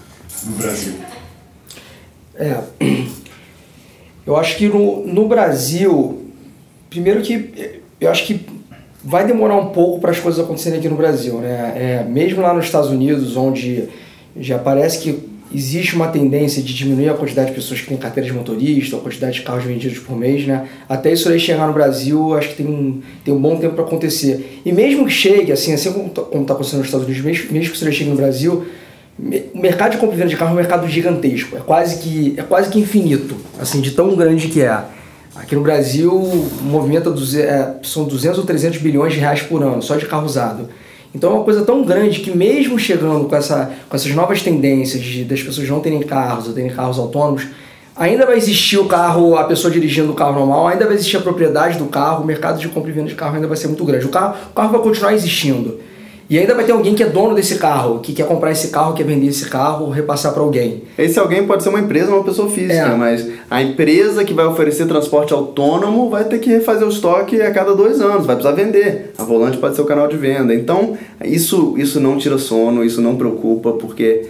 no 0.46 0.56
Brasil? 0.56 0.94
É, 2.36 2.62
eu 4.24 4.36
acho 4.36 4.56
que 4.56 4.68
no, 4.68 5.06
no 5.06 5.28
Brasil, 5.28 6.30
primeiro 6.88 7.20
que 7.20 7.82
eu 8.00 8.10
acho 8.10 8.26
que 8.26 8.46
vai 9.02 9.26
demorar 9.26 9.56
um 9.56 9.70
pouco 9.70 10.00
para 10.00 10.12
as 10.12 10.18
coisas 10.18 10.42
acontecerem 10.42 10.78
aqui 10.78 10.88
no 10.88 10.96
Brasil, 10.96 11.38
né? 11.38 11.72
É, 11.76 12.04
mesmo 12.04 12.40
lá 12.40 12.54
nos 12.54 12.64
Estados 12.64 12.90
Unidos, 12.90 13.36
onde 13.36 13.88
já 14.36 14.58
parece 14.58 15.00
que 15.00 15.33
existe 15.54 15.94
uma 15.94 16.08
tendência 16.08 16.60
de 16.62 16.74
diminuir 16.74 17.08
a 17.08 17.14
quantidade 17.14 17.50
de 17.50 17.54
pessoas 17.54 17.80
que 17.80 17.86
têm 17.86 17.96
carteira 17.96 18.28
de 18.28 18.34
motorista, 18.34 18.96
a 18.96 19.00
quantidade 19.00 19.34
de 19.34 19.42
carros 19.42 19.64
vendidos 19.64 19.98
por 19.98 20.16
mês, 20.16 20.46
né? 20.46 20.68
Até 20.88 21.12
isso 21.12 21.28
aí 21.28 21.38
chegar 21.38 21.66
no 21.66 21.72
Brasil, 21.72 22.36
acho 22.36 22.48
que 22.50 22.56
tem 22.56 22.66
um, 22.66 23.00
tem 23.24 23.32
um 23.32 23.38
bom 23.38 23.56
tempo 23.56 23.74
para 23.74 23.84
acontecer. 23.84 24.60
E 24.64 24.72
mesmo 24.72 25.06
que 25.06 25.12
chegue, 25.12 25.52
assim, 25.52 25.72
assim 25.72 25.92
como 25.92 26.08
está 26.08 26.22
acontecendo 26.22 26.78
nos 26.78 26.86
Estados 26.86 27.06
Unidos, 27.06 27.24
mesmo, 27.24 27.52
mesmo 27.52 27.70
que 27.70 27.76
isso 27.76 27.86
aí 27.86 27.92
chegue 27.92 28.10
no 28.10 28.16
Brasil, 28.16 28.66
o 29.54 29.58
mercado 29.58 29.92
de 29.92 29.98
compra 29.98 30.16
e 30.16 30.18
venda 30.18 30.30
de 30.30 30.36
carro 30.36 30.50
é 30.50 30.54
um 30.54 30.56
mercado 30.56 30.88
gigantesco, 30.88 31.56
é 31.56 31.60
quase 31.60 31.98
que, 31.98 32.34
é 32.36 32.42
quase 32.42 32.68
que 32.68 32.80
infinito, 32.80 33.36
assim, 33.60 33.80
de 33.80 33.92
tão 33.92 34.16
grande 34.16 34.48
que 34.48 34.60
é. 34.60 34.76
Aqui 35.36 35.54
no 35.54 35.62
Brasil, 35.62 36.12
movimenta 36.62 37.10
é, 37.10 37.74
são 37.82 38.04
200 38.04 38.38
ou 38.38 38.44
300 38.44 38.80
bilhões 38.80 39.12
de 39.12 39.18
reais 39.18 39.42
por 39.42 39.62
ano, 39.62 39.82
só 39.82 39.96
de 39.96 40.06
carro 40.06 40.26
usado. 40.26 40.68
Então 41.14 41.30
é 41.30 41.34
uma 41.34 41.44
coisa 41.44 41.64
tão 41.64 41.84
grande 41.84 42.20
que 42.20 42.36
mesmo 42.36 42.78
chegando 42.78 43.26
com, 43.26 43.36
essa, 43.36 43.72
com 43.88 43.94
essas 43.94 44.12
novas 44.12 44.42
tendências 44.42 45.00
de, 45.02 45.24
das 45.24 45.42
pessoas 45.42 45.68
não 45.68 45.80
terem 45.80 46.02
carros 46.02 46.48
ou 46.48 46.52
terem 46.52 46.70
carros 46.70 46.98
autônomos, 46.98 47.46
ainda 47.94 48.26
vai 48.26 48.36
existir 48.36 48.78
o 48.78 48.86
carro, 48.86 49.36
a 49.36 49.44
pessoa 49.44 49.72
dirigindo 49.72 50.10
o 50.10 50.14
carro 50.14 50.34
normal, 50.34 50.66
ainda 50.66 50.84
vai 50.84 50.94
existir 50.94 51.16
a 51.16 51.20
propriedade 51.20 51.78
do 51.78 51.86
carro, 51.86 52.24
o 52.24 52.26
mercado 52.26 52.58
de 52.58 52.68
compra 52.68 52.90
e 52.90 52.92
venda 52.92 53.08
de 53.08 53.14
carro 53.14 53.36
ainda 53.36 53.46
vai 53.46 53.56
ser 53.56 53.68
muito 53.68 53.84
grande. 53.84 54.06
O 54.06 54.08
carro, 54.08 54.34
o 54.50 54.54
carro 54.54 54.72
vai 54.72 54.80
continuar 54.80 55.14
existindo. 55.14 55.78
E 56.28 56.38
ainda 56.38 56.54
vai 56.54 56.64
ter 56.64 56.72
alguém 56.72 56.94
que 56.94 57.02
é 57.02 57.06
dono 57.06 57.34
desse 57.34 57.56
carro, 57.56 58.00
que 58.00 58.12
quer 58.12 58.26
comprar 58.26 58.50
esse 58.50 58.68
carro, 58.68 58.94
quer 58.94 59.04
vender 59.04 59.26
esse 59.26 59.48
carro, 59.48 59.90
repassar 59.90 60.32
para 60.32 60.42
alguém. 60.42 60.82
Esse 60.96 61.18
alguém 61.18 61.46
pode 61.46 61.62
ser 61.62 61.68
uma 61.68 61.80
empresa 61.80 62.10
ou 62.10 62.18
uma 62.18 62.24
pessoa 62.24 62.48
física, 62.48 62.74
é. 62.74 62.96
mas 62.96 63.28
a 63.50 63.62
empresa 63.62 64.24
que 64.24 64.32
vai 64.32 64.46
oferecer 64.46 64.86
transporte 64.86 65.34
autônomo 65.34 66.08
vai 66.08 66.24
ter 66.24 66.38
que 66.38 66.48
refazer 66.48 66.86
o 66.86 66.90
estoque 66.90 67.40
a 67.42 67.50
cada 67.50 67.74
dois 67.74 68.00
anos, 68.00 68.24
vai 68.24 68.36
precisar 68.36 68.56
vender. 68.56 69.12
A 69.18 69.24
volante 69.24 69.58
pode 69.58 69.76
ser 69.76 69.82
o 69.82 69.84
canal 69.84 70.08
de 70.08 70.16
venda. 70.16 70.54
Então, 70.54 70.96
isso, 71.22 71.74
isso 71.76 72.00
não 72.00 72.16
tira 72.16 72.38
sono, 72.38 72.82
isso 72.82 73.02
não 73.02 73.16
preocupa, 73.16 73.72
porque 73.72 74.28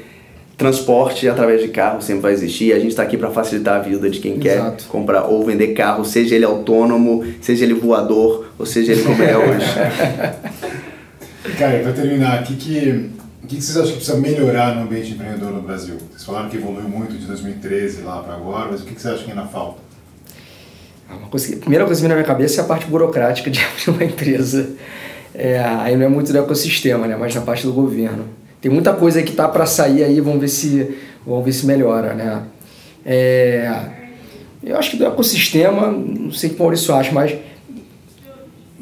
transporte 0.57 1.29
através 1.29 1.63
de 1.63 1.69
carro 1.69 2.01
sempre 2.01 2.23
vai 2.23 2.33
existir. 2.33 2.73
A 2.73 2.79
gente 2.79 2.89
está 2.89 3.05
aqui 3.05 3.17
para 3.17 3.31
facilitar 3.31 3.77
a 3.77 3.83
vida 3.83 4.11
de 4.11 4.19
quem 4.19 4.33
Exato. 4.45 4.85
quer 4.85 4.89
comprar 4.89 5.25
ou 5.25 5.45
vender 5.45 5.69
carro, 5.69 6.05
seja 6.05 6.35
ele 6.35 6.45
autônomo, 6.45 7.25
seja 7.41 7.65
ele 7.65 7.75
voador, 7.75 8.47
ou 8.59 8.67
seja 8.67 8.93
ele 8.93 9.03
como 9.03 9.23
é 9.23 9.37
hoje. 9.39 9.67
Cara, 11.59 11.81
para 11.81 11.93
terminar, 11.93 12.43
o 12.43 12.47
que, 12.47 12.57
que, 12.57 13.11
que, 13.47 13.57
que 13.57 13.63
vocês 13.63 13.77
acham 13.77 13.91
que 13.91 13.97
precisa 13.97 14.17
melhorar 14.19 14.75
no 14.75 14.83
ambiente 14.83 15.13
empreendedor 15.13 15.53
no 15.53 15.61
Brasil? 15.61 15.97
Vocês 16.11 16.25
falaram 16.25 16.49
que 16.49 16.57
evoluiu 16.57 16.89
muito 16.89 17.19
de 17.19 17.27
2013 17.27 18.01
lá 18.03 18.23
para 18.23 18.35
agora, 18.35 18.69
mas 18.71 18.81
o 18.81 18.85
que, 18.85 18.95
que 18.95 19.01
vocês 19.01 19.15
acham 19.15 19.27
que 19.27 19.31
ainda 19.31 19.47
falta? 19.47 19.79
Ah, 21.09 21.17
coisa, 21.31 21.55
a 21.55 21.59
primeira 21.59 21.85
coisa 21.85 22.01
que 22.01 22.03
vem 22.03 22.09
na 22.09 22.15
minha 22.15 22.27
cabeça 22.27 22.63
é 22.63 22.65
a 22.65 22.67
parte 22.67 22.87
burocrática 22.87 23.51
de 23.51 23.61
abrir 23.63 23.91
uma 23.91 24.05
empresa. 24.05 24.71
É, 25.35 25.59
aí 25.59 25.97
não 25.97 26.07
é 26.07 26.09
muito 26.09 26.33
do 26.33 26.39
ecossistema, 26.39 27.07
né? 27.07 27.15
mas 27.15 27.35
na 27.35 27.43
parte 27.43 27.67
do 27.67 27.73
governo. 27.73 28.25
Tem 28.61 28.73
muita 28.73 28.95
coisa 28.95 29.23
que 29.23 29.33
tá 29.33 29.47
para 29.47 29.67
sair 29.67 30.03
aí, 30.03 30.21
vamos 30.21 30.41
ver 30.41 30.49
se, 30.49 30.97
vamos 31.27 31.45
ver 31.45 31.53
se 31.53 31.67
melhora. 31.67 32.15
Né? 32.15 32.43
É, 33.05 33.81
eu 34.63 34.79
acho 34.79 34.93
que 34.93 34.97
do 34.97 35.05
ecossistema, 35.05 35.89
não 35.91 36.33
sei 36.33 36.49
o 36.49 36.55
que 36.55 36.59
o 36.59 36.63
Maurício 36.63 36.95
acha, 36.95 37.13
mas 37.13 37.37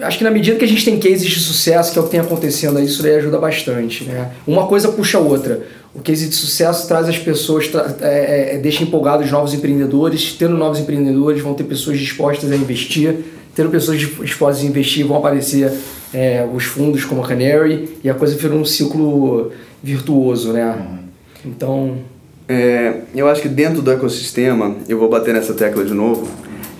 acho 0.02 0.18
que 0.18 0.24
na 0.24 0.30
medida 0.30 0.58
que 0.58 0.64
a 0.64 0.68
gente 0.68 0.84
tem 0.84 0.98
cases 0.98 1.24
de 1.24 1.40
sucesso, 1.40 1.92
que 1.92 1.98
é 1.98 2.02
o 2.02 2.04
que 2.04 2.10
tem 2.10 2.20
acontecendo 2.20 2.78
aí, 2.78 2.84
isso 2.84 3.02
daí 3.02 3.16
ajuda 3.16 3.38
bastante. 3.38 4.04
Né? 4.04 4.30
Uma 4.46 4.66
coisa 4.66 4.88
puxa 4.88 5.18
a 5.18 5.20
outra. 5.20 5.62
O 5.94 6.00
case 6.00 6.28
de 6.28 6.34
sucesso 6.34 6.88
traz 6.88 7.08
as 7.08 7.18
pessoas, 7.18 7.70
é, 8.00 8.08
é, 8.08 8.54
é, 8.54 8.58
deixa 8.58 8.82
empolgados 8.82 9.30
novos 9.30 9.52
empreendedores. 9.52 10.34
Tendo 10.38 10.56
novos 10.56 10.78
empreendedores, 10.78 11.42
vão 11.42 11.54
ter 11.54 11.64
pessoas 11.64 11.98
dispostas 11.98 12.50
a 12.50 12.56
investir. 12.56 13.16
Tendo 13.54 13.68
pessoas 13.70 13.98
dispostas 13.98 14.64
a 14.64 14.66
investir, 14.66 15.06
vão 15.06 15.18
aparecer 15.18 15.70
é, 16.12 16.46
os 16.52 16.64
fundos 16.64 17.04
como 17.04 17.22
a 17.22 17.28
Canary 17.28 17.98
e 18.02 18.08
a 18.08 18.14
coisa 18.14 18.36
vira 18.36 18.54
um 18.54 18.64
ciclo 18.64 19.52
virtuoso, 19.82 20.52
né? 20.52 20.74
Então... 21.44 21.98
É, 22.48 23.02
eu 23.14 23.28
acho 23.28 23.40
que 23.40 23.48
dentro 23.48 23.80
do 23.80 23.90
ecossistema, 23.90 24.76
eu 24.88 24.98
vou 24.98 25.08
bater 25.08 25.32
nessa 25.32 25.54
tecla 25.54 25.84
de 25.84 25.94
novo, 25.94 26.28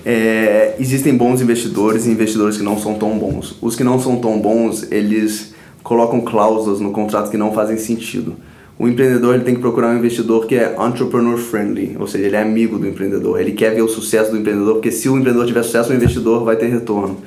é, 0.05 0.75
existem 0.79 1.17
bons 1.17 1.41
investidores 1.41 2.07
e 2.07 2.11
investidores 2.11 2.57
que 2.57 2.63
não 2.63 2.79
são 2.79 2.95
tão 2.95 3.19
bons. 3.19 3.57
Os 3.61 3.77
que 3.77 3.85
não 3.85 3.99
são 3.99 4.17
tão 4.17 4.39
bons, 4.41 4.91
eles 4.91 5.55
colocam 5.83 6.21
cláusulas 6.21 6.81
no 6.81 6.91
contrato 6.91 7.31
que 7.31 7.37
não 7.37 7.53
fazem 7.53 7.77
sentido. 7.77 8.35
O 8.79 8.89
empreendedor 8.89 9.35
ele 9.35 9.45
tem 9.45 9.55
que 9.55 9.61
procurar 9.61 9.91
um 9.91 9.99
investidor 9.99 10.47
que 10.47 10.57
é 10.57 10.75
entrepreneur 10.81 11.37
friendly, 11.39 11.97
ou 12.01 12.07
seja, 12.07 12.27
ele 12.27 12.37
é 12.37 12.43
amigo 12.43 12.79
do 12.79 12.89
empreendedor, 12.89 13.41
ele 13.41 13.53
quer 13.53 13.75
ver 13.75 13.83
o 13.83 13.89
sucesso 13.89 14.31
do 14.31 14.39
empreendedor, 14.39 14.75
porque 14.75 14.91
se 14.91 15.09
o 15.09 15.17
empreendedor 15.17 15.47
tiver 15.47 15.63
sucesso, 15.63 15.93
o 15.93 15.95
investidor 15.95 16.45
vai 16.45 16.57
ter 16.57 16.67
retorno. 16.67 17.19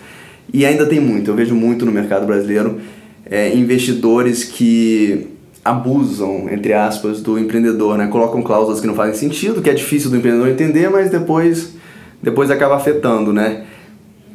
E 0.54 0.66
ainda 0.66 0.86
tem 0.86 1.00
muito, 1.00 1.32
eu 1.32 1.36
vejo 1.36 1.56
muito 1.56 1.86
no 1.86 1.92
mercado 1.92 2.26
brasileiro 2.26 2.80
é, 3.26 3.56
investidores 3.56 4.44
que 4.44 5.28
abusam, 5.64 6.48
entre 6.52 6.74
aspas, 6.74 7.22
do 7.22 7.40
empreendedor, 7.40 7.98
né? 7.98 8.08
colocam 8.08 8.42
cláusulas 8.42 8.82
que 8.82 8.88
não 8.88 8.94
fazem 8.94 9.16
sentido, 9.16 9.62
que 9.62 9.70
é 9.70 9.74
difícil 9.74 10.10
do 10.10 10.18
empreendedor 10.18 10.50
entender, 10.50 10.90
mas 10.90 11.10
depois 11.10 11.74
depois 12.22 12.52
acaba 12.52 12.76
afetando, 12.76 13.32
né? 13.32 13.66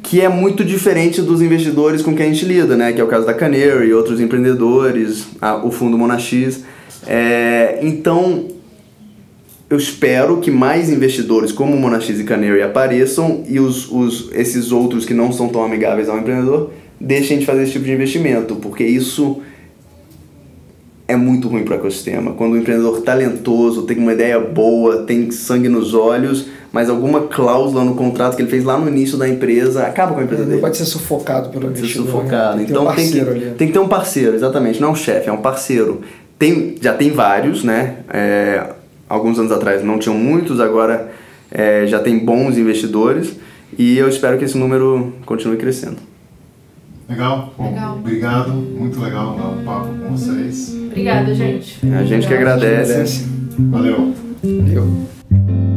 Que 0.03 0.21
é 0.21 0.29
muito 0.29 0.63
diferente 0.65 1.21
dos 1.21 1.41
investidores 1.41 2.01
com 2.01 2.15
quem 2.15 2.27
a 2.27 2.29
gente 2.33 2.45
lida, 2.45 2.75
né? 2.75 2.91
Que 2.91 3.01
é 3.01 3.03
o 3.03 3.07
caso 3.07 3.25
da 3.25 3.33
Canary 3.33 3.93
outros 3.93 4.19
empreendedores, 4.19 5.27
a, 5.41 5.55
o 5.57 5.71
fundo 5.71 5.97
Monax. 5.97 6.63
É, 7.07 7.79
então, 7.81 8.47
eu 9.71 9.77
espero 9.77 10.41
que 10.41 10.51
mais 10.51 10.89
investidores 10.89 11.51
como 11.53 11.77
Monax 11.77 12.09
e 12.09 12.25
Canary 12.25 12.61
apareçam 12.61 13.43
e 13.47 13.57
os, 13.57 13.89
os, 13.89 14.29
esses 14.33 14.71
outros 14.71 15.05
que 15.05 15.13
não 15.13 15.31
são 15.31 15.47
tão 15.47 15.63
amigáveis 15.63 16.09
ao 16.09 16.17
empreendedor 16.17 16.71
deixem 16.99 17.39
de 17.39 17.45
fazer 17.45 17.63
esse 17.63 17.71
tipo 17.71 17.85
de 17.85 17.93
investimento, 17.93 18.57
porque 18.57 18.83
isso 18.83 19.41
é 21.11 21.15
muito 21.15 21.49
ruim 21.49 21.63
para 21.63 21.75
o 21.75 21.77
ecossistema. 21.77 22.31
Quando 22.31 22.53
o 22.53 22.57
empreendedor 22.57 23.01
talentoso 23.01 23.83
tem 23.83 23.97
uma 23.97 24.13
ideia 24.13 24.39
boa, 24.39 25.03
tem 25.03 25.29
sangue 25.29 25.67
nos 25.67 25.93
olhos, 25.93 26.47
mas 26.71 26.89
alguma 26.89 27.21
cláusula 27.23 27.83
no 27.83 27.95
contrato 27.95 28.37
que 28.37 28.41
ele 28.41 28.49
fez 28.49 28.63
lá 28.63 28.77
no 28.77 28.87
início 28.87 29.17
da 29.17 29.27
empresa 29.27 29.83
acaba 29.83 30.13
com 30.13 30.21
a 30.21 30.23
empresa 30.23 30.43
ele 30.43 30.51
dele. 30.51 30.61
Pode 30.61 30.77
ser 30.77 30.85
sufocado 30.85 31.49
pelo 31.49 31.67
pode 31.67 31.79
investidor. 31.79 32.05
Ser 32.05 32.11
sufocado. 32.11 32.57
Né? 32.57 32.63
Tem 32.63 32.71
então 32.71 32.87
um 32.87 32.95
tem, 32.95 33.11
que, 33.11 33.19
ali. 33.19 33.53
tem 33.57 33.67
que 33.67 33.73
ter 33.73 33.79
um 33.79 33.89
parceiro, 33.89 34.35
exatamente. 34.35 34.79
Não 34.79 34.87
é 34.87 34.91
um 34.91 34.95
chefe, 34.95 35.27
é 35.27 35.31
um 35.31 35.41
parceiro. 35.41 36.01
Tem, 36.39 36.75
já 36.81 36.93
tem 36.93 37.11
vários, 37.11 37.63
né? 37.63 37.97
É, 38.09 38.67
alguns 39.09 39.37
anos 39.37 39.51
atrás 39.51 39.83
não 39.83 39.99
tinham 39.99 40.17
muitos, 40.17 40.61
agora 40.61 41.11
é, 41.51 41.85
já 41.87 41.99
tem 41.99 42.17
bons 42.19 42.57
investidores 42.57 43.35
e 43.77 43.97
eu 43.97 44.07
espero 44.07 44.37
que 44.37 44.45
esse 44.45 44.57
número 44.57 45.13
continue 45.25 45.57
crescendo. 45.57 46.10
Legal. 47.11 47.53
Bom, 47.57 47.69
legal. 47.69 47.97
Obrigado. 47.97 48.51
Muito 48.53 48.99
legal 49.01 49.35
dar 49.35 49.49
um 49.49 49.65
papo 49.65 49.87
com 49.87 50.15
vocês. 50.15 50.73
Obrigada, 50.73 51.35
gente. 51.35 51.77
A 51.93 52.05
gente 52.05 52.25
que 52.25 52.33
agradece. 52.33 53.27
Valeu. 53.69 54.13
Valeu. 54.41 55.70